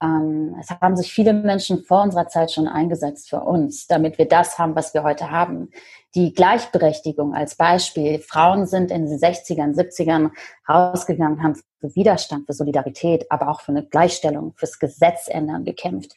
Ähm, 0.00 0.56
es 0.60 0.70
haben 0.70 0.96
sich 0.96 1.12
viele 1.12 1.32
Menschen 1.32 1.84
vor 1.84 2.02
unserer 2.02 2.28
Zeit 2.28 2.52
schon 2.52 2.68
eingesetzt 2.68 3.28
für 3.28 3.40
uns, 3.40 3.86
damit 3.88 4.16
wir 4.18 4.28
das 4.28 4.58
haben, 4.58 4.76
was 4.76 4.94
wir 4.94 5.02
heute 5.02 5.30
haben. 5.30 5.70
Die 6.18 6.34
Gleichberechtigung 6.34 7.32
als 7.32 7.54
Beispiel. 7.54 8.18
Frauen 8.18 8.66
sind 8.66 8.90
in 8.90 9.06
den 9.06 9.20
60ern, 9.20 9.76
70ern 9.76 10.32
rausgegangen, 10.68 11.44
haben 11.44 11.54
für 11.78 11.94
Widerstand, 11.94 12.46
für 12.46 12.54
Solidarität, 12.54 13.30
aber 13.30 13.48
auch 13.48 13.60
für 13.60 13.70
eine 13.70 13.86
Gleichstellung, 13.86 14.52
fürs 14.56 14.80
Gesetz 14.80 15.28
ändern 15.28 15.64
gekämpft. 15.64 16.16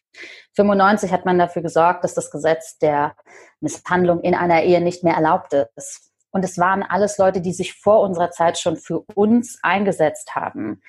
95 0.55 1.11
hat 1.11 1.25
man 1.25 1.37
dafür 1.37 1.61
gesorgt, 1.61 2.03
dass 2.03 2.15
das 2.15 2.31
Gesetz 2.31 2.79
der 2.79 3.15
Misshandlung 3.59 4.21
in 4.21 4.33
einer 4.33 4.63
Ehe 4.63 4.81
nicht 4.81 5.03
mehr 5.03 5.13
erlaubt 5.13 5.53
ist. 5.53 6.11
Und 6.31 6.43
es 6.43 6.57
waren 6.57 6.81
alles 6.81 7.19
Leute, 7.19 7.39
die 7.39 7.53
sich 7.53 7.75
vor 7.75 8.01
unserer 8.01 8.31
Zeit 8.31 8.57
schon 8.57 8.77
für 8.77 9.01
uns 9.13 9.59
eingesetzt 9.61 10.33
haben 10.33 10.81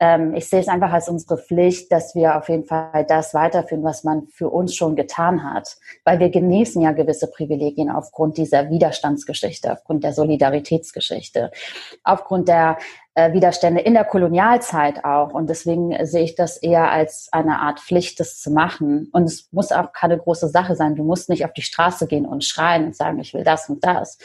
ähm, 0.00 0.34
ich 0.34 0.48
sehe 0.48 0.60
es 0.60 0.68
einfach 0.68 0.92
als 0.92 1.08
unsere 1.08 1.36
Pflicht, 1.36 1.92
dass 1.92 2.14
wir 2.14 2.36
auf 2.36 2.48
jeden 2.48 2.64
Fall 2.64 3.04
das 3.06 3.34
weiterführen, 3.34 3.84
was 3.84 4.02
man 4.02 4.26
für 4.28 4.48
uns 4.48 4.74
schon 4.74 4.96
getan 4.96 5.44
hat. 5.44 5.76
Weil 6.04 6.18
wir 6.18 6.30
genießen 6.30 6.80
ja 6.80 6.92
gewisse 6.92 7.30
Privilegien 7.30 7.90
aufgrund 7.90 8.38
dieser 8.38 8.70
Widerstandsgeschichte, 8.70 9.70
aufgrund 9.70 10.02
der 10.02 10.14
Solidaritätsgeschichte, 10.14 11.50
aufgrund 12.02 12.48
der 12.48 12.78
äh, 13.14 13.34
Widerstände 13.34 13.82
in 13.82 13.92
der 13.92 14.04
Kolonialzeit 14.04 15.04
auch. 15.04 15.34
Und 15.34 15.50
deswegen 15.50 15.94
sehe 16.06 16.24
ich 16.24 16.34
das 16.34 16.56
eher 16.56 16.90
als 16.90 17.28
eine 17.32 17.58
Art 17.58 17.80
Pflicht, 17.80 18.20
das 18.20 18.40
zu 18.40 18.50
machen. 18.50 19.10
Und 19.12 19.24
es 19.24 19.52
muss 19.52 19.70
auch 19.70 19.92
keine 19.92 20.16
große 20.16 20.48
Sache 20.48 20.76
sein. 20.76 20.96
Du 20.96 21.04
musst 21.04 21.28
nicht 21.28 21.44
auf 21.44 21.52
die 21.52 21.62
Straße 21.62 22.06
gehen 22.06 22.24
und 22.24 22.44
schreien 22.44 22.86
und 22.86 22.96
sagen, 22.96 23.20
ich 23.20 23.34
will 23.34 23.44
das 23.44 23.68
und 23.68 23.84
das. 23.84 24.16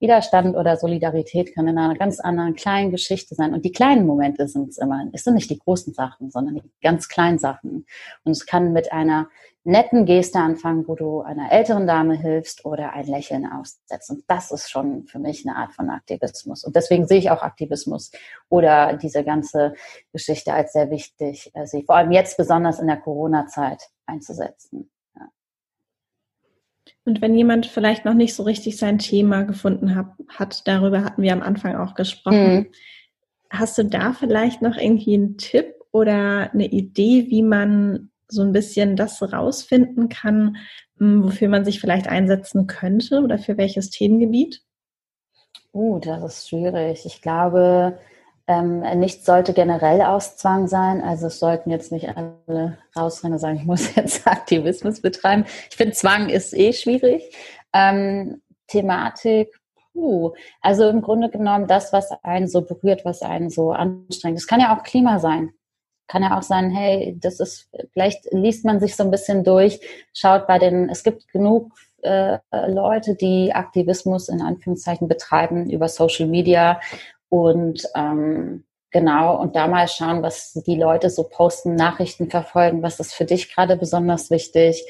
Widerstand 0.00 0.56
oder 0.56 0.76
Solidarität 0.76 1.54
kann 1.54 1.68
in 1.68 1.78
einer 1.78 1.94
ganz 1.94 2.20
anderen 2.20 2.54
kleinen 2.54 2.90
Geschichte 2.90 3.34
sein. 3.34 3.52
Und 3.52 3.64
die 3.64 3.72
kleinen 3.72 4.06
Momente 4.06 4.48
sind 4.48 4.70
es 4.70 4.78
immer. 4.78 5.06
Es 5.12 5.24
sind 5.24 5.34
nicht 5.34 5.50
die 5.50 5.58
großen 5.58 5.92
Sachen, 5.92 6.30
sondern 6.30 6.54
die 6.54 6.62
ganz 6.82 7.08
kleinen 7.08 7.38
Sachen. 7.38 7.86
Und 8.24 8.32
es 8.32 8.46
kann 8.46 8.72
mit 8.72 8.92
einer 8.92 9.28
netten 9.62 10.06
Geste 10.06 10.38
anfangen, 10.38 10.88
wo 10.88 10.94
du 10.94 11.20
einer 11.20 11.52
älteren 11.52 11.86
Dame 11.86 12.16
hilfst 12.16 12.64
oder 12.64 12.94
ein 12.94 13.06
Lächeln 13.06 13.46
aussetzt. 13.46 14.10
Und 14.10 14.24
das 14.26 14.50
ist 14.50 14.70
schon 14.70 15.04
für 15.04 15.18
mich 15.18 15.46
eine 15.46 15.56
Art 15.56 15.72
von 15.72 15.90
Aktivismus. 15.90 16.64
Und 16.64 16.76
deswegen 16.76 17.06
sehe 17.06 17.18
ich 17.18 17.30
auch 17.30 17.42
Aktivismus 17.42 18.10
oder 18.48 18.94
diese 18.96 19.22
ganze 19.22 19.74
Geschichte 20.12 20.54
als 20.54 20.72
sehr 20.72 20.90
wichtig, 20.90 21.50
äh, 21.54 21.66
sie 21.66 21.82
vor 21.82 21.96
allem 21.96 22.12
jetzt 22.12 22.38
besonders 22.38 22.78
in 22.78 22.86
der 22.86 22.96
Corona-Zeit 22.96 23.90
einzusetzen. 24.06 24.90
Und 27.04 27.22
wenn 27.22 27.34
jemand 27.34 27.66
vielleicht 27.66 28.04
noch 28.04 28.14
nicht 28.14 28.34
so 28.34 28.42
richtig 28.42 28.76
sein 28.76 28.98
Thema 28.98 29.42
gefunden 29.42 29.94
hat, 29.94 30.08
hat 30.28 30.66
darüber 30.66 31.02
hatten 31.02 31.22
wir 31.22 31.32
am 31.32 31.42
Anfang 31.42 31.76
auch 31.76 31.94
gesprochen. 31.94 32.54
Mhm. 32.54 32.66
Hast 33.50 33.78
du 33.78 33.84
da 33.84 34.12
vielleicht 34.12 34.62
noch 34.62 34.76
irgendwie 34.76 35.14
einen 35.14 35.36
Tipp 35.38 35.74
oder 35.92 36.52
eine 36.52 36.66
Idee, 36.66 37.26
wie 37.28 37.42
man 37.42 38.10
so 38.28 38.42
ein 38.42 38.52
bisschen 38.52 38.96
das 38.96 39.20
rausfinden 39.22 40.08
kann, 40.08 40.56
hm, 40.98 41.24
wofür 41.24 41.48
man 41.48 41.64
sich 41.64 41.80
vielleicht 41.80 42.06
einsetzen 42.06 42.66
könnte 42.66 43.22
oder 43.22 43.38
für 43.38 43.56
welches 43.56 43.90
Themengebiet? 43.90 44.62
Uh, 45.72 45.98
das 45.98 46.22
ist 46.22 46.48
schwierig. 46.48 47.06
Ich 47.06 47.22
glaube, 47.22 47.98
ähm, 48.46 48.80
nichts 48.98 49.24
sollte 49.24 49.52
generell 49.52 50.02
aus 50.02 50.36
Zwang 50.36 50.66
sein. 50.66 51.02
Also 51.02 51.28
es 51.28 51.38
sollten 51.38 51.70
jetzt 51.70 51.92
nicht 51.92 52.08
alle 52.16 52.78
rausrennen 52.96 53.34
und 53.34 53.38
sagen, 53.38 53.56
ich 53.56 53.64
muss 53.64 53.94
jetzt 53.96 54.26
Aktivismus 54.26 55.00
betreiben. 55.00 55.44
Ich 55.70 55.76
finde, 55.76 55.94
Zwang 55.94 56.28
ist 56.28 56.54
eh 56.54 56.72
schwierig. 56.72 57.34
Ähm, 57.72 58.42
Thematik, 58.66 59.54
puh. 59.92 60.32
Also 60.60 60.88
im 60.88 61.02
Grunde 61.02 61.30
genommen 61.30 61.66
das, 61.66 61.92
was 61.92 62.10
einen 62.22 62.48
so 62.48 62.62
berührt, 62.62 63.04
was 63.04 63.22
einen 63.22 63.50
so 63.50 63.72
anstrengt. 63.72 64.38
Es 64.38 64.46
kann 64.46 64.60
ja 64.60 64.76
auch 64.76 64.82
Klima 64.82 65.18
sein. 65.18 65.50
Kann 66.06 66.22
ja 66.22 66.36
auch 66.36 66.42
sein, 66.42 66.70
hey, 66.70 67.16
das 67.20 67.38
ist, 67.38 67.70
vielleicht 67.92 68.26
liest 68.32 68.64
man 68.64 68.80
sich 68.80 68.96
so 68.96 69.04
ein 69.04 69.12
bisschen 69.12 69.44
durch, 69.44 69.80
schaut 70.12 70.48
bei 70.48 70.58
den, 70.58 70.88
es 70.88 71.04
gibt 71.04 71.28
genug 71.28 71.72
äh, 72.02 72.38
Leute, 72.66 73.14
die 73.14 73.52
Aktivismus 73.52 74.28
in 74.28 74.42
Anführungszeichen 74.42 75.06
betreiben 75.06 75.70
über 75.70 75.88
Social 75.88 76.26
Media 76.26 76.80
und 77.30 77.82
ähm, 77.94 78.64
genau, 78.90 79.40
und 79.40 79.56
da 79.56 79.66
mal 79.68 79.88
schauen, 79.88 80.22
was 80.22 80.52
die 80.66 80.76
Leute 80.76 81.08
so 81.08 81.22
posten, 81.24 81.74
Nachrichten 81.76 82.28
verfolgen, 82.28 82.82
was 82.82 83.00
ist 83.00 83.14
für 83.14 83.24
dich 83.24 83.54
gerade 83.54 83.76
besonders 83.76 84.30
wichtig. 84.30 84.84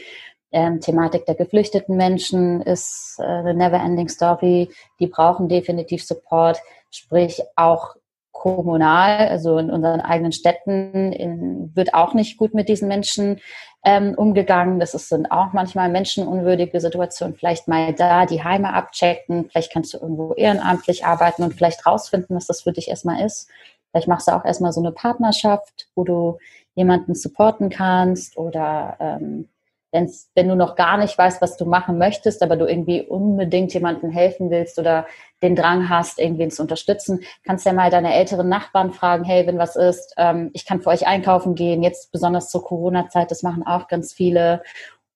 Ähm, 0.52 0.80
Thematik 0.80 1.26
der 1.26 1.36
geflüchteten 1.36 1.96
Menschen 1.96 2.60
ist 2.62 3.16
äh, 3.20 3.22
eine 3.22 3.54
never-ending 3.54 4.08
Story. 4.08 4.70
Die 4.98 5.06
brauchen 5.06 5.48
definitiv 5.48 6.04
Support, 6.04 6.58
sprich 6.90 7.40
auch 7.54 7.94
kommunal, 8.32 9.28
also 9.28 9.58
in 9.58 9.70
unseren 9.70 10.00
eigenen 10.00 10.32
Städten, 10.32 11.12
in, 11.12 11.76
wird 11.76 11.94
auch 11.94 12.14
nicht 12.14 12.38
gut 12.38 12.54
mit 12.54 12.68
diesen 12.68 12.88
Menschen 12.88 13.40
ähm, 13.82 14.14
umgegangen. 14.14 14.78
Das 14.78 14.94
ist, 14.94 15.08
sind 15.08 15.30
auch 15.30 15.52
manchmal 15.52 15.88
menschenunwürdige 15.88 16.80
Situationen. 16.80 17.36
Vielleicht 17.36 17.68
mal 17.68 17.94
da 17.94 18.26
die 18.26 18.44
Heime 18.44 18.74
abchecken. 18.74 19.48
Vielleicht 19.48 19.72
kannst 19.72 19.94
du 19.94 19.98
irgendwo 19.98 20.34
ehrenamtlich 20.34 21.04
arbeiten 21.04 21.42
und 21.42 21.54
vielleicht 21.54 21.86
rausfinden, 21.86 22.36
was 22.36 22.46
das 22.46 22.62
für 22.62 22.72
dich 22.72 22.88
erstmal 22.88 23.24
ist. 23.24 23.48
Vielleicht 23.90 24.08
machst 24.08 24.28
du 24.28 24.32
auch 24.32 24.44
erstmal 24.44 24.72
so 24.72 24.80
eine 24.80 24.92
Partnerschaft, 24.92 25.88
wo 25.94 26.04
du 26.04 26.38
jemanden 26.74 27.14
supporten 27.14 27.70
kannst 27.70 28.36
oder 28.36 28.96
ähm, 29.00 29.48
wenn's, 29.92 30.30
wenn 30.34 30.48
du 30.48 30.54
noch 30.54 30.76
gar 30.76 30.96
nicht 30.96 31.16
weißt, 31.16 31.42
was 31.42 31.56
du 31.56 31.64
machen 31.64 31.98
möchtest, 31.98 32.42
aber 32.42 32.56
du 32.56 32.66
irgendwie 32.66 33.02
unbedingt 33.02 33.74
jemandem 33.74 34.10
helfen 34.10 34.50
willst 34.50 34.78
oder 34.78 35.06
den 35.42 35.56
Drang 35.56 35.88
hast, 35.88 36.18
irgendwen 36.18 36.50
zu 36.50 36.62
unterstützen, 36.62 37.20
kannst 37.44 37.66
ja 37.66 37.72
mal 37.72 37.90
deine 37.90 38.14
älteren 38.14 38.48
Nachbarn 38.48 38.92
fragen, 38.92 39.24
hey, 39.24 39.46
wenn 39.46 39.58
was 39.58 39.76
ist, 39.76 40.14
ähm, 40.16 40.50
ich 40.52 40.66
kann 40.66 40.80
für 40.80 40.90
euch 40.90 41.06
einkaufen 41.06 41.54
gehen, 41.54 41.82
jetzt 41.82 42.12
besonders 42.12 42.50
zur 42.50 42.64
Corona-Zeit, 42.64 43.30
das 43.30 43.42
machen 43.42 43.66
auch 43.66 43.88
ganz 43.88 44.12
viele. 44.12 44.62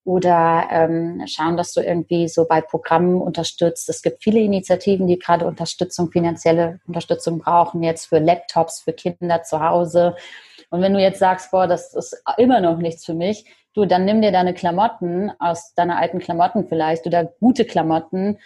Oder 0.03 0.67
ähm, 0.69 1.23
schauen, 1.25 1.57
dass 1.57 1.73
du 1.73 1.81
irgendwie 1.81 2.27
so 2.27 2.45
bei 2.45 2.61
Programmen 2.61 3.19
unterstützt. 3.19 3.89
Es 3.89 4.03
gibt 4.03 4.21
viele 4.21 4.39
Initiativen, 4.39 5.07
die 5.07 5.17
gerade 5.17 5.47
Unterstützung, 5.47 6.11
finanzielle 6.11 6.79
Unterstützung 6.85 7.39
brauchen, 7.39 7.81
jetzt 7.81 8.05
für 8.05 8.19
Laptops, 8.19 8.81
für 8.81 8.93
Kinder 8.93 9.41
zu 9.41 9.61
Hause. 9.61 10.15
Und 10.69 10.81
wenn 10.81 10.93
du 10.93 11.01
jetzt 11.01 11.17
sagst, 11.17 11.49
boah, 11.49 11.65
das 11.65 11.95
ist 11.95 12.21
immer 12.37 12.61
noch 12.61 12.77
nichts 12.77 13.03
für 13.03 13.15
mich, 13.15 13.45
du, 13.75 13.85
dann 13.85 14.05
nimm 14.05 14.21
dir 14.21 14.31
deine 14.31 14.53
Klamotten 14.53 15.31
aus 15.39 15.73
deiner 15.75 15.97
alten 15.97 16.19
Klamotten 16.19 16.67
vielleicht 16.67 17.05
oder 17.05 17.25
gute 17.25 17.65
Klamotten. 17.65 18.39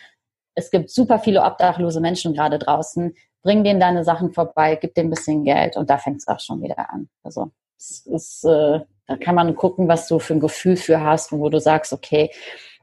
Es 0.55 0.71
gibt 0.71 0.89
super 0.89 1.19
viele 1.19 1.43
obdachlose 1.43 2.01
Menschen 2.01 2.33
gerade 2.33 2.59
draußen. 2.59 3.15
Bring 3.41 3.63
denen 3.63 3.79
deine 3.79 4.03
Sachen 4.03 4.33
vorbei, 4.33 4.75
gib 4.75 4.95
denen 4.95 5.07
ein 5.07 5.11
bisschen 5.11 5.43
Geld 5.45 5.77
und 5.77 5.89
da 5.89 5.97
fängt 5.97 6.17
es 6.17 6.27
auch 6.27 6.39
schon 6.39 6.61
wieder 6.61 6.89
an. 6.89 7.07
Also 7.23 7.51
es 7.77 8.05
ist, 8.05 8.43
äh, 8.43 8.81
da 9.07 9.17
kann 9.17 9.35
man 9.35 9.55
gucken, 9.55 9.87
was 9.87 10.07
du 10.07 10.19
für 10.19 10.33
ein 10.33 10.39
Gefühl 10.41 10.75
für 10.75 11.01
hast 11.01 11.31
und 11.31 11.39
wo 11.39 11.49
du 11.49 11.59
sagst, 11.59 11.93
okay, 11.93 12.31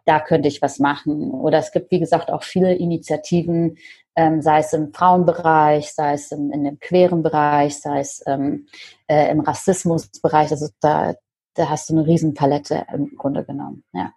da 0.06 0.20
könnte 0.20 0.48
ich 0.48 0.62
was 0.62 0.78
machen. 0.78 1.32
Oder 1.32 1.58
es 1.58 1.72
gibt, 1.72 1.90
wie 1.90 1.98
gesagt, 1.98 2.30
auch 2.30 2.44
viele 2.44 2.74
Initiativen, 2.74 3.76
ähm, 4.14 4.40
sei 4.40 4.60
es 4.60 4.72
im 4.72 4.94
Frauenbereich, 4.94 5.92
sei 5.92 6.14
es 6.14 6.32
im, 6.32 6.50
in 6.52 6.64
dem 6.64 6.78
queeren 6.78 7.22
Bereich, 7.22 7.78
sei 7.78 8.00
es 8.00 8.22
ähm, 8.26 8.66
äh, 9.08 9.30
im 9.30 9.40
Rassismusbereich. 9.40 10.50
Also 10.50 10.68
da, 10.80 11.14
da 11.56 11.68
hast 11.68 11.90
du 11.90 11.94
eine 11.94 12.06
Riesenpalette 12.06 12.86
im 12.92 13.16
Grunde 13.16 13.44
genommen, 13.44 13.84
ja. 13.92 14.12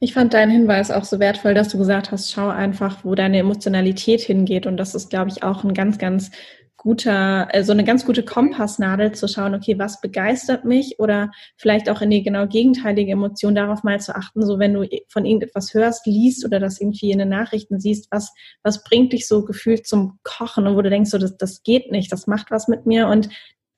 Ich 0.00 0.14
fand 0.14 0.34
deinen 0.34 0.50
Hinweis 0.50 0.90
auch 0.90 1.04
so 1.04 1.20
wertvoll, 1.20 1.54
dass 1.54 1.68
du 1.68 1.78
gesagt 1.78 2.10
hast, 2.10 2.32
schau 2.32 2.48
einfach, 2.48 3.04
wo 3.04 3.14
deine 3.14 3.38
Emotionalität 3.38 4.20
hingeht. 4.20 4.66
Und 4.66 4.76
das 4.76 4.96
ist, 4.96 5.10
glaube 5.10 5.30
ich, 5.30 5.44
auch 5.44 5.62
ein 5.62 5.74
ganz, 5.74 5.96
ganz 5.96 6.32
guter, 6.82 7.54
also 7.54 7.70
eine 7.70 7.84
ganz 7.84 8.04
gute 8.04 8.24
Kompassnadel 8.24 9.12
zu 9.12 9.28
schauen, 9.28 9.54
okay, 9.54 9.78
was 9.78 10.00
begeistert 10.00 10.64
mich 10.64 10.98
oder 10.98 11.30
vielleicht 11.56 11.88
auch 11.88 12.00
in 12.00 12.10
die 12.10 12.24
genau 12.24 12.48
gegenteilige 12.48 13.12
Emotion 13.12 13.54
darauf 13.54 13.84
mal 13.84 14.00
zu 14.00 14.16
achten, 14.16 14.44
so 14.44 14.58
wenn 14.58 14.74
du 14.74 14.88
von 15.08 15.24
irgendetwas 15.24 15.72
hörst, 15.72 16.04
liest 16.06 16.44
oder 16.44 16.58
das 16.58 16.80
irgendwie 16.80 17.12
in 17.12 17.20
den 17.20 17.28
Nachrichten 17.28 17.78
siehst, 17.78 18.08
was, 18.10 18.32
was 18.64 18.82
bringt 18.82 19.12
dich 19.12 19.28
so 19.28 19.44
gefühlt 19.44 19.86
zum 19.86 20.18
Kochen 20.24 20.66
und 20.66 20.74
wo 20.76 20.82
du 20.82 20.90
denkst, 20.90 21.10
so, 21.10 21.18
das, 21.18 21.36
das 21.36 21.62
geht 21.62 21.92
nicht, 21.92 22.10
das 22.10 22.26
macht 22.26 22.50
was 22.50 22.66
mit 22.66 22.86
mir 22.86 23.06
und 23.06 23.28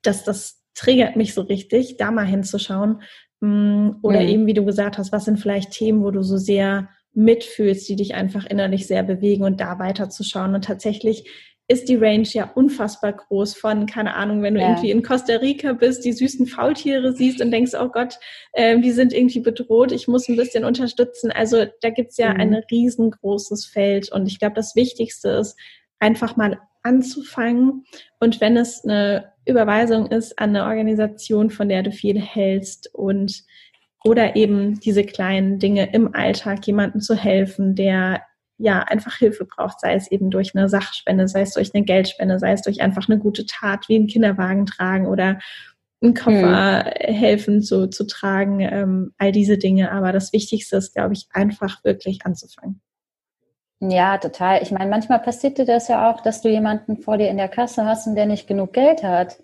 das, 0.01 0.23
das 0.23 0.64
triggert 0.75 1.15
mich 1.15 1.33
so 1.33 1.41
richtig, 1.41 1.97
da 1.97 2.11
mal 2.11 2.25
hinzuschauen. 2.25 3.01
Mm, 3.39 3.91
oder 4.01 4.21
mhm. 4.21 4.27
eben, 4.27 4.47
wie 4.47 4.53
du 4.53 4.65
gesagt 4.65 4.97
hast, 4.97 5.11
was 5.11 5.25
sind 5.25 5.39
vielleicht 5.39 5.71
Themen, 5.71 6.03
wo 6.03 6.11
du 6.11 6.21
so 6.21 6.37
sehr 6.37 6.89
mitfühlst, 7.13 7.87
die 7.89 7.95
dich 7.95 8.13
einfach 8.13 8.45
innerlich 8.45 8.87
sehr 8.87 9.03
bewegen 9.03 9.43
und 9.43 9.61
da 9.61 9.79
weiterzuschauen. 9.79 10.53
Und 10.53 10.65
tatsächlich 10.65 11.29
ist 11.67 11.89
die 11.89 11.95
Range 11.95 12.27
ja 12.27 12.51
unfassbar 12.53 13.13
groß 13.13 13.55
von, 13.55 13.87
keine 13.87 14.13
Ahnung, 14.13 14.43
wenn 14.43 14.53
du 14.53 14.61
ja. 14.61 14.69
irgendwie 14.69 14.91
in 14.91 15.01
Costa 15.01 15.37
Rica 15.37 15.73
bist, 15.73 16.05
die 16.05 16.13
süßen 16.13 16.45
Faultiere 16.45 17.13
siehst 17.13 17.41
und 17.41 17.49
denkst, 17.49 17.71
oh 17.79 17.87
Gott, 17.87 18.19
äh, 18.53 18.79
die 18.79 18.91
sind 18.91 19.13
irgendwie 19.13 19.39
bedroht, 19.39 19.91
ich 19.91 20.07
muss 20.07 20.29
ein 20.29 20.35
bisschen 20.35 20.63
unterstützen. 20.63 21.31
Also 21.31 21.65
da 21.81 21.89
gibt's 21.89 22.17
ja 22.17 22.33
mhm. 22.33 22.39
ein 22.39 22.53
riesengroßes 22.69 23.65
Feld 23.65 24.11
und 24.11 24.27
ich 24.27 24.37
glaube, 24.37 24.55
das 24.55 24.75
Wichtigste 24.75 25.29
ist, 25.29 25.57
einfach 25.99 26.35
mal 26.35 26.59
anzufangen 26.83 27.85
und 28.19 28.41
wenn 28.41 28.57
es 28.57 28.83
eine 28.83 29.31
Überweisung 29.45 30.07
ist 30.07 30.37
an 30.39 30.49
eine 30.49 30.65
Organisation, 30.65 31.49
von 31.49 31.69
der 31.69 31.83
du 31.83 31.91
viel 31.91 32.19
hältst 32.19 32.93
und 32.93 33.43
oder 34.03 34.35
eben 34.35 34.79
diese 34.79 35.03
kleinen 35.03 35.57
Dinge 35.57 35.91
im 35.93 36.13
Alltag, 36.13 36.65
jemandem 36.67 37.01
zu 37.01 37.15
helfen, 37.15 37.75
der 37.75 38.21
ja 38.57 38.83
einfach 38.83 39.17
Hilfe 39.17 39.45
braucht, 39.45 39.81
sei 39.81 39.95
es 39.95 40.09
eben 40.11 40.29
durch 40.29 40.55
eine 40.55 40.69
Sachspende, 40.69 41.27
sei 41.27 41.41
es 41.41 41.53
durch 41.53 41.73
eine 41.73 41.83
Geldspende, 41.83 42.39
sei 42.39 42.51
es 42.51 42.61
durch 42.61 42.81
einfach 42.81 43.09
eine 43.09 43.19
gute 43.19 43.45
Tat 43.45 43.89
wie 43.89 43.95
einen 43.95 44.07
Kinderwagen 44.07 44.65
tragen 44.65 45.07
oder 45.07 45.39
einen 46.01 46.13
Koffer 46.13 46.85
mhm. 46.85 47.13
helfen 47.13 47.61
zu, 47.61 47.89
zu 47.89 48.05
tragen, 48.05 48.59
ähm, 48.59 49.13
all 49.17 49.31
diese 49.31 49.57
Dinge. 49.57 49.91
Aber 49.91 50.11
das 50.11 50.31
Wichtigste 50.33 50.77
ist, 50.77 50.93
glaube 50.93 51.13
ich, 51.13 51.27
einfach 51.31 51.83
wirklich 51.83 52.25
anzufangen. 52.25 52.81
Ja, 53.79 54.17
total. 54.17 54.61
Ich 54.63 54.71
meine, 54.71 54.89
manchmal 54.89 55.19
passiert 55.19 55.57
dir 55.57 55.65
das 55.65 55.87
ja 55.89 56.09
auch, 56.09 56.21
dass 56.21 56.41
du 56.41 56.49
jemanden 56.49 56.97
vor 56.97 57.17
dir 57.17 57.29
in 57.29 57.37
der 57.37 57.49
Kasse 57.49 57.85
hast 57.85 58.07
und 58.07 58.15
der 58.15 58.25
nicht 58.25 58.47
genug 58.47 58.73
Geld 58.73 59.03
hat. 59.03 59.37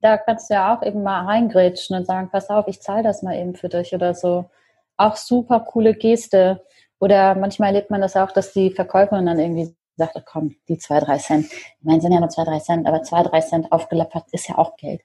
Da 0.00 0.18
kannst 0.18 0.50
du 0.50 0.54
ja 0.54 0.74
auch 0.74 0.82
eben 0.82 1.02
mal 1.02 1.24
reingrätschen 1.26 1.96
und 1.96 2.06
sagen, 2.06 2.30
pass 2.30 2.50
auf, 2.50 2.66
ich 2.68 2.80
zahle 2.80 3.02
das 3.02 3.22
mal 3.22 3.36
eben 3.36 3.54
für 3.54 3.68
dich 3.68 3.94
oder 3.94 4.14
so. 4.14 4.50
Auch 4.96 5.16
super 5.16 5.60
coole 5.60 5.94
Geste. 5.94 6.64
Oder 6.98 7.34
manchmal 7.34 7.68
erlebt 7.68 7.90
man 7.90 8.00
das 8.00 8.16
auch, 8.16 8.32
dass 8.32 8.52
die 8.52 8.70
Verkäuferin 8.70 9.26
dann 9.26 9.38
irgendwie 9.38 9.74
sagt, 9.96 10.16
oh, 10.16 10.22
komm, 10.24 10.56
die 10.68 10.78
zwei, 10.78 10.98
drei 11.00 11.18
Cent. 11.18 11.46
Ich 11.52 11.76
meine, 11.82 12.00
sind 12.00 12.12
ja 12.12 12.20
nur 12.20 12.28
zwei, 12.28 12.44
drei 12.44 12.58
Cent, 12.58 12.86
aber 12.86 13.02
zwei, 13.02 13.22
drei 13.22 13.40
Cent 13.40 13.70
aufgelappert 13.70 14.24
ist 14.32 14.48
ja 14.48 14.58
auch 14.58 14.76
Geld. 14.76 15.02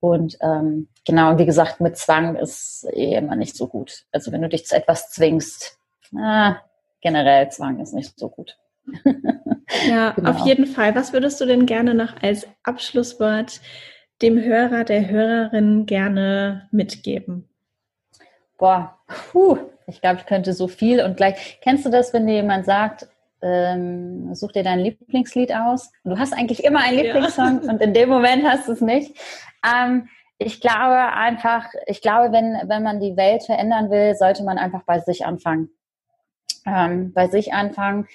Und 0.00 0.38
ähm, 0.40 0.88
genau, 1.04 1.36
wie 1.38 1.46
gesagt, 1.46 1.80
mit 1.80 1.96
Zwang 1.96 2.36
ist 2.36 2.86
eh 2.92 3.16
immer 3.16 3.36
nicht 3.36 3.56
so 3.56 3.66
gut. 3.66 4.04
Also 4.12 4.32
wenn 4.32 4.42
du 4.42 4.48
dich 4.48 4.66
zu 4.66 4.76
etwas 4.76 5.10
zwingst, 5.10 5.78
ah, 6.16 6.56
generell 7.00 7.50
Zwang 7.50 7.80
ist 7.80 7.94
nicht 7.94 8.18
so 8.18 8.28
gut. 8.28 8.58
ja, 9.88 10.10
genau. 10.16 10.30
auf 10.30 10.46
jeden 10.46 10.66
Fall. 10.66 10.94
Was 10.94 11.12
würdest 11.12 11.40
du 11.40 11.46
denn 11.46 11.66
gerne 11.66 11.94
noch 11.94 12.22
als 12.22 12.46
Abschlusswort 12.62 13.60
dem 14.22 14.40
Hörer, 14.40 14.84
der 14.84 15.08
Hörerin 15.08 15.86
gerne 15.86 16.68
mitgeben? 16.70 17.48
Boah, 18.58 18.98
puh, 19.06 19.58
ich 19.86 20.00
glaube, 20.00 20.20
ich 20.20 20.26
könnte 20.26 20.52
so 20.52 20.68
viel 20.68 21.02
und 21.02 21.16
gleich. 21.16 21.58
Kennst 21.62 21.84
du 21.84 21.90
das, 21.90 22.12
wenn 22.14 22.26
dir 22.26 22.34
jemand 22.34 22.64
sagt, 22.64 23.08
ähm, 23.42 24.34
such 24.34 24.52
dir 24.52 24.62
dein 24.62 24.80
Lieblingslied 24.80 25.54
aus? 25.54 25.92
Und 26.04 26.12
du 26.12 26.18
hast 26.18 26.32
eigentlich 26.32 26.64
immer 26.64 26.80
einen 26.80 26.98
Lieblingssong 26.98 27.62
ja. 27.64 27.70
und 27.70 27.82
in 27.82 27.92
dem 27.92 28.08
Moment 28.08 28.44
hast 28.44 28.68
du 28.68 28.72
es 28.72 28.80
nicht. 28.80 29.16
Ähm, 29.64 30.08
ich 30.38 30.60
glaube 30.60 31.12
einfach, 31.14 31.66
ich 31.86 32.02
glaube, 32.02 32.32
wenn, 32.32 32.68
wenn 32.68 32.82
man 32.82 33.00
die 33.00 33.16
Welt 33.16 33.44
verändern 33.44 33.90
will, 33.90 34.14
sollte 34.14 34.44
man 34.44 34.58
einfach 34.58 34.82
bei 34.84 34.98
sich 34.98 35.24
anfangen. 35.24 35.70
Ähm, 36.66 37.12
bei 37.12 37.28
sich 37.28 37.52
anfangen 37.52 38.08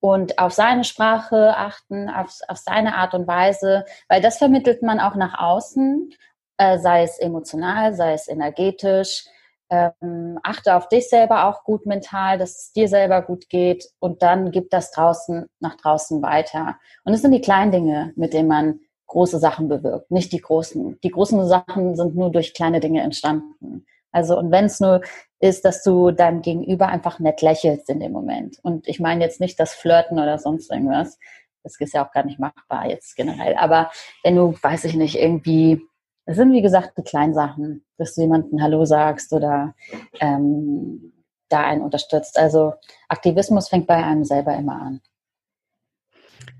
und 0.00 0.38
auf 0.38 0.52
seine 0.52 0.84
Sprache 0.84 1.56
achten, 1.56 2.08
auf, 2.08 2.38
auf 2.48 2.58
seine 2.58 2.94
Art 2.96 3.14
und 3.14 3.26
Weise, 3.26 3.84
weil 4.08 4.22
das 4.22 4.38
vermittelt 4.38 4.82
man 4.82 5.00
auch 5.00 5.14
nach 5.14 5.38
außen, 5.38 6.14
äh, 6.56 6.78
sei 6.78 7.02
es 7.02 7.18
emotional, 7.18 7.94
sei 7.94 8.14
es 8.14 8.28
energetisch 8.28 9.24
ähm, 9.70 10.38
achte 10.42 10.74
auf 10.74 10.88
dich 10.88 11.08
selber 11.08 11.46
auch 11.46 11.64
gut 11.64 11.86
mental, 11.86 12.38
dass 12.38 12.56
es 12.56 12.72
dir 12.72 12.88
selber 12.88 13.22
gut 13.22 13.48
geht 13.48 13.90
und 13.98 14.22
dann 14.22 14.50
gib 14.50 14.70
das 14.70 14.90
draußen 14.92 15.46
nach 15.60 15.76
draußen 15.76 16.22
weiter. 16.22 16.78
Und 17.04 17.12
es 17.12 17.22
sind 17.22 17.32
die 17.32 17.40
kleinen 17.40 17.72
Dinge, 17.72 18.12
mit 18.16 18.32
denen 18.32 18.48
man 18.48 18.80
große 19.06 19.38
Sachen 19.38 19.68
bewirkt, 19.68 20.10
nicht 20.10 20.32
die 20.32 20.40
großen. 20.40 20.98
Die 21.02 21.10
großen 21.10 21.46
Sachen 21.46 21.96
sind 21.96 22.14
nur 22.14 22.30
durch 22.30 22.54
kleine 22.54 22.80
Dinge 22.80 23.02
entstanden. 23.02 23.86
Also 24.12 24.38
und 24.38 24.50
wenn 24.50 24.66
es 24.66 24.80
nur 24.80 25.02
ist, 25.40 25.64
dass 25.64 25.82
du 25.82 26.10
deinem 26.10 26.42
Gegenüber 26.42 26.88
einfach 26.88 27.18
nett 27.20 27.42
lächelst 27.42 27.88
in 27.88 28.00
dem 28.00 28.12
Moment. 28.12 28.58
Und 28.62 28.88
ich 28.88 29.00
meine 29.00 29.22
jetzt 29.22 29.40
nicht 29.40 29.58
das 29.60 29.74
Flirten 29.74 30.18
oder 30.18 30.38
sonst 30.38 30.70
irgendwas. 30.70 31.18
Das 31.62 31.78
ist 31.78 31.94
ja 31.94 32.06
auch 32.06 32.12
gar 32.12 32.24
nicht 32.24 32.38
machbar 32.38 32.88
jetzt 32.88 33.14
generell. 33.16 33.54
Aber 33.56 33.90
wenn 34.24 34.36
du, 34.36 34.54
weiß 34.60 34.84
ich 34.84 34.94
nicht, 34.94 35.16
irgendwie 35.16 35.80
es 36.28 36.36
sind, 36.36 36.52
wie 36.52 36.60
gesagt, 36.60 36.98
die 36.98 37.02
kleinen 37.02 37.32
Sachen, 37.32 37.86
dass 37.96 38.14
du 38.14 38.20
jemanden 38.20 38.62
Hallo 38.62 38.84
sagst 38.84 39.32
oder 39.32 39.74
ähm, 40.20 41.14
da 41.48 41.64
einen 41.64 41.80
unterstützt. 41.80 42.38
Also 42.38 42.74
Aktivismus 43.08 43.70
fängt 43.70 43.86
bei 43.86 43.94
einem 43.94 44.24
selber 44.24 44.54
immer 44.54 44.82
an. 44.82 45.00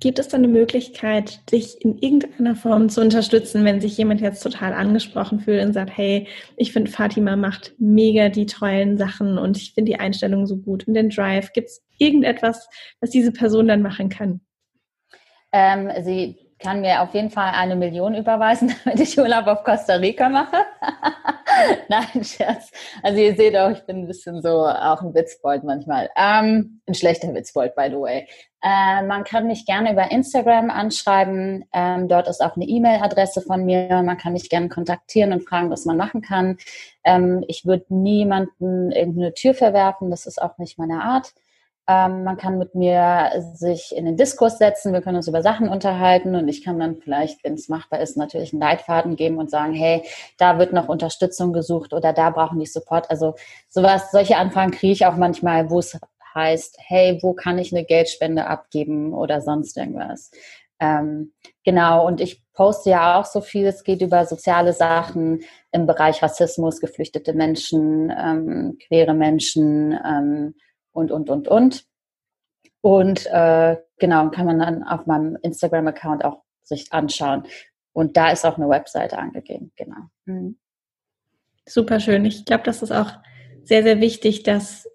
Gibt 0.01 0.19
es 0.19 0.29
da 0.29 0.37
eine 0.37 0.49
Möglichkeit, 0.49 1.51
dich 1.53 1.83
in 1.83 1.99
irgendeiner 1.99 2.57
Form 2.57 2.89
zu 2.89 3.01
unterstützen, 3.01 3.65
wenn 3.65 3.81
sich 3.81 3.97
jemand 3.97 4.21
jetzt 4.21 4.43
total 4.43 4.73
angesprochen 4.73 5.41
fühlt 5.41 5.65
und 5.65 5.73
sagt, 5.73 5.97
hey, 5.97 6.27
ich 6.57 6.73
finde 6.73 6.91
Fatima 6.91 7.37
macht 7.37 7.75
mega 7.79 8.29
die 8.29 8.47
tollen 8.47 8.97
Sachen 8.97 9.39
und 9.39 9.57
ich 9.57 9.75
finde 9.75 9.93
die 9.93 10.01
Einstellung 10.01 10.47
so 10.47 10.57
gut 10.57 10.87
und 10.87 10.95
den 10.95 11.11
Drive. 11.11 11.53
Gibt 11.53 11.69
es 11.69 11.85
irgendetwas, 11.99 12.69
was 13.01 13.11
diese 13.11 13.33
Person 13.33 13.69
dann 13.69 13.83
machen 13.83 14.09
kann? 14.09 14.41
Ähm, 15.53 15.91
sie 16.03 16.37
kann 16.59 16.81
mir 16.81 17.03
auf 17.03 17.15
jeden 17.15 17.31
Fall 17.31 17.53
eine 17.55 17.77
Million 17.77 18.15
überweisen, 18.15 18.75
damit 18.85 19.01
ich 19.01 19.19
Urlaub 19.19 19.47
auf 19.47 19.65
Costa 19.65 19.95
Rica 19.95 20.29
mache. 20.29 20.57
Nein, 21.89 22.25
Scherz. 22.25 22.71
Also 23.03 23.19
ihr 23.19 23.35
seht 23.35 23.57
auch, 23.57 23.71
ich 23.71 23.83
bin 23.83 23.99
ein 23.99 24.07
bisschen 24.07 24.43
so 24.43 24.67
auch 24.67 25.03
ein 25.03 25.15
Witzbold 25.15 25.65
manchmal. 25.65 26.11
Ähm, 26.17 26.81
ein 26.87 26.95
schlechter 26.95 27.33
Witzbold, 27.35 27.75
by 27.75 27.87
the 27.89 27.97
way. 27.97 28.29
Äh, 28.63 29.03
man 29.03 29.25
kann 29.25 29.47
mich 29.47 29.67
gerne 29.67 29.93
über 29.93 30.11
Instagram 30.11 30.71
anschreiben. 30.71 31.65
Ähm, 31.73 32.09
dort 32.09 32.29
ist 32.29 32.43
auch 32.43 32.57
eine 32.57 32.67
E-Mail-Adresse 32.67 33.43
von 33.43 33.65
mir. 33.65 34.03
Man 34.03 34.19
kann 34.19 34.33
mich 34.33 34.51
gerne 34.51 34.69
kontaktieren 34.69 35.33
und 35.33 35.49
fragen, 35.49 35.71
was 35.71 35.85
man 35.85 35.97
machen 35.97 36.23
kann. 36.23 36.57
Ähm, 37.05 37.45
ich 37.47 37.65
würde 37.67 37.87
niemanden 37.89 38.91
irgendeine 38.91 39.35
Tür 39.35 39.55
verwerfen. 39.55 40.11
Das 40.11 40.27
ist 40.27 40.43
auch 40.43 40.59
nicht 40.59 40.79
meine 40.79 41.03
Art. 41.03 41.33
Ähm, 41.89 42.23
man 42.25 42.37
kann 42.37 42.59
mit 42.59 42.75
mir 42.75 43.31
sich 43.55 43.97
in 43.97 44.05
den 44.05 44.19
Diskurs 44.19 44.59
setzen, 44.59 44.93
wir 44.93 45.01
können 45.01 45.17
uns 45.17 45.27
über 45.27 45.41
Sachen 45.41 45.71
unterhalten 45.71 46.35
und 46.35 46.47
ich 46.47 46.63
kann 46.63 46.79
dann 46.79 46.97
vielleicht, 46.97 47.43
wenn 47.45 47.55
es 47.55 47.71
machbar 47.71 48.01
ist, 48.01 48.19
natürlich 48.19 48.53
einen 48.53 48.61
Leitfaden 48.61 49.17
geben 49.17 49.39
und 49.39 49.51
sagen, 49.51 49.73
hey, 49.73 50.03
da 50.37 50.59
wird 50.59 50.75
noch 50.75 50.91
Unterstützung 50.91 51.55
gesucht 51.55 51.95
oder 51.95 52.13
da 52.13 52.29
brauchen 52.29 52.61
die 52.61 52.67
Support. 52.67 53.11
Also 53.11 53.37
sowas, 53.71 54.11
solche 54.13 54.37
Anfragen 54.37 54.73
kriege 54.73 54.93
ich 54.93 55.07
auch 55.07 55.17
manchmal, 55.17 55.71
wo 55.71 55.79
es 55.79 55.99
heißt, 56.35 56.77
hey, 56.81 57.19
wo 57.23 57.35
kann 57.35 57.59
ich 57.59 57.73
eine 57.73 57.85
Geldspende 57.85 58.47
abgeben 58.47 59.13
oder 59.15 59.41
sonst 59.41 59.77
irgendwas. 59.77 60.31
Ähm, 60.81 61.33
genau, 61.65 62.07
und 62.07 62.21
ich 62.21 62.43
poste 62.53 62.91
ja 62.91 63.19
auch 63.19 63.25
so 63.25 63.41
viel, 63.41 63.67
es 63.67 63.83
geht 63.83 64.01
über 64.01 64.27
soziale 64.27 64.73
Sachen 64.73 65.43
im 65.73 65.87
Bereich 65.87 66.23
Rassismus, 66.23 66.81
geflüchtete 66.81 67.33
Menschen, 67.33 68.13
ähm, 68.17 68.79
queere 68.87 69.15
Menschen, 69.15 69.93
ähm, 69.93 70.55
und, 70.99 71.13
und, 71.13 71.31
und, 71.31 71.49
und. 71.49 71.85
Und 72.81 73.27
äh, 73.27 73.77
genau, 73.99 74.31
kann 74.31 74.47
man 74.47 74.59
dann 74.59 74.83
auf 74.83 75.07
meinem 75.07 75.37
Instagram-Account 75.43 76.25
auch 76.25 76.43
sich 76.63 76.93
anschauen. 76.93 77.45
Und 77.93 78.17
da 78.17 78.31
ist 78.31 78.45
auch 78.45 78.57
eine 78.57 78.69
Webseite 78.69 79.19
angegeben, 79.19 79.73
genau. 79.77 80.09
Mhm. 80.27 80.59
Super 81.67 82.01
schön. 82.01 82.25
Ich 82.25 82.45
glaube, 82.45 82.65
das 82.65 82.83
ist 82.83 82.93
auch 82.93 83.13
sehr, 83.65 83.83
sehr 83.83 84.01
wichtig, 84.01 84.43
dass 84.43 84.89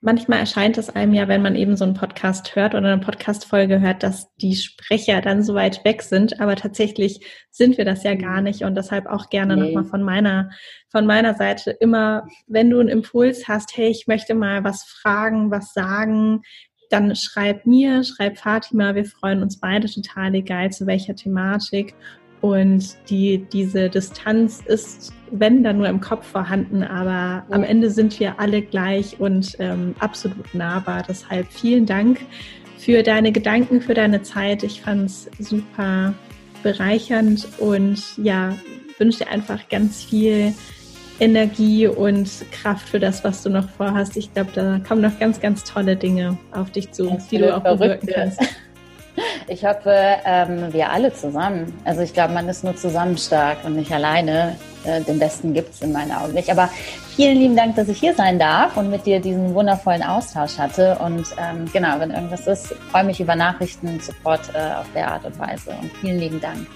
manchmal 0.00 0.38
erscheint 0.38 0.78
es 0.78 0.90
einem 0.90 1.12
ja, 1.12 1.26
wenn 1.28 1.42
man 1.42 1.56
eben 1.56 1.76
so 1.76 1.84
einen 1.84 1.94
Podcast 1.94 2.54
hört 2.54 2.74
oder 2.74 2.92
eine 2.92 3.02
Podcast-Folge 3.02 3.80
hört, 3.80 4.02
dass 4.02 4.34
die 4.36 4.54
Sprecher 4.54 5.20
dann 5.20 5.42
so 5.42 5.54
weit 5.54 5.84
weg 5.84 6.02
sind. 6.02 6.40
Aber 6.40 6.56
tatsächlich 6.56 7.26
sind 7.50 7.78
wir 7.78 7.84
das 7.84 8.04
ja 8.04 8.14
gar 8.14 8.40
nicht 8.40 8.62
und 8.62 8.76
deshalb 8.76 9.06
auch 9.06 9.28
gerne 9.28 9.56
nee. 9.56 9.62
nochmal 9.62 9.84
von 9.84 10.02
meiner, 10.02 10.50
von 10.88 11.06
meiner 11.06 11.34
Seite 11.34 11.70
immer, 11.70 12.26
wenn 12.46 12.70
du 12.70 12.78
einen 12.78 12.88
Impuls 12.88 13.48
hast, 13.48 13.76
hey, 13.76 13.88
ich 13.88 14.06
möchte 14.06 14.34
mal 14.34 14.62
was 14.62 14.84
fragen, 14.84 15.50
was 15.50 15.72
sagen, 15.72 16.42
dann 16.90 17.14
schreib 17.16 17.66
mir, 17.66 18.04
schreib 18.04 18.38
Fatima. 18.38 18.94
Wir 18.94 19.04
freuen 19.04 19.42
uns 19.42 19.60
beide 19.60 19.88
total, 19.90 20.34
egal 20.34 20.70
zu 20.70 20.86
welcher 20.86 21.14
Thematik. 21.14 21.94
Und 22.40 22.96
die, 23.10 23.44
diese 23.52 23.88
Distanz 23.88 24.62
ist, 24.64 25.12
wenn 25.30 25.62
dann 25.62 25.78
nur 25.78 25.88
im 25.88 26.00
Kopf 26.00 26.26
vorhanden, 26.26 26.82
aber 26.82 27.44
am 27.50 27.64
Ende 27.64 27.90
sind 27.90 28.18
wir 28.20 28.38
alle 28.38 28.62
gleich 28.62 29.18
und 29.18 29.56
ähm, 29.58 29.94
absolut 29.98 30.54
nahbar. 30.54 31.02
Deshalb 31.06 31.48
vielen 31.50 31.86
Dank 31.86 32.20
für 32.78 33.02
deine 33.02 33.32
Gedanken, 33.32 33.80
für 33.80 33.94
deine 33.94 34.22
Zeit. 34.22 34.62
Ich 34.62 34.80
fand 34.80 35.06
es 35.06 35.28
super 35.38 36.14
bereichernd 36.62 37.48
und 37.58 38.02
ja, 38.16 38.54
wünsche 38.98 39.24
dir 39.24 39.30
einfach 39.30 39.68
ganz 39.68 40.04
viel 40.04 40.54
Energie 41.20 41.86
und 41.88 42.30
Kraft 42.52 42.88
für 42.88 43.00
das, 43.00 43.24
was 43.24 43.42
du 43.42 43.50
noch 43.50 43.68
vorhast. 43.68 44.16
Ich 44.16 44.32
glaube, 44.32 44.50
da 44.54 44.80
kommen 44.86 45.02
noch 45.02 45.18
ganz, 45.18 45.40
ganz 45.40 45.64
tolle 45.64 45.96
Dinge 45.96 46.38
auf 46.52 46.70
dich 46.70 46.92
zu, 46.92 47.18
die 47.30 47.38
du 47.38 47.54
auch 47.54 47.62
bewirken 47.62 48.08
kannst. 48.12 48.40
Ich 49.46 49.64
hoffe, 49.64 49.94
ähm, 50.24 50.72
wir 50.72 50.90
alle 50.90 51.12
zusammen. 51.12 51.72
Also 51.84 52.02
ich 52.02 52.12
glaube, 52.12 52.34
man 52.34 52.48
ist 52.48 52.64
nur 52.64 52.76
zusammen 52.76 53.16
stark 53.16 53.58
und 53.64 53.76
nicht 53.76 53.92
alleine. 53.92 54.56
Äh, 54.84 55.00
den 55.02 55.18
Besten 55.18 55.54
gibt 55.54 55.74
es 55.74 55.82
in 55.82 55.92
meinen 55.92 56.12
Augen 56.12 56.34
nicht. 56.34 56.50
Aber 56.50 56.68
vielen 57.16 57.38
lieben 57.38 57.56
Dank, 57.56 57.76
dass 57.76 57.88
ich 57.88 57.98
hier 57.98 58.14
sein 58.14 58.38
darf 58.38 58.76
und 58.76 58.90
mit 58.90 59.06
dir 59.06 59.20
diesen 59.20 59.54
wundervollen 59.54 60.02
Austausch 60.02 60.58
hatte. 60.58 60.98
Und 61.04 61.26
ähm, 61.38 61.68
genau, 61.72 61.98
wenn 61.98 62.10
irgendwas 62.10 62.46
ist, 62.46 62.74
freue 62.90 63.04
mich 63.04 63.20
über 63.20 63.34
Nachrichten, 63.34 64.00
sofort 64.00 64.50
äh, 64.54 64.74
auf 64.74 64.86
der 64.94 65.10
Art 65.12 65.24
und 65.24 65.38
Weise. 65.38 65.70
Und 65.80 65.90
vielen 66.00 66.18
lieben 66.18 66.40
Dank. 66.40 66.66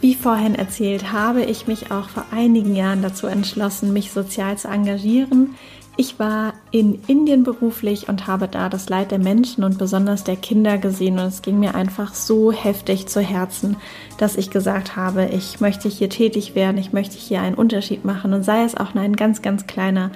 Wie 0.00 0.14
vorhin 0.14 0.54
erzählt, 0.54 1.12
habe 1.12 1.42
ich 1.42 1.66
mich 1.66 1.90
auch 1.90 2.08
vor 2.08 2.26
einigen 2.30 2.74
Jahren 2.74 3.02
dazu 3.02 3.26
entschlossen, 3.26 3.92
mich 3.92 4.12
sozial 4.12 4.58
zu 4.58 4.68
engagieren. 4.68 5.54
Ich 5.96 6.18
war 6.18 6.52
in 6.70 7.00
Indien 7.06 7.44
beruflich 7.44 8.08
und 8.08 8.26
habe 8.26 8.48
da 8.48 8.68
das 8.68 8.88
Leid 8.88 9.10
der 9.10 9.18
Menschen 9.18 9.62
und 9.62 9.78
besonders 9.78 10.24
der 10.24 10.36
Kinder 10.36 10.78
gesehen 10.78 11.18
und 11.18 11.26
es 11.26 11.42
ging 11.42 11.60
mir 11.60 11.74
einfach 11.74 12.14
so 12.14 12.52
heftig 12.52 13.06
zu 13.06 13.20
Herzen, 13.20 13.76
dass 14.18 14.36
ich 14.36 14.50
gesagt 14.50 14.96
habe, 14.96 15.26
ich 15.26 15.60
möchte 15.60 15.88
hier 15.88 16.10
tätig 16.10 16.54
werden, 16.54 16.78
ich 16.78 16.92
möchte 16.92 17.16
hier 17.16 17.40
einen 17.40 17.54
Unterschied 17.54 18.04
machen 18.04 18.32
und 18.32 18.42
sei 18.42 18.64
es 18.64 18.76
auch 18.76 18.94
nur 18.94 19.04
ein 19.04 19.16
ganz, 19.16 19.42
ganz 19.42 19.66
kleiner. 19.66 20.10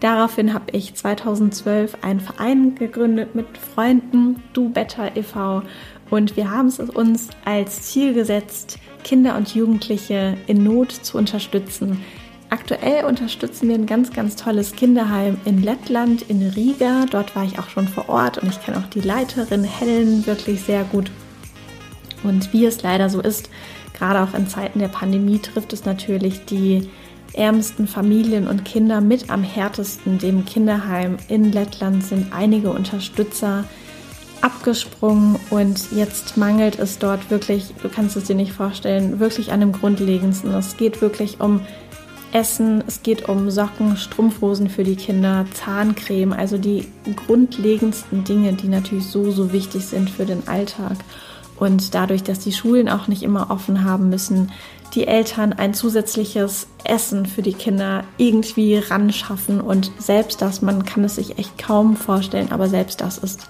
Daraufhin 0.00 0.52
habe 0.52 0.66
ich 0.72 0.94
2012 0.94 1.98
einen 2.02 2.20
Verein 2.20 2.74
gegründet 2.74 3.34
mit 3.34 3.46
Freunden, 3.56 4.42
Du 4.52 4.68
Better 4.68 5.16
e.V. 5.16 5.62
und 6.10 6.36
wir 6.36 6.50
haben 6.50 6.68
es 6.68 6.80
uns 6.80 7.28
als 7.46 7.82
Ziel 7.82 8.12
gesetzt, 8.12 8.78
Kinder 9.04 9.36
und 9.36 9.54
Jugendliche 9.54 10.36
in 10.46 10.62
Not 10.62 10.92
zu 10.92 11.16
unterstützen 11.16 12.02
Aktuell 12.50 13.04
unterstützen 13.04 13.68
wir 13.68 13.74
ein 13.74 13.86
ganz, 13.86 14.12
ganz 14.12 14.36
tolles 14.36 14.72
Kinderheim 14.72 15.38
in 15.44 15.62
Lettland, 15.62 16.22
in 16.22 16.46
Riga. 16.48 17.06
Dort 17.10 17.34
war 17.34 17.44
ich 17.44 17.58
auch 17.58 17.68
schon 17.68 17.88
vor 17.88 18.08
Ort 18.08 18.38
und 18.38 18.48
ich 18.48 18.62
kenne 18.62 18.78
auch 18.78 18.88
die 18.90 19.00
Leiterin 19.00 19.64
Helen 19.64 20.26
wirklich 20.26 20.62
sehr 20.62 20.84
gut. 20.84 21.10
Und 22.22 22.52
wie 22.52 22.64
es 22.64 22.82
leider 22.82 23.10
so 23.10 23.20
ist, 23.20 23.50
gerade 23.92 24.20
auch 24.20 24.34
in 24.34 24.48
Zeiten 24.48 24.78
der 24.78 24.88
Pandemie 24.88 25.38
trifft 25.38 25.72
es 25.72 25.84
natürlich 25.84 26.44
die 26.44 26.88
ärmsten 27.34 27.86
Familien 27.86 28.46
und 28.46 28.64
Kinder 28.64 29.00
mit 29.00 29.30
am 29.30 29.42
härtesten. 29.42 30.18
Dem 30.18 30.44
Kinderheim 30.44 31.16
in 31.28 31.52
Lettland 31.52 32.04
sind 32.04 32.32
einige 32.32 32.70
Unterstützer 32.70 33.64
abgesprungen 34.40 35.36
und 35.50 35.90
jetzt 35.92 36.36
mangelt 36.36 36.78
es 36.78 36.98
dort 36.98 37.30
wirklich, 37.30 37.74
du 37.82 37.88
kannst 37.88 38.16
es 38.16 38.24
dir 38.24 38.36
nicht 38.36 38.52
vorstellen, 38.52 39.18
wirklich 39.18 39.52
an 39.52 39.60
dem 39.60 39.72
Grundlegendsten. 39.72 40.52
Es 40.54 40.76
geht 40.76 41.00
wirklich 41.00 41.40
um 41.40 41.60
Essen, 42.34 42.82
es 42.86 43.02
geht 43.04 43.28
um 43.28 43.48
Socken, 43.48 43.96
Strumpfhosen 43.96 44.68
für 44.68 44.82
die 44.82 44.96
Kinder, 44.96 45.46
Zahncreme, 45.54 46.32
also 46.32 46.58
die 46.58 46.88
grundlegendsten 47.26 48.24
Dinge, 48.24 48.54
die 48.54 48.66
natürlich 48.66 49.06
so, 49.06 49.30
so 49.30 49.52
wichtig 49.52 49.86
sind 49.86 50.10
für 50.10 50.26
den 50.26 50.48
Alltag. 50.48 50.96
Und 51.56 51.94
dadurch, 51.94 52.24
dass 52.24 52.40
die 52.40 52.52
Schulen 52.52 52.88
auch 52.88 53.06
nicht 53.06 53.22
immer 53.22 53.52
offen 53.52 53.84
haben 53.84 54.10
müssen, 54.10 54.50
die 54.96 55.06
Eltern 55.06 55.52
ein 55.52 55.74
zusätzliches 55.74 56.66
Essen 56.82 57.26
für 57.26 57.42
die 57.42 57.52
Kinder 57.52 58.02
irgendwie 58.18 58.78
ran 58.78 59.12
schaffen. 59.12 59.60
Und 59.60 59.92
selbst 59.98 60.42
das, 60.42 60.60
man 60.60 60.84
kann 60.84 61.04
es 61.04 61.14
sich 61.14 61.38
echt 61.38 61.56
kaum 61.56 61.96
vorstellen, 61.96 62.50
aber 62.50 62.68
selbst 62.68 63.00
das 63.00 63.18
ist 63.18 63.48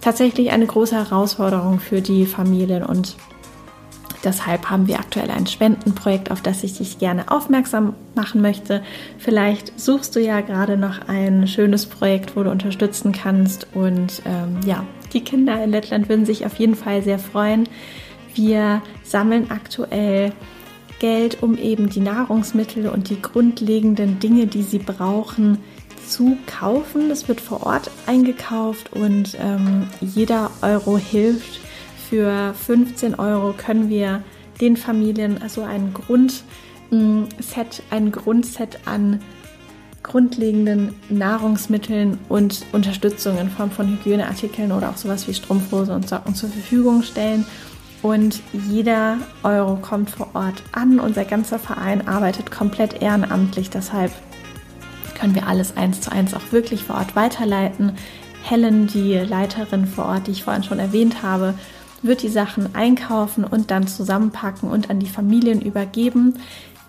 tatsächlich 0.00 0.50
eine 0.50 0.66
große 0.66 0.96
Herausforderung 0.96 1.78
für 1.78 2.00
die 2.00 2.24
Familien. 2.24 2.84
Und 2.84 3.16
Deshalb 4.24 4.70
haben 4.70 4.88
wir 4.88 4.98
aktuell 4.98 5.30
ein 5.30 5.46
Spendenprojekt, 5.46 6.30
auf 6.30 6.40
das 6.40 6.64
ich 6.64 6.78
dich 6.78 6.98
gerne 6.98 7.30
aufmerksam 7.30 7.94
machen 8.14 8.40
möchte. 8.40 8.82
Vielleicht 9.18 9.78
suchst 9.78 10.16
du 10.16 10.20
ja 10.20 10.40
gerade 10.40 10.76
noch 10.76 11.08
ein 11.08 11.46
schönes 11.46 11.86
Projekt, 11.86 12.34
wo 12.34 12.42
du 12.42 12.50
unterstützen 12.50 13.12
kannst. 13.12 13.66
Und 13.74 14.22
ähm, 14.24 14.60
ja, 14.66 14.84
die 15.12 15.22
Kinder 15.22 15.62
in 15.62 15.70
Lettland 15.70 16.08
würden 16.08 16.24
sich 16.24 16.46
auf 16.46 16.56
jeden 16.56 16.74
Fall 16.74 17.02
sehr 17.02 17.18
freuen. 17.18 17.68
Wir 18.34 18.82
sammeln 19.02 19.50
aktuell 19.50 20.32
Geld, 20.98 21.42
um 21.42 21.58
eben 21.58 21.90
die 21.90 22.00
Nahrungsmittel 22.00 22.88
und 22.88 23.10
die 23.10 23.20
grundlegenden 23.20 24.20
Dinge, 24.20 24.46
die 24.46 24.62
sie 24.62 24.78
brauchen, 24.78 25.58
zu 26.06 26.36
kaufen. 26.46 27.08
Das 27.08 27.28
wird 27.28 27.40
vor 27.40 27.66
Ort 27.66 27.90
eingekauft 28.06 28.92
und 28.92 29.36
ähm, 29.40 29.86
jeder 30.00 30.50
Euro 30.62 30.96
hilft 30.98 31.53
für 32.14 32.54
15 32.54 33.16
Euro 33.16 33.54
können 33.54 33.88
wir 33.88 34.22
den 34.60 34.76
Familien 34.76 35.42
also 35.42 35.62
ein 35.64 35.92
Grundset, 35.92 36.44
ein 37.90 38.12
Grundset 38.12 38.78
an 38.84 39.18
grundlegenden 40.04 40.94
Nahrungsmitteln 41.08 42.20
und 42.28 42.66
Unterstützung 42.70 43.36
in 43.38 43.50
Form 43.50 43.72
von 43.72 43.88
Hygieneartikeln 43.88 44.70
oder 44.70 44.90
auch 44.90 44.96
sowas 44.96 45.26
wie 45.26 45.34
Strumpfhose 45.34 45.92
und 45.92 46.08
Socken 46.08 46.36
zur 46.36 46.50
Verfügung 46.50 47.02
stellen. 47.02 47.46
Und 48.00 48.40
jeder 48.52 49.18
Euro 49.42 49.74
kommt 49.74 50.10
vor 50.10 50.28
Ort 50.34 50.62
an. 50.70 51.00
Unser 51.00 51.24
ganzer 51.24 51.58
Verein 51.58 52.06
arbeitet 52.06 52.52
komplett 52.52 53.02
ehrenamtlich. 53.02 53.70
Deshalb 53.70 54.12
können 55.18 55.34
wir 55.34 55.48
alles 55.48 55.76
eins 55.76 56.00
zu 56.00 56.12
eins 56.12 56.32
auch 56.32 56.52
wirklich 56.52 56.84
vor 56.84 56.94
Ort 56.94 57.16
weiterleiten. 57.16 57.94
Helen, 58.44 58.86
die 58.86 59.14
Leiterin 59.14 59.88
vor 59.88 60.04
Ort, 60.04 60.28
die 60.28 60.32
ich 60.32 60.44
vorhin 60.44 60.62
schon 60.62 60.78
erwähnt 60.78 61.24
habe, 61.24 61.54
wird 62.04 62.22
die 62.22 62.28
Sachen 62.28 62.74
einkaufen 62.74 63.44
und 63.44 63.70
dann 63.70 63.86
zusammenpacken 63.86 64.70
und 64.70 64.90
an 64.90 65.00
die 65.00 65.08
Familien 65.08 65.60
übergeben. 65.60 66.34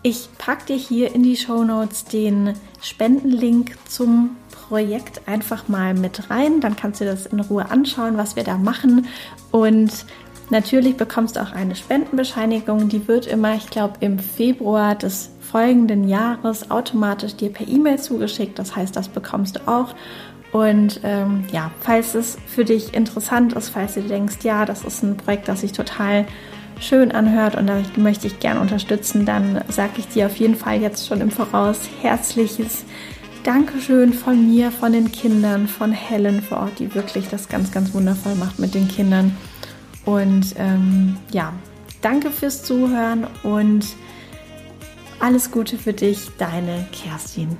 Ich 0.04 0.30
packe 0.38 0.66
dir 0.68 0.76
hier 0.76 1.16
in 1.16 1.24
die 1.24 1.36
Show 1.36 1.64
Notes 1.64 2.06
den 2.06 2.54
Spendenlink 2.82 3.76
zum 3.88 4.36
Projekt 4.52 5.28
einfach 5.28 5.68
mal 5.68 5.94
mit 5.94 6.30
rein. 6.30 6.62
Dann 6.62 6.76
kannst 6.76 7.02
du 7.02 7.06
das 7.06 7.26
in 7.26 7.40
Ruhe 7.40 7.72
anschauen, 7.72 8.18
was 8.18 8.36
wir 8.36 8.44
da 8.44 8.58
machen. 8.58 9.08
Und 9.52 10.06
natürlich 10.50 10.96
bekommst 10.96 11.36
du 11.36 11.42
auch 11.42 11.54
eine 11.54 11.76
Spendenbescheinigung. 11.76 12.90
Die 12.90 13.08
wird 13.08 13.26
immer, 13.26 13.56
ich 13.56 13.70
glaube, 13.70 13.96
im 14.02 14.20
Februar 14.20 14.96
des 14.96 15.32
folgenden 15.40 16.08
Jahres 16.08 16.70
automatisch 16.70 17.36
dir 17.36 17.52
per 17.52 17.68
E-Mail 17.68 18.00
zugeschickt. 18.00 18.60
Das 18.60 18.76
heißt, 18.76 18.96
das 18.96 19.08
bekommst 19.08 19.56
du 19.56 19.68
auch. 19.68 19.96
Und 20.56 21.02
ähm, 21.04 21.44
ja, 21.52 21.70
falls 21.82 22.16
es 22.16 22.38
für 22.48 22.64
dich 22.64 22.94
interessant 22.94 23.52
ist, 23.52 23.68
falls 23.68 23.96
du 23.96 24.02
denkst, 24.02 24.38
ja, 24.44 24.64
das 24.64 24.86
ist 24.86 25.04
ein 25.04 25.18
Projekt, 25.18 25.50
das 25.50 25.60
sich 25.60 25.74
total 25.74 26.26
schön 26.80 27.12
anhört 27.12 27.56
und 27.56 27.68
da 27.68 27.82
möchte 27.98 28.28
ich 28.28 28.40
gerne 28.40 28.62
unterstützen, 28.62 29.26
dann 29.26 29.62
sage 29.68 29.96
ich 29.98 30.08
dir 30.08 30.28
auf 30.28 30.38
jeden 30.38 30.56
Fall 30.56 30.80
jetzt 30.80 31.08
schon 31.08 31.20
im 31.20 31.30
Voraus 31.30 31.82
herzliches 32.02 32.86
Dankeschön 33.44 34.14
von 34.14 34.50
mir, 34.50 34.72
von 34.72 34.94
den 34.94 35.12
Kindern, 35.12 35.68
von 35.68 35.92
Helen 35.92 36.42
vor 36.42 36.60
Ort, 36.60 36.80
die 36.80 36.96
wirklich 36.96 37.28
das 37.28 37.50
ganz, 37.50 37.74
ganz 37.74 37.94
wundervoll 37.94 38.36
macht 38.36 38.58
mit 38.58 38.76
den 38.76 38.88
Kindern. 38.88 39.36
Und 40.06 40.56
ähm, 40.58 41.18
ja, 41.34 41.52
danke 42.02 42.32
fürs 42.32 42.64
Zuhören 42.64 43.28
und 43.44 43.88
alles 45.20 45.52
Gute 45.52 45.78
für 45.78 45.92
dich, 45.92 46.30
deine 46.38 46.88
Kerstin. 46.94 47.58